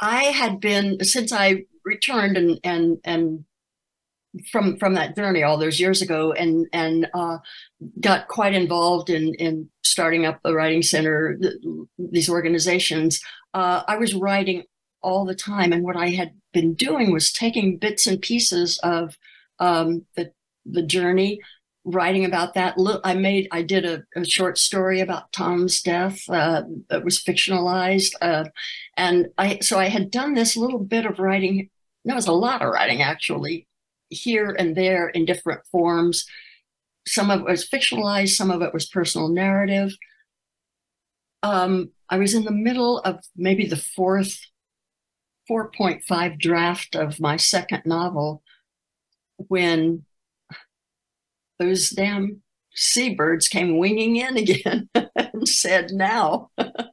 I 0.00 0.24
had 0.24 0.60
been 0.60 1.02
since 1.04 1.32
I 1.32 1.64
returned 1.84 2.36
and 2.36 2.60
and 2.62 2.98
and 3.04 3.44
from 4.50 4.76
from 4.76 4.94
that 4.94 5.16
journey 5.16 5.42
all 5.42 5.58
those 5.58 5.80
years 5.80 6.02
ago 6.02 6.32
and 6.32 6.66
and 6.72 7.08
uh, 7.14 7.38
got 8.00 8.28
quite 8.28 8.54
involved 8.54 9.10
in 9.10 9.34
in 9.34 9.68
starting 9.82 10.26
up 10.26 10.40
the 10.44 10.54
writing 10.54 10.82
center 10.82 11.36
th- 11.40 11.54
these 11.98 12.28
organizations 12.28 13.20
uh, 13.54 13.82
i 13.88 13.96
was 13.96 14.14
writing 14.14 14.62
all 15.02 15.24
the 15.24 15.34
time 15.34 15.72
and 15.72 15.82
what 15.82 15.96
i 15.96 16.10
had 16.10 16.32
been 16.52 16.74
doing 16.74 17.12
was 17.12 17.32
taking 17.32 17.78
bits 17.78 18.06
and 18.06 18.20
pieces 18.20 18.78
of 18.82 19.16
um, 19.58 20.06
the 20.16 20.32
the 20.64 20.82
journey 20.82 21.40
writing 21.84 22.24
about 22.24 22.52
that 22.54 22.74
i 23.02 23.14
made 23.14 23.48
i 23.50 23.62
did 23.62 23.86
a, 23.86 24.02
a 24.14 24.24
short 24.24 24.58
story 24.58 25.00
about 25.00 25.32
tom's 25.32 25.80
death 25.80 26.20
uh, 26.28 26.62
that 26.90 27.04
was 27.04 27.22
fictionalized 27.22 28.12
uh, 28.20 28.44
and 28.96 29.28
i 29.38 29.58
so 29.60 29.78
i 29.78 29.86
had 29.86 30.10
done 30.10 30.34
this 30.34 30.56
little 30.56 30.80
bit 30.80 31.06
of 31.06 31.18
writing 31.18 31.70
That 32.04 32.14
was 32.14 32.26
a 32.26 32.32
lot 32.32 32.60
of 32.60 32.70
writing 32.70 33.00
actually 33.00 33.68
here 34.10 34.54
and 34.58 34.76
there 34.76 35.08
in 35.08 35.24
different 35.24 35.60
forms. 35.70 36.26
Some 37.06 37.30
of 37.30 37.40
it 37.40 37.46
was 37.46 37.68
fictionalized, 37.68 38.30
some 38.30 38.50
of 38.50 38.62
it 38.62 38.74
was 38.74 38.86
personal 38.86 39.28
narrative. 39.28 39.92
Um, 41.42 41.90
I 42.10 42.18
was 42.18 42.34
in 42.34 42.44
the 42.44 42.50
middle 42.50 42.98
of 43.00 43.20
maybe 43.36 43.66
the 43.66 43.76
fourth 43.76 44.38
4.5 45.48 46.38
draft 46.38 46.94
of 46.94 47.20
my 47.20 47.36
second 47.36 47.82
novel 47.86 48.42
when 49.36 50.04
those 51.58 51.90
damn 51.90 52.42
seabirds 52.74 53.48
came 53.48 53.78
winging 53.78 54.16
in 54.16 54.36
again 54.36 54.88
and 55.16 55.48
said, 55.48 55.90
Now, 55.92 56.50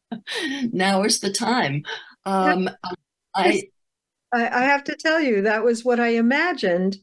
now 0.71 1.03
is 1.03 1.19
the 1.19 1.31
time. 1.31 1.83
Um, 2.25 2.69
I, 3.35 3.61
I, 4.33 4.63
have 4.63 4.83
to 4.85 4.95
tell 4.95 5.21
you, 5.21 5.43
that 5.43 5.63
was 5.63 5.85
what 5.85 5.99
I 5.99 6.09
imagined. 6.09 6.97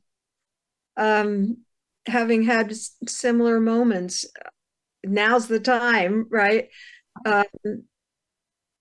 Um, 0.97 1.59
having 2.07 2.43
had 2.43 2.75
similar 3.07 3.61
moments, 3.61 4.27
now's 5.05 5.47
the 5.47 5.61
time, 5.61 6.27
right? 6.29 6.69
Um, 7.25 7.45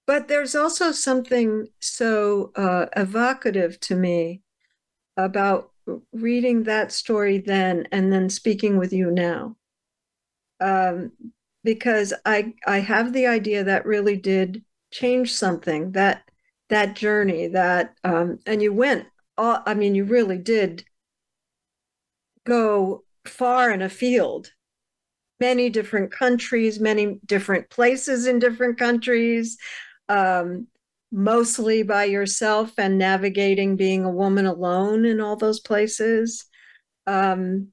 but 0.08 0.28
there's 0.28 0.56
also 0.56 0.91
something 0.91 1.68
so 1.80 2.52
uh, 2.56 2.88
evocative 2.95 3.80
to 3.82 3.95
me 3.95 4.41
about 5.18 5.72
reading 6.14 6.64
that 6.64 6.91
story 6.91 7.38
then 7.38 7.88
and 7.91 8.12
then 8.12 8.30
speaking 8.30 8.78
with 8.78 8.93
you 8.93 9.12
now. 9.12 9.56
Um, 10.60 11.12
because 11.64 12.14
I 12.26 12.54
I 12.66 12.80
have 12.80 13.14
the 13.14 13.28
idea 13.28 13.64
that 13.64 13.86
really 13.86 14.18
did 14.18 14.64
change 14.91 15.34
something 15.34 15.91
that 15.93 16.24
that 16.70 16.95
journey 16.95 17.47
that 17.47 17.95
um, 18.04 18.39
and 18.45 18.62
you 18.62 18.74
went 18.74 19.08
all 19.38 19.62
I 19.66 19.74
mean 19.74 19.95
you 19.95 20.06
really 20.06 20.38
did 20.38 20.84
go 22.45 23.04
far 23.26 23.72
in 23.72 23.82
a 23.82 23.89
field 23.89 24.52
many 25.39 25.70
different 25.70 26.12
countries 26.12 26.80
many 26.80 27.20
different 27.26 27.70
places 27.70 28.26
in 28.26 28.39
different 28.39 28.78
countries 28.78 29.58
um, 30.12 30.68
mostly 31.09 31.84
by 31.84 32.03
yourself 32.03 32.74
and 32.78 32.97
navigating 32.97 33.78
being 33.78 34.03
a 34.03 34.12
woman 34.12 34.45
alone 34.45 35.05
in 35.05 35.22
all 35.22 35.38
those 35.38 35.62
places. 35.62 36.45
Um, 37.07 37.70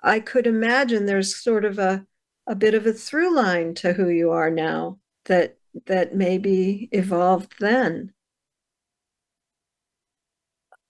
I, 0.00 0.20
could 0.20 0.46
imagine 0.46 1.06
there's 1.06 1.42
sort 1.42 1.64
of 1.64 1.78
a 1.78 2.06
a 2.46 2.54
bit 2.54 2.74
of 2.74 2.86
a 2.86 2.92
through 2.92 3.34
line 3.34 3.74
to 3.74 3.92
who 3.92 4.08
you 4.08 4.30
are 4.30 4.50
now 4.50 4.98
that 5.24 5.56
that 5.86 6.14
maybe 6.14 6.88
evolved 6.92 7.54
then. 7.58 8.12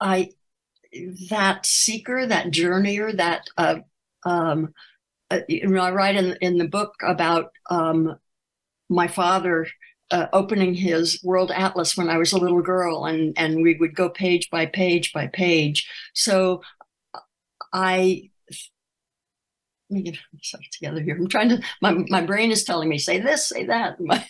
I 0.01 0.31
that 1.31 1.65
seeker, 1.65 2.27
that 2.27 2.49
journeyer, 2.49 3.17
that 3.17 3.49
uh, 3.57 3.77
um, 4.25 4.75
uh, 5.31 5.41
you 5.49 5.69
know, 5.69 5.81
I 5.81 5.93
write 5.93 6.17
in 6.17 6.37
in 6.41 6.59
the 6.59 6.69
book 6.69 6.95
about 7.03 7.51
um, 7.71 8.17
my 8.91 9.09
father 9.09 9.67
uh, 10.11 10.27
opening 10.33 10.75
his 10.75 11.23
world 11.23 11.51
atlas 11.51 11.97
when 11.97 12.09
I 12.09 12.19
was 12.19 12.33
a 12.33 12.39
little 12.39 12.63
girl, 12.63 13.05
and 13.05 13.33
and 13.37 13.63
we 13.63 13.75
would 13.75 13.95
go 13.95 14.09
page 14.09 14.51
by 14.51 14.67
page 14.67 15.13
by 15.13 15.27
page. 15.29 15.89
So 16.15 16.63
I 17.73 18.31
let 19.91 19.97
me 19.97 20.03
get 20.03 20.19
myself 20.33 20.65
together 20.73 21.01
here. 21.01 21.17
I'm 21.17 21.29
trying 21.29 21.51
to. 21.51 21.63
My 21.81 21.93
my 22.09 22.23
brain 22.23 22.51
is 22.51 22.65
telling 22.65 22.89
me 22.89 22.99
say 22.99 23.19
this, 23.19 23.49
say 23.49 23.65
that. 23.67 23.99
My, 24.01 24.25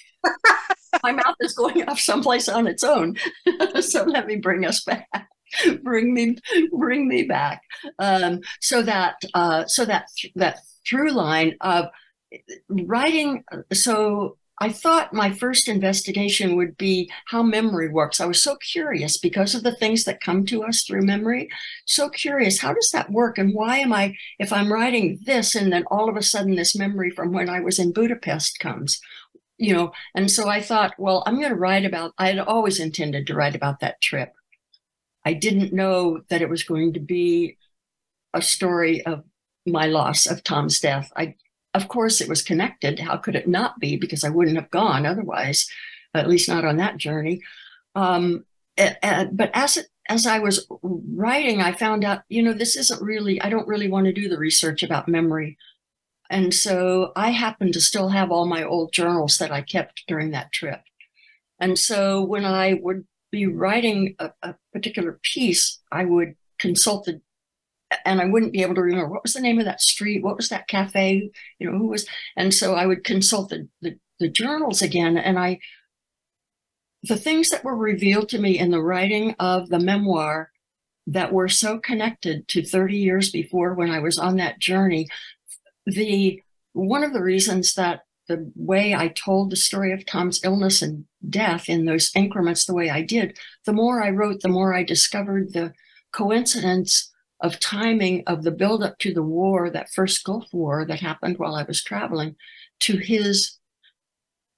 my 1.03 1.13
mouth 1.13 1.35
is 1.41 1.55
going 1.55 1.87
off 1.89 1.99
someplace 1.99 2.49
on 2.49 2.69
its 2.69 2.85
own. 2.85 3.17
so 3.81 4.05
let 4.05 4.27
me 4.29 4.37
bring 4.37 4.65
us 4.65 4.83
back. 4.85 5.29
bring 5.83 6.15
me 6.15 6.37
bring 6.73 7.09
me 7.09 7.25
back. 7.25 7.63
Um, 7.99 8.41
so 8.61 8.81
that 8.83 9.17
uh, 9.35 9.67
so 9.67 9.85
that 9.85 10.07
that 10.37 10.61
through 10.87 11.11
line 11.11 11.57
of 11.61 11.87
writing. 12.69 13.45
So 13.73 14.39
I 14.61 14.71
thought 14.71 15.13
my 15.13 15.33
first 15.33 15.69
investigation 15.69 16.57
would 16.57 16.77
be 16.77 17.11
how 17.27 17.43
memory 17.43 17.89
works. 17.89 18.21
I 18.21 18.27
was 18.27 18.41
so 18.41 18.57
curious 18.57 19.19
because 19.19 19.55
of 19.55 19.65
the 19.65 19.75
things 19.75 20.05
that 20.05 20.21
come 20.21 20.47
to 20.47 20.63
us 20.63 20.85
through 20.85 21.03
memory. 21.03 21.49
So 21.87 22.09
curious, 22.09 22.61
how 22.61 22.73
does 22.73 22.91
that 22.93 23.11
work? 23.11 23.37
And 23.37 23.53
why 23.53 23.79
am 23.79 23.93
I, 23.93 24.15
if 24.39 24.53
I'm 24.53 24.73
writing 24.73 25.19
this 25.27 25.57
and 25.57 25.73
then 25.73 25.85
all 25.91 26.09
of 26.09 26.17
a 26.17 26.23
sudden 26.23 26.55
this 26.55 26.77
memory 26.77 27.11
from 27.11 27.33
when 27.33 27.49
I 27.49 27.61
was 27.61 27.81
in 27.81 27.93
Budapest 27.93 28.61
comes? 28.61 29.01
You 29.59 29.75
know, 29.75 29.93
and 30.15 30.31
so 30.31 30.49
I 30.49 30.61
thought, 30.61 30.95
well, 30.99 31.25
I'm 31.27 31.37
going 31.37 31.51
to 31.51 31.57
write 31.57 31.85
about, 31.85 32.13
I 32.17 32.29
had 32.29 32.39
always 32.39 32.79
intended 32.79 33.27
to 33.27 33.35
write 33.35 33.57
about 33.57 33.81
that 33.81 34.01
trip. 34.01 34.33
I 35.25 35.33
didn't 35.33 35.73
know 35.73 36.21
that 36.29 36.43
it 36.43 36.49
was 36.49 36.63
going 36.63 36.93
to 36.93 37.01
be 37.01 37.57
a 38.33 38.43
story 38.43 39.05
of 39.05 39.25
my 39.67 39.87
loss 39.87 40.27
of 40.27 40.45
Tom's 40.45 40.81
death. 40.81 41.11
I 41.17 41.35
of 41.75 41.89
course, 41.89 42.21
it 42.21 42.29
was 42.29 42.43
connected. 42.43 43.01
How 43.01 43.17
could 43.17 43.35
it 43.35 43.49
not 43.49 43.79
be? 43.81 43.97
Because 43.97 44.25
I 44.25 44.31
wouldn't 44.31 44.57
have 44.57 44.71
gone 44.71 45.05
otherwise, 45.05 45.69
at 46.15 46.29
least 46.29 46.49
not 46.49 46.65
on 46.65 46.77
that 46.77 46.97
journey. 46.97 47.43
Um, 47.95 48.45
but 48.77 49.51
as 49.55 49.77
it, 49.77 49.87
as 50.09 50.27
I 50.27 50.39
was 50.39 50.67
writing, 50.83 51.61
I 51.61 51.73
found 51.73 52.05
out, 52.05 52.23
you 52.29 52.43
know, 52.43 52.53
this 52.53 52.77
isn't 52.77 53.03
really. 53.03 53.41
I 53.41 53.49
don't 53.49 53.69
really 53.69 53.89
want 53.89 54.07
to 54.07 54.13
do 54.13 54.29
the 54.29 54.39
research 54.39 54.83
about 54.83 55.09
memory, 55.09 55.57
and 56.31 56.53
so 56.53 57.13
I 57.17 57.31
happen 57.31 57.73
to 57.73 57.81
still 57.81 58.09
have 58.09 58.31
all 58.31 58.47
my 58.47 58.65
old 58.65 58.93
journals 58.93 59.39
that 59.39 59.53
I 59.53 59.63
kept 59.63 60.05
during 60.07 60.31
that 60.33 60.53
trip. 60.53 60.81
And 61.61 61.79
so 61.79 62.23
when 62.23 62.45
I 62.45 62.75
would 62.83 63.07
be 63.31 63.47
writing 63.47 64.17
a, 64.19 64.33
a 64.43 64.55
particular 64.73 65.19
piece, 65.23 65.81
I 65.91 66.05
would 66.05 66.35
consult 66.59 67.05
the 67.05 67.21
and 68.05 68.21
I 68.21 68.27
wouldn't 68.27 68.53
be 68.53 68.63
able 68.63 68.75
to 68.77 68.83
remember 68.83 69.09
what 69.09 69.23
was 69.23 69.35
the 69.35 69.41
name 69.41 69.59
of 69.59 69.65
that 69.65 69.81
street, 69.81 70.23
what 70.23 70.37
was 70.37 70.49
that 70.49 70.69
cafe, 70.69 71.31
you 71.59 71.71
know, 71.71 71.77
who 71.79 71.89
was, 71.89 72.07
and 72.37 72.53
so 72.53 72.75
I 72.75 72.87
would 72.87 73.05
consult 73.05 73.51
the, 73.51 73.69
the, 73.81 73.97
the 74.21 74.29
journals 74.29 74.83
again, 74.83 75.17
and 75.17 75.39
I, 75.39 75.61
the 77.03 77.17
things 77.17 77.51
that 77.51 77.65
were 77.65 77.77
revealed 77.77 78.29
to 78.31 78.39
me 78.39 78.59
in 78.59 78.71
the 78.71 78.83
writing 78.83 79.35
of 79.39 79.69
the 79.69 79.79
memoir 79.79 80.51
that 81.07 81.33
were 81.33 81.49
so 81.49 81.79
connected 81.79 82.49
to 82.49 82.65
30 82.65 82.97
years 82.97 83.31
before 83.31 83.75
when 83.75 83.91
I 83.91 83.99
was 83.99 84.19
on 84.19 84.37
that 84.37 84.59
journey, 84.59 85.09
the 85.87 86.41
one 86.73 87.05
of 87.05 87.13
the 87.13 87.23
reasons 87.23 87.75
that 87.75 88.01
the 88.27 88.51
way 88.57 88.95
I 88.95 89.09
told 89.09 89.51
the 89.51 89.57
story 89.57 89.93
of 89.93 90.07
Tom's 90.07 90.41
illness 90.45 90.81
and 90.81 91.05
death 91.29 91.69
in 91.69 91.85
those 91.85 92.11
increments 92.15 92.65
the 92.65 92.75
way 92.75 92.89
I 92.89 93.03
did, 93.03 93.39
the 93.67 93.73
more 93.73 94.03
I 94.03 94.11
wrote, 94.11 94.41
the 94.41 94.49
more 94.49 94.75
I 94.75 94.83
discovered 94.83 95.53
the 95.53 95.75
coincidence 96.13 97.13
of 97.45 97.61
timing 97.61 98.25
of 98.27 98.43
the 98.43 98.51
buildup 98.51 98.99
to 98.99 99.13
the 99.13 99.23
war, 99.23 99.69
that 99.69 99.93
first 99.93 100.25
Gulf 100.25 100.47
War 100.51 100.87
that 100.87 101.01
happened 101.01 101.39
while 101.39 101.55
I 101.55 101.63
was 101.65 101.85
traveling, 101.85 102.37
to 102.81 102.97
his 102.97 103.59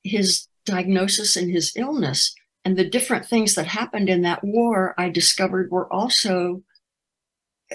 his 0.04 0.46
diagnosis 0.64 1.36
and 1.36 1.50
his 1.50 1.72
illness. 1.76 2.32
And 2.64 2.76
the 2.76 2.88
different 2.88 3.26
things 3.26 3.56
that 3.56 3.66
happened 3.66 4.08
in 4.08 4.22
that 4.22 4.44
war, 4.44 4.94
I 4.96 5.08
discovered 5.08 5.70
were 5.72 5.92
also 5.92 6.62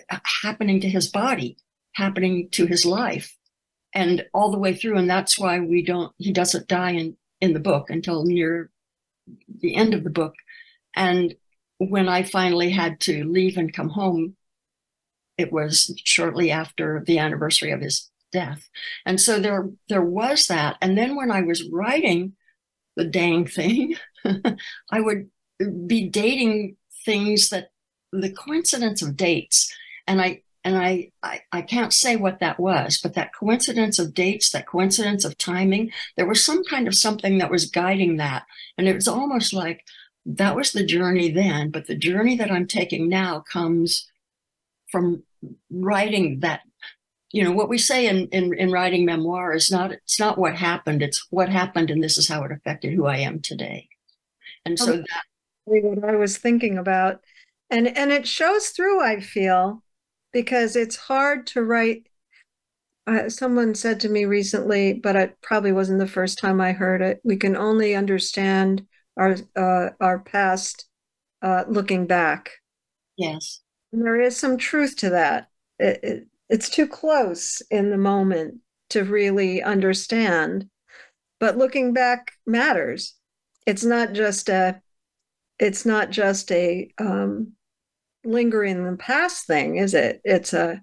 uh, 0.10 0.20
happening 0.44 0.80
to 0.82 0.90
his 0.90 1.10
body, 1.10 1.58
happening 1.94 2.48
to 2.52 2.66
his 2.66 2.86
life, 2.86 3.38
and 3.94 4.26
all 4.34 4.50
the 4.50 4.60
way 4.60 4.74
through. 4.74 4.98
And 4.98 5.10
that's 5.10 5.38
why 5.38 5.60
we 5.60 5.84
don't, 5.84 6.14
he 6.20 6.32
doesn't 6.32 6.70
die 6.70 6.92
in, 6.92 7.18
in 7.42 7.52
the 7.52 7.60
book 7.60 7.90
until 7.90 8.24
near 8.24 8.70
the 9.60 9.76
end 9.76 9.94
of 9.94 10.06
the 10.06 10.10
book. 10.10 10.36
And 10.96 11.36
when 11.80 12.08
I 12.08 12.24
finally 12.24 12.70
had 12.70 13.02
to 13.02 13.26
leave 13.26 13.58
and 13.58 13.74
come 13.74 13.90
home, 13.90 14.38
it 15.42 15.52
was 15.52 15.94
shortly 16.04 16.52
after 16.52 17.04
the 17.06 17.20
anniversary 17.20 17.72
of 17.72 17.82
his 17.82 18.10
death. 18.32 18.70
And 19.06 19.20
so 19.20 19.40
there 19.40 19.70
there 19.90 20.04
was 20.04 20.48
that. 20.48 20.78
And 20.82 20.98
then 20.98 21.16
when 21.16 21.32
I 21.32 21.42
was 21.42 21.68
writing 21.70 22.34
the 22.96 23.06
dang 23.06 23.46
thing, 23.46 23.96
I 24.92 25.02
would 25.02 25.30
be 25.88 26.08
dating 26.08 26.78
things 27.06 27.50
that 27.50 27.72
the 28.12 28.32
coincidence 28.32 29.02
of 29.02 29.18
dates. 29.18 29.74
And 30.08 30.22
I 30.22 30.44
and 30.64 30.78
I, 30.78 31.12
I 31.24 31.42
I 31.52 31.62
can't 31.62 31.94
say 31.94 32.16
what 32.16 32.40
that 32.40 32.60
was, 32.60 33.00
but 33.02 33.14
that 33.16 33.34
coincidence 33.34 34.00
of 34.00 34.14
dates, 34.14 34.52
that 34.52 34.68
coincidence 34.68 35.26
of 35.26 35.38
timing, 35.38 35.92
there 36.18 36.28
was 36.28 36.44
some 36.44 36.64
kind 36.64 36.88
of 36.88 36.96
something 36.96 37.38
that 37.40 37.52
was 37.52 37.70
guiding 37.70 38.18
that. 38.18 38.46
And 38.78 38.88
it 38.88 38.96
was 38.96 39.08
almost 39.08 39.54
like 39.54 39.84
that 40.26 40.56
was 40.56 40.72
the 40.72 40.86
journey 40.86 41.32
then, 41.32 41.72
but 41.72 41.88
the 41.88 41.96
journey 41.96 42.38
that 42.38 42.52
I'm 42.52 42.68
taking 42.68 43.10
now 43.10 43.40
comes 43.40 44.11
from 44.92 45.24
writing 45.72 46.40
that 46.42 46.62
you 47.32 47.44
know 47.44 47.52
what 47.52 47.70
we 47.70 47.78
say 47.78 48.08
in, 48.08 48.28
in 48.28 48.54
in 48.58 48.72
writing 48.72 49.06
memoir 49.06 49.54
is 49.54 49.72
not 49.72 49.92
it's 49.92 50.20
not 50.20 50.38
what 50.38 50.56
happened 50.56 51.02
it's 51.02 51.28
what 51.30 51.50
happened 51.50 51.90
and 51.90 52.04
this 52.04 52.18
is 52.18 52.28
how 52.28 52.44
it 52.44 52.52
affected 52.52 52.94
who 52.94 53.06
i 53.06 53.18
am 53.18 53.42
today. 53.42 53.88
And 54.66 54.78
so 54.78 54.98
that 54.98 55.24
what 55.66 56.10
i 56.10 56.16
was 56.16 56.38
thinking 56.38 56.78
about. 56.78 57.22
And 57.70 57.88
and 57.98 58.12
it 58.12 58.28
shows 58.28 58.70
through 58.70 59.02
i 59.02 59.20
feel 59.20 59.84
because 60.34 60.76
it's 60.76 60.96
hard 60.96 61.48
to 61.48 61.64
write 61.64 62.08
uh, 63.08 63.30
someone 63.30 63.74
said 63.74 64.00
to 64.02 64.10
me 64.10 64.26
recently 64.26 64.94
but 64.94 65.16
it 65.16 65.38
probably 65.42 65.72
wasn't 65.72 66.00
the 66.00 66.08
first 66.08 66.38
time 66.38 66.62
i 66.62 66.72
heard 66.72 67.02
it 67.02 67.20
we 67.24 67.36
can 67.36 67.56
only 67.56 67.96
understand 67.96 68.86
our 69.18 69.38
uh, 69.56 69.90
our 70.00 70.20
past 70.20 70.88
uh, 71.42 71.64
looking 71.68 72.06
back. 72.06 72.52
Yes 73.18 73.62
and 73.92 74.06
there 74.06 74.20
is 74.20 74.38
some 74.38 74.58
truth 74.58 74.96
to 74.98 75.12
that. 75.12 75.48
It, 75.80 76.00
it, 76.04 76.28
it's 76.50 76.70
too 76.70 76.88
close 76.88 77.62
in 77.72 77.90
the 77.90 77.98
moment 77.98 78.56
to 78.90 79.04
really 79.04 79.64
understand. 79.64 80.70
But 81.40 81.58
looking 81.58 81.94
back 81.94 82.34
matters. 82.46 83.16
It's 83.66 83.84
not 83.84 84.14
just 84.14 84.50
a 84.50 84.82
it's 85.60 85.86
not 85.86 86.10
just 86.10 86.52
a 86.52 86.92
um, 86.98 87.54
lingering 88.24 88.78
in 88.78 88.92
the 88.92 88.98
past 88.98 89.46
thing, 89.46 89.78
is 89.78 89.94
it? 89.94 90.20
It's 90.24 90.54
a, 90.54 90.82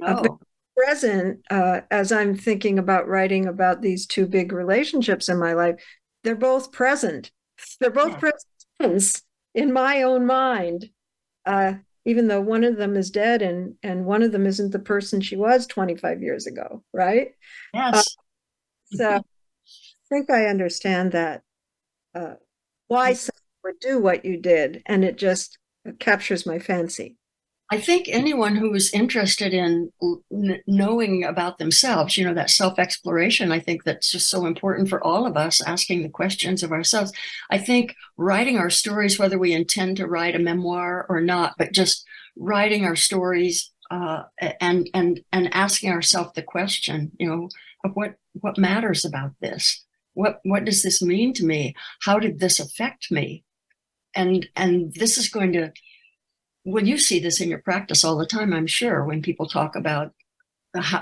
a 0.00 0.28
present. 0.76 1.40
Uh, 1.50 1.80
as 1.90 2.12
I'm 2.12 2.36
thinking 2.36 2.78
about 2.78 3.08
writing 3.08 3.46
about 3.46 3.82
these 3.82 4.06
two 4.06 4.26
big 4.26 4.52
relationships 4.52 5.28
in 5.28 5.38
my 5.38 5.54
life, 5.54 5.74
they're 6.22 6.36
both 6.36 6.72
present. 6.72 7.30
They're 7.80 7.90
both 7.90 8.12
yeah. 8.12 8.30
present 8.78 9.22
in 9.54 9.72
my 9.72 10.02
own 10.02 10.26
mind. 10.26 10.88
Uh, 11.44 11.74
even 12.04 12.28
though 12.28 12.40
one 12.40 12.64
of 12.64 12.76
them 12.76 12.96
is 12.96 13.10
dead 13.10 13.42
and 13.42 13.74
and 13.82 14.04
one 14.04 14.22
of 14.22 14.32
them 14.32 14.46
isn't 14.46 14.70
the 14.70 14.78
person 14.78 15.20
she 15.20 15.36
was 15.36 15.66
25 15.66 16.22
years 16.22 16.46
ago 16.46 16.82
right? 16.92 17.28
Yes. 17.72 17.96
Uh, 17.96 18.02
so 18.96 19.10
i 19.10 19.20
think 20.08 20.30
i 20.30 20.46
understand 20.46 21.12
that 21.12 21.42
uh, 22.14 22.34
why 22.88 23.12
someone 23.14 23.40
would 23.64 23.80
do 23.80 23.98
what 23.98 24.24
you 24.24 24.36
did 24.36 24.82
and 24.86 25.04
it 25.04 25.16
just 25.16 25.58
captures 25.98 26.46
my 26.46 26.58
fancy 26.58 27.16
I 27.70 27.80
think 27.80 28.06
anyone 28.08 28.56
who 28.56 28.74
is 28.74 28.92
interested 28.92 29.54
in 29.54 29.90
knowing 30.66 31.24
about 31.24 31.56
themselves, 31.56 32.18
you 32.18 32.24
know, 32.24 32.34
that 32.34 32.50
self 32.50 32.78
exploration, 32.78 33.50
I 33.50 33.60
think 33.60 33.84
that's 33.84 34.10
just 34.10 34.28
so 34.28 34.44
important 34.44 34.90
for 34.90 35.02
all 35.02 35.26
of 35.26 35.38
us, 35.38 35.62
asking 35.62 36.02
the 36.02 36.10
questions 36.10 36.62
of 36.62 36.70
ourselves. 36.70 37.12
I 37.50 37.56
think 37.56 37.94
writing 38.18 38.58
our 38.58 38.68
stories, 38.68 39.18
whether 39.18 39.38
we 39.38 39.54
intend 39.54 39.96
to 39.96 40.06
write 40.06 40.36
a 40.36 40.38
memoir 40.38 41.06
or 41.08 41.20
not, 41.20 41.54
but 41.56 41.72
just 41.72 42.04
writing 42.36 42.84
our 42.84 42.96
stories 42.96 43.70
uh, 43.90 44.24
and 44.60 44.88
and 44.94 45.20
and 45.32 45.54
asking 45.54 45.92
ourselves 45.92 46.32
the 46.34 46.42
question, 46.42 47.12
you 47.18 47.26
know, 47.26 47.48
of 47.84 47.92
what 47.94 48.16
what 48.32 48.58
matters 48.58 49.04
about 49.04 49.32
this. 49.40 49.84
What 50.14 50.40
what 50.44 50.64
does 50.64 50.82
this 50.82 51.02
mean 51.02 51.32
to 51.34 51.44
me? 51.44 51.74
How 52.02 52.18
did 52.18 52.38
this 52.38 52.60
affect 52.60 53.10
me? 53.10 53.44
And 54.14 54.46
and 54.56 54.92
this 54.94 55.16
is 55.16 55.28
going 55.28 55.52
to 55.52 55.72
well, 56.64 56.84
you 56.84 56.98
see 56.98 57.18
this 57.18 57.40
in 57.40 57.48
your 57.48 57.62
practice 57.62 58.04
all 58.04 58.16
the 58.16 58.26
time, 58.26 58.52
I'm 58.52 58.66
sure, 58.66 59.04
when 59.04 59.22
people 59.22 59.48
talk 59.48 59.74
about 59.76 60.12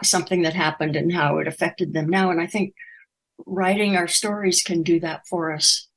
something 0.03 0.43
that 0.43 0.55
happened 0.55 0.97
and 0.97 1.13
how 1.13 1.39
it 1.39 1.47
affected 1.47 1.93
them 1.93 2.09
now. 2.09 2.31
And 2.31 2.41
I 2.41 2.47
think 2.47 2.75
writing 3.47 3.97
our 3.97 4.09
stories 4.09 4.63
can 4.63 4.83
do 4.83 5.01
that 5.01 5.23
for 5.29 5.53
us, 5.53 5.89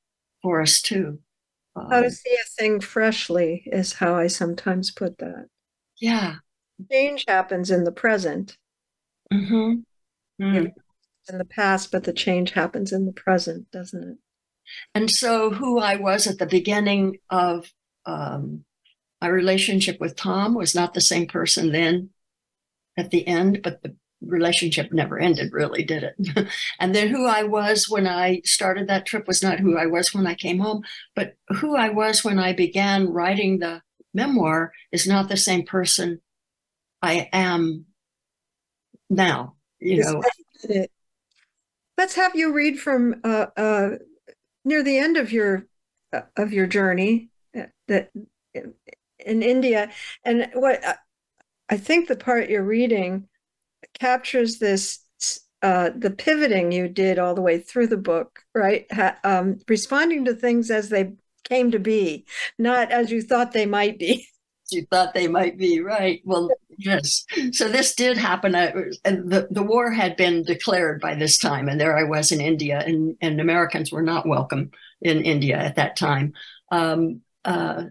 for 0.41 0.61
us 0.61 0.81
too. 0.81 1.19
How 1.75 2.01
to 2.01 2.05
um, 2.05 2.09
see 2.11 2.33
a 2.33 2.61
thing 2.61 2.79
freshly 2.81 3.63
is 3.65 3.93
how 3.93 4.15
I 4.15 4.27
sometimes 4.27 4.91
put 4.91 5.17
that. 5.17 5.47
Yeah. 5.99 6.35
Change 6.91 7.25
happens 7.27 7.71
in 7.71 7.83
the 7.83 7.91
present. 7.91 8.57
Mm-hmm. 9.31 10.43
Mm. 10.43 10.71
In 11.29 11.37
the 11.37 11.45
past, 11.45 11.91
but 11.91 12.03
the 12.03 12.13
change 12.13 12.51
happens 12.51 12.91
in 12.91 13.05
the 13.05 13.13
present, 13.13 13.71
doesn't 13.71 14.03
it? 14.03 14.17
And 14.93 15.09
so, 15.09 15.49
who 15.49 15.79
I 15.79 15.95
was 15.95 16.27
at 16.27 16.37
the 16.37 16.45
beginning 16.45 17.19
of 17.29 17.71
um, 18.05 18.65
my 19.23 19.29
relationship 19.29 20.01
with 20.01 20.17
Tom 20.17 20.53
was 20.53 20.75
not 20.75 20.93
the 20.93 20.99
same 20.99 21.27
person 21.27 21.71
then 21.71 22.09
at 22.97 23.09
the 23.09 23.25
end, 23.25 23.61
but 23.63 23.81
the 23.81 23.95
relationship 24.21 24.91
never 24.91 25.17
ended, 25.17 25.53
really, 25.53 25.81
did 25.81 26.03
it? 26.03 26.49
and 26.81 26.93
then 26.93 27.07
who 27.07 27.25
I 27.25 27.43
was 27.43 27.87
when 27.87 28.05
I 28.05 28.41
started 28.43 28.89
that 28.89 29.05
trip 29.05 29.25
was 29.25 29.41
not 29.41 29.61
who 29.61 29.77
I 29.77 29.85
was 29.85 30.13
when 30.13 30.27
I 30.27 30.35
came 30.35 30.59
home, 30.59 30.83
but 31.15 31.35
who 31.47 31.73
I 31.73 31.87
was 31.87 32.25
when 32.25 32.37
I 32.37 32.51
began 32.51 33.07
writing 33.07 33.59
the 33.59 33.81
memoir 34.13 34.73
is 34.91 35.07
not 35.07 35.29
the 35.29 35.37
same 35.37 35.63
person 35.65 36.19
I 37.01 37.29
am 37.31 37.85
now. 39.09 39.55
You 39.79 40.01
know, 40.01 40.21
let's 41.97 42.15
have 42.15 42.35
you 42.35 42.51
read 42.51 42.77
from 42.77 43.21
uh, 43.23 43.45
uh, 43.55 43.89
near 44.65 44.83
the 44.83 44.97
end 44.97 45.15
of 45.15 45.31
your 45.31 45.65
uh, 46.11 46.23
of 46.35 46.51
your 46.51 46.67
journey 46.67 47.29
uh, 47.57 47.67
that 47.87 48.11
in 49.25 49.43
India, 49.43 49.91
and 50.23 50.49
what 50.53 50.83
I 51.69 51.77
think 51.77 52.07
the 52.07 52.15
part 52.15 52.49
you're 52.49 52.63
reading 52.63 53.27
captures 53.99 54.59
this 54.59 55.03
uh, 55.63 55.91
the 55.95 56.11
pivoting 56.11 56.73
you 56.73 56.89
did 56.89 57.17
all 57.17 57.33
the 57.33 57.41
way 57.41 57.57
through 57.57 57.87
the 57.87 57.97
book, 57.97 58.41
right? 58.53 58.85
Ha, 58.91 59.15
um, 59.23 59.59
responding 59.67 60.25
to 60.25 60.35
things 60.35 60.69
as 60.69 60.89
they 60.89 61.13
came 61.45 61.71
to 61.71 61.79
be, 61.79 62.25
not 62.59 62.91
as 62.91 63.11
you 63.11 63.21
thought 63.21 63.53
they 63.53 63.65
might 63.65 63.97
be. 63.97 64.27
You 64.71 64.87
thought 64.89 65.13
they 65.13 65.27
might 65.27 65.57
be 65.57 65.81
right. 65.81 66.21
Well, 66.23 66.49
yes. 66.79 67.25
So 67.51 67.67
this 67.67 67.93
did 67.93 68.17
happen. 68.17 68.55
Uh, 68.55 68.71
and 69.03 69.29
the 69.29 69.47
the 69.51 69.61
war 69.61 69.91
had 69.91 70.15
been 70.15 70.41
declared 70.41 70.99
by 71.01 71.13
this 71.13 71.37
time, 71.37 71.67
and 71.67 71.79
there 71.79 71.95
I 71.95 72.05
was 72.05 72.31
in 72.31 72.39
India, 72.41 72.81
and 72.83 73.15
and 73.21 73.39
Americans 73.41 73.91
were 73.91 74.01
not 74.01 74.25
welcome 74.25 74.71
in 75.01 75.21
India 75.21 75.57
at 75.57 75.75
that 75.75 75.97
time. 75.97 76.33
Um, 76.71 77.21
uh, 77.45 77.83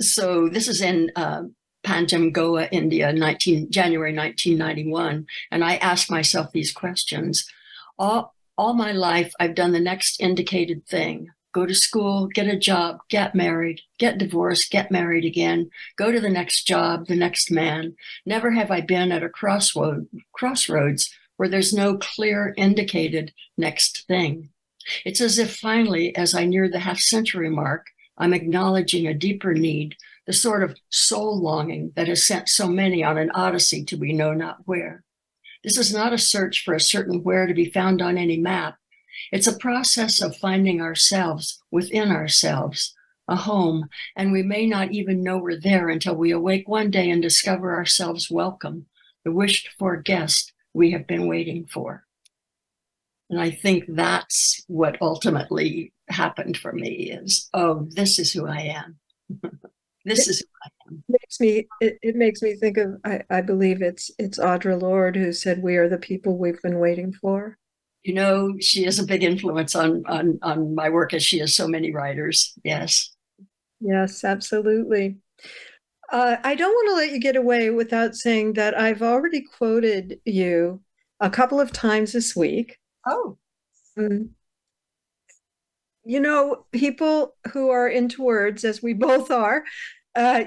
so 0.00 0.48
this 0.48 0.68
is 0.68 0.80
in 0.80 1.10
uh, 1.16 1.42
Panjim, 1.84 2.32
Goa, 2.32 2.68
India, 2.70 3.12
19, 3.12 3.70
January 3.70 4.14
1991. 4.14 5.26
And 5.50 5.64
I 5.64 5.76
asked 5.76 6.10
myself 6.10 6.52
these 6.52 6.72
questions. 6.72 7.50
All, 7.98 8.34
all 8.56 8.74
my 8.74 8.92
life, 8.92 9.32
I've 9.40 9.54
done 9.54 9.72
the 9.72 9.80
next 9.80 10.20
indicated 10.20 10.86
thing 10.86 11.28
go 11.52 11.66
to 11.66 11.74
school, 11.74 12.28
get 12.28 12.46
a 12.46 12.56
job, 12.56 12.98
get 13.08 13.34
married, 13.34 13.80
get 13.98 14.18
divorced, 14.18 14.70
get 14.70 14.90
married 14.90 15.24
again, 15.24 15.68
go 15.96 16.12
to 16.12 16.20
the 16.20 16.30
next 16.30 16.64
job, 16.64 17.06
the 17.06 17.16
next 17.16 17.50
man. 17.50 17.96
Never 18.24 18.52
have 18.52 18.70
I 18.70 18.80
been 18.80 19.10
at 19.10 19.24
a 19.24 19.28
crossroad, 19.28 20.06
crossroads 20.32 21.12
where 21.36 21.48
there's 21.48 21.72
no 21.72 21.96
clear 21.96 22.54
indicated 22.56 23.32
next 23.56 24.06
thing. 24.06 24.50
It's 25.04 25.20
as 25.20 25.38
if 25.38 25.56
finally, 25.56 26.14
as 26.16 26.34
I 26.34 26.44
near 26.44 26.68
the 26.68 26.78
half 26.78 27.00
century 27.00 27.50
mark, 27.50 27.86
I'm 28.20 28.34
acknowledging 28.34 29.06
a 29.06 29.14
deeper 29.14 29.54
need 29.54 29.96
the 30.26 30.34
sort 30.34 30.62
of 30.62 30.76
soul 30.90 31.40
longing 31.40 31.92
that 31.96 32.06
has 32.06 32.26
sent 32.26 32.50
so 32.50 32.68
many 32.68 33.02
on 33.02 33.16
an 33.16 33.30
odyssey 33.30 33.82
to 33.86 33.96
we 33.96 34.12
know 34.12 34.34
not 34.34 34.58
where. 34.66 35.02
This 35.64 35.78
is 35.78 35.92
not 35.92 36.12
a 36.12 36.18
search 36.18 36.62
for 36.62 36.74
a 36.74 36.80
certain 36.80 37.22
where 37.22 37.46
to 37.46 37.54
be 37.54 37.70
found 37.70 38.02
on 38.02 38.18
any 38.18 38.36
map. 38.36 38.76
It's 39.32 39.46
a 39.46 39.56
process 39.56 40.20
of 40.20 40.36
finding 40.36 40.82
ourselves 40.82 41.62
within 41.70 42.10
ourselves, 42.10 42.94
a 43.26 43.36
home, 43.36 43.88
and 44.14 44.32
we 44.32 44.42
may 44.42 44.66
not 44.66 44.92
even 44.92 45.22
know 45.22 45.38
we're 45.38 45.58
there 45.58 45.88
until 45.88 46.14
we 46.14 46.30
awake 46.30 46.68
one 46.68 46.90
day 46.90 47.08
and 47.08 47.22
discover 47.22 47.74
ourselves 47.74 48.30
welcome, 48.30 48.84
the 49.24 49.32
wished 49.32 49.70
for 49.78 49.96
guest 49.96 50.52
we 50.74 50.90
have 50.90 51.06
been 51.06 51.26
waiting 51.26 51.64
for. 51.64 52.04
And 53.30 53.40
I 53.40 53.50
think 53.50 53.84
that's 53.88 54.62
what 54.66 55.00
ultimately 55.00 55.92
happened 56.10 56.56
for 56.56 56.72
me 56.72 57.10
is, 57.10 57.48
oh, 57.54 57.86
this 57.90 58.18
is 58.18 58.32
who 58.32 58.46
I 58.46 58.74
am. 58.76 58.98
this 60.04 60.28
is 60.28 60.40
who 60.40 60.46
I 60.64 60.68
am. 60.88 61.04
Makes 61.08 61.40
me 61.40 61.68
it, 61.80 61.98
it 62.02 62.16
makes 62.16 62.42
me 62.42 62.54
think 62.56 62.76
of 62.76 62.96
I, 63.04 63.22
I 63.30 63.40
believe 63.40 63.80
it's 63.80 64.10
it's 64.18 64.38
Audre 64.38 64.80
Lorde 64.80 65.16
who 65.16 65.32
said 65.32 65.62
we 65.62 65.76
are 65.76 65.88
the 65.88 65.98
people 65.98 66.36
we've 66.36 66.60
been 66.62 66.78
waiting 66.78 67.12
for. 67.12 67.56
You 68.02 68.14
know, 68.14 68.54
she 68.60 68.86
is 68.86 68.98
a 68.98 69.06
big 69.06 69.22
influence 69.22 69.74
on 69.74 70.02
on 70.06 70.38
on 70.42 70.74
my 70.74 70.88
work 70.88 71.14
as 71.14 71.22
she 71.22 71.40
is 71.40 71.54
so 71.54 71.68
many 71.68 71.92
writers. 71.92 72.54
Yes. 72.64 73.14
Yes, 73.80 74.24
absolutely. 74.24 75.18
Uh, 76.12 76.36
I 76.42 76.54
don't 76.54 76.72
want 76.72 76.88
to 76.88 76.94
let 76.96 77.12
you 77.12 77.20
get 77.20 77.36
away 77.36 77.70
without 77.70 78.16
saying 78.16 78.54
that 78.54 78.78
I've 78.78 79.02
already 79.02 79.42
quoted 79.42 80.20
you 80.24 80.82
a 81.20 81.30
couple 81.30 81.60
of 81.60 81.72
times 81.72 82.12
this 82.12 82.34
week. 82.34 82.78
Oh. 83.06 83.38
Um, 83.96 84.30
you 86.10 86.18
know, 86.18 86.64
people 86.72 87.36
who 87.52 87.70
are 87.70 87.88
into 87.88 88.22
words, 88.22 88.64
as 88.64 88.82
we 88.82 88.92
both 89.08 89.30
are, 89.30 89.64
uh, 90.16 90.42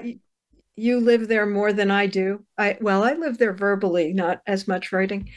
you 0.76 1.00
live 1.00 1.28
there 1.28 1.46
more 1.46 1.72
than 1.72 1.90
I 1.90 2.06
do. 2.06 2.44
I 2.58 2.76
well, 2.80 3.02
I 3.02 3.14
live 3.14 3.38
there 3.38 3.54
verbally, 3.54 4.12
not 4.12 4.42
as 4.46 4.68
much 4.68 4.92
writing. 4.92 5.30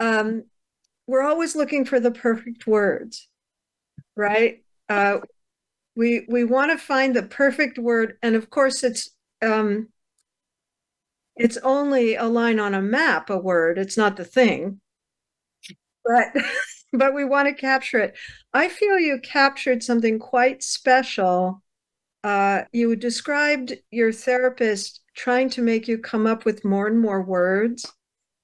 Um, 0.00 0.44
we're 1.06 1.22
always 1.22 1.54
looking 1.54 1.84
for 1.84 2.00
the 2.00 2.10
perfect 2.10 2.66
words, 2.66 3.28
right? 4.16 4.64
Uh, 4.88 5.18
we 5.96 6.26
we 6.28 6.44
want 6.44 6.72
to 6.72 6.78
find 6.78 7.14
the 7.14 7.22
perfect 7.22 7.78
word, 7.78 8.18
and 8.22 8.34
of 8.36 8.50
course, 8.50 8.84
it's 8.84 9.10
um, 9.42 9.88
it's 11.36 11.56
only 11.58 12.16
a 12.16 12.24
line 12.24 12.58
on 12.58 12.74
a 12.74 12.82
map, 12.82 13.30
a 13.30 13.38
word. 13.38 13.78
It's 13.78 13.96
not 13.96 14.16
the 14.16 14.24
thing, 14.24 14.80
but 16.04 16.32
but 16.92 17.14
we 17.14 17.24
want 17.24 17.48
to 17.48 17.54
capture 17.54 17.98
it. 17.98 18.16
I 18.52 18.68
feel 18.68 18.98
you 18.98 19.20
captured 19.20 19.82
something 19.82 20.18
quite 20.18 20.62
special. 20.62 21.62
Uh, 22.24 22.62
you 22.72 22.96
described 22.96 23.74
your 23.90 24.12
therapist 24.12 25.02
trying 25.14 25.50
to 25.50 25.62
make 25.62 25.88
you 25.88 25.98
come 25.98 26.26
up 26.26 26.44
with 26.44 26.64
more 26.64 26.86
and 26.86 26.98
more 26.98 27.22
words 27.22 27.90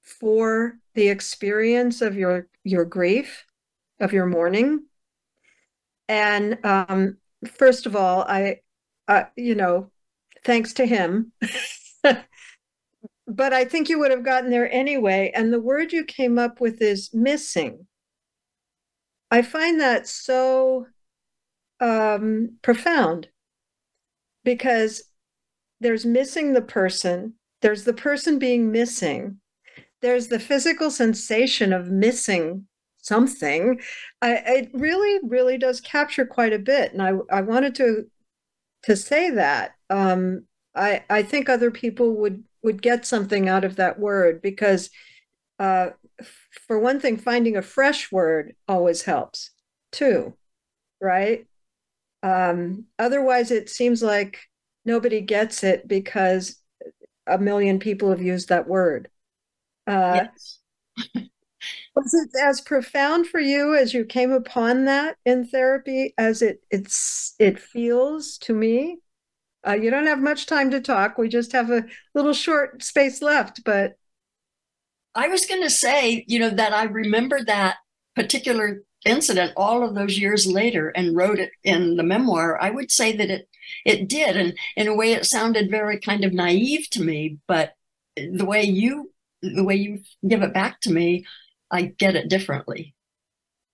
for 0.03 0.79
the 0.95 1.09
experience 1.09 2.03
of 2.03 2.17
your 2.17 2.49
your 2.63 2.85
grief 2.85 3.45
of 4.01 4.13
your 4.13 4.27
mourning. 4.27 4.85
And 6.09 6.59
um, 6.65 7.17
first 7.47 7.87
of 7.87 7.97
all 7.97 8.23
i 8.23 8.61
uh, 9.09 9.25
you 9.37 9.55
know 9.55 9.91
thanks 10.45 10.75
to 10.75 10.87
him. 10.87 11.33
But 13.27 13.55
i 13.55 13.65
think 13.65 13.89
you 13.89 13.99
would 14.01 14.11
have 14.11 14.23
gotten 14.23 14.51
there 14.51 14.71
anyway 14.71 15.33
and 15.35 15.51
the 15.51 15.61
word 15.61 15.95
you 15.95 16.05
came 16.05 16.39
up 16.39 16.61
with 16.61 16.83
is 16.83 17.09
missing 17.15 17.87
i 19.31 19.43
find 19.43 19.81
that 19.81 20.07
so 20.07 20.87
um, 21.81 22.57
profound 22.63 23.29
because 24.45 25.03
there's 25.81 26.07
missing 26.07 26.53
the 26.53 26.63
person, 26.63 27.35
there's 27.63 27.85
the 27.85 27.93
person 27.93 28.39
being 28.39 28.71
missing, 28.71 29.39
there's 30.03 30.29
the 30.29 30.39
physical 30.39 30.91
sensation 30.91 31.73
of 31.73 31.91
missing 31.91 32.67
something. 32.99 33.81
I, 34.23 34.35
it 34.47 34.71
really, 34.75 35.21
really 35.25 35.59
does 35.59 35.81
capture 35.81 36.27
quite 36.27 36.53
a 36.53 36.59
bit, 36.59 36.93
and 36.93 37.03
I, 37.03 37.13
I 37.31 37.41
wanted 37.43 37.75
to 37.77 38.05
to 38.85 38.97
say 38.97 39.31
that. 39.31 39.73
Um, 39.91 40.45
I, 40.75 41.05
I 41.09 41.23
think 41.23 41.49
other 41.49 41.71
people 41.71 42.15
would 42.17 42.45
would 42.63 42.83
get 42.83 43.07
something 43.07 43.49
out 43.49 43.65
of 43.65 43.77
that 43.77 43.99
word 43.99 44.43
because, 44.43 44.91
uh, 45.59 45.91
for 46.67 46.79
one 46.79 47.01
thing, 47.01 47.17
finding 47.17 47.57
a 47.57 47.63
fresh 47.63 48.11
word 48.13 48.55
always 48.69 49.03
helps 49.03 49.51
too, 49.93 50.35
right? 51.01 51.47
Um, 52.23 52.87
otherwise, 52.99 53.51
it 53.51 53.69
seems 53.69 54.03
like 54.03 54.41
nobody 54.85 55.21
gets 55.21 55.63
it 55.63 55.87
because 55.87 56.57
a 57.27 57.39
million 57.39 57.79
people 57.79 58.11
have 58.11 58.23
used 58.23 58.49
that 58.49 58.69
word. 58.69 59.09
Uh, 59.87 60.25
yes. 60.25 60.59
was 61.95 62.15
it 62.15 62.31
as 62.43 62.61
profound 62.61 63.27
for 63.27 63.41
you 63.41 63.75
as 63.75 63.95
you 63.95 64.05
came 64.05 64.33
upon 64.33 64.87
that 64.87 65.17
in 65.25 65.47
therapy 65.47 66.15
as 66.19 66.43
it 66.43 66.61
it's 66.71 67.35
it 67.39 67.59
feels 67.59 68.39
to 68.39 68.53
me? 68.53 68.99
Uh, 69.67 69.73
you 69.75 69.91
don't 69.91 70.07
have 70.07 70.21
much 70.21 70.47
time 70.47 70.71
to 70.71 70.81
talk. 70.81 71.17
We 71.17 71.29
just 71.29 71.53
have 71.53 71.71
a 71.71 71.87
little 72.15 72.35
short 72.35 72.83
space 72.83 73.23
left, 73.23 73.65
but 73.65 73.97
I 75.15 75.29
was 75.29 75.47
going 75.47 75.63
to 75.63 75.71
say, 75.71 76.25
you 76.27 76.39
know, 76.39 76.51
that 76.51 76.73
I 76.73 76.85
remember 76.85 77.43
that 77.45 77.77
particular 78.17 78.83
incident 79.05 79.53
all 79.57 79.85
of 79.85 79.95
those 79.95 80.19
years 80.19 80.47
later 80.47 80.89
and 80.91 81.17
wrote 81.17 81.39
it 81.39 81.51
in 81.63 81.97
the 81.97 82.03
memoir, 82.03 82.61
I 82.61 82.71
would 82.71 82.91
say 82.91 83.17
that 83.17 83.31
it 83.31 83.49
it 83.85 84.09
did. 84.09 84.37
And 84.37 84.57
in 84.77 84.89
a 84.89 84.95
way 84.95 85.13
it 85.13 85.27
sounded 85.27 85.71
very 85.71 85.99
kind 85.99 86.25
of 86.25 86.33
naive 86.33 86.89
to 86.91 87.03
me, 87.03 87.39
but 87.47 87.73
the 88.17 88.45
way 88.45 88.63
you 88.63 89.11
the 89.43 89.65
way 89.65 89.75
you 89.75 90.01
give 90.27 90.43
it 90.43 90.55
back 90.55 90.81
to 90.83 90.93
me, 90.93 91.27
I 91.71 91.83
get 91.83 92.17
it 92.17 92.29
differently. 92.29 92.95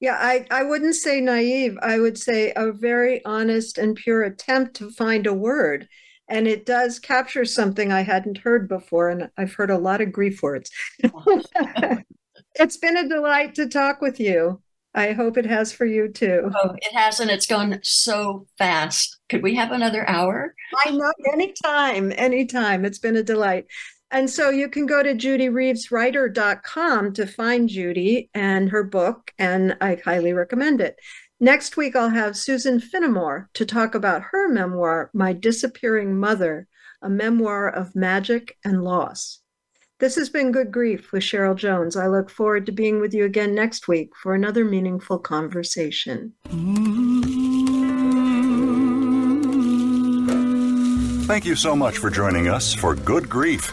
Yeah, 0.00 0.16
I, 0.18 0.46
I 0.50 0.62
wouldn't 0.62 0.94
say 0.94 1.20
naive. 1.20 1.76
I 1.82 1.98
would 1.98 2.18
say 2.18 2.52
a 2.56 2.72
very 2.72 3.22
honest 3.24 3.76
and 3.76 3.94
pure 3.94 4.22
attempt 4.22 4.74
to 4.76 4.90
find 4.90 5.26
a 5.26 5.34
word. 5.34 5.88
And 6.30 6.48
it 6.48 6.64
does 6.64 6.98
capture 6.98 7.44
something 7.44 7.92
I 7.92 8.02
hadn't 8.02 8.38
heard 8.38 8.68
before. 8.68 9.10
And 9.10 9.28
I've 9.36 9.52
heard 9.52 9.70
a 9.70 9.78
lot 9.78 10.00
of 10.00 10.12
grief 10.12 10.42
words. 10.42 10.70
It's 12.56 12.76
been 12.76 12.96
a 12.96 13.08
delight 13.08 13.54
to 13.56 13.68
talk 13.68 14.00
with 14.00 14.18
you. 14.18 14.60
I 14.94 15.12
hope 15.12 15.38
it 15.38 15.46
has 15.46 15.72
for 15.72 15.86
you 15.86 16.08
too. 16.08 16.50
Oh, 16.54 16.74
it 16.76 16.92
has, 16.94 17.20
and 17.20 17.30
it's 17.30 17.46
gone 17.46 17.78
so 17.82 18.46
fast. 18.58 19.18
Could 19.28 19.42
we 19.42 19.54
have 19.54 19.70
another 19.70 20.08
hour? 20.08 20.54
I 20.84 20.90
know, 20.90 21.12
anytime, 21.32 22.12
anytime. 22.16 22.84
It's 22.84 22.98
been 22.98 23.16
a 23.16 23.22
delight. 23.22 23.66
And 24.10 24.28
so 24.28 24.50
you 24.50 24.68
can 24.68 24.86
go 24.86 25.04
to 25.04 25.14
judyreeveswriter.com 25.14 27.12
to 27.12 27.26
find 27.26 27.68
Judy 27.68 28.28
and 28.34 28.68
her 28.70 28.82
book, 28.82 29.30
and 29.38 29.76
I 29.80 29.98
highly 30.04 30.32
recommend 30.32 30.80
it. 30.80 30.96
Next 31.42 31.78
week, 31.78 31.96
I'll 31.96 32.10
have 32.10 32.36
Susan 32.36 32.78
Finnemore 32.78 33.46
to 33.54 33.64
talk 33.64 33.94
about 33.94 34.24
her 34.30 34.46
memoir, 34.46 35.10
My 35.14 35.32
Disappearing 35.32 36.20
Mother, 36.20 36.68
a 37.00 37.08
memoir 37.08 37.66
of 37.66 37.96
magic 37.96 38.58
and 38.62 38.84
loss. 38.84 39.40
This 40.00 40.16
has 40.16 40.28
been 40.28 40.52
Good 40.52 40.70
Grief 40.70 41.12
with 41.12 41.22
Cheryl 41.22 41.56
Jones. 41.56 41.96
I 41.96 42.08
look 42.08 42.28
forward 42.28 42.66
to 42.66 42.72
being 42.72 43.00
with 43.00 43.14
you 43.14 43.24
again 43.24 43.54
next 43.54 43.88
week 43.88 44.10
for 44.22 44.34
another 44.34 44.66
meaningful 44.66 45.18
conversation. 45.18 46.34
Thank 51.26 51.46
you 51.46 51.56
so 51.56 51.74
much 51.74 51.96
for 51.96 52.10
joining 52.10 52.48
us 52.48 52.74
for 52.74 52.94
Good 52.94 53.30
Grief. 53.30 53.72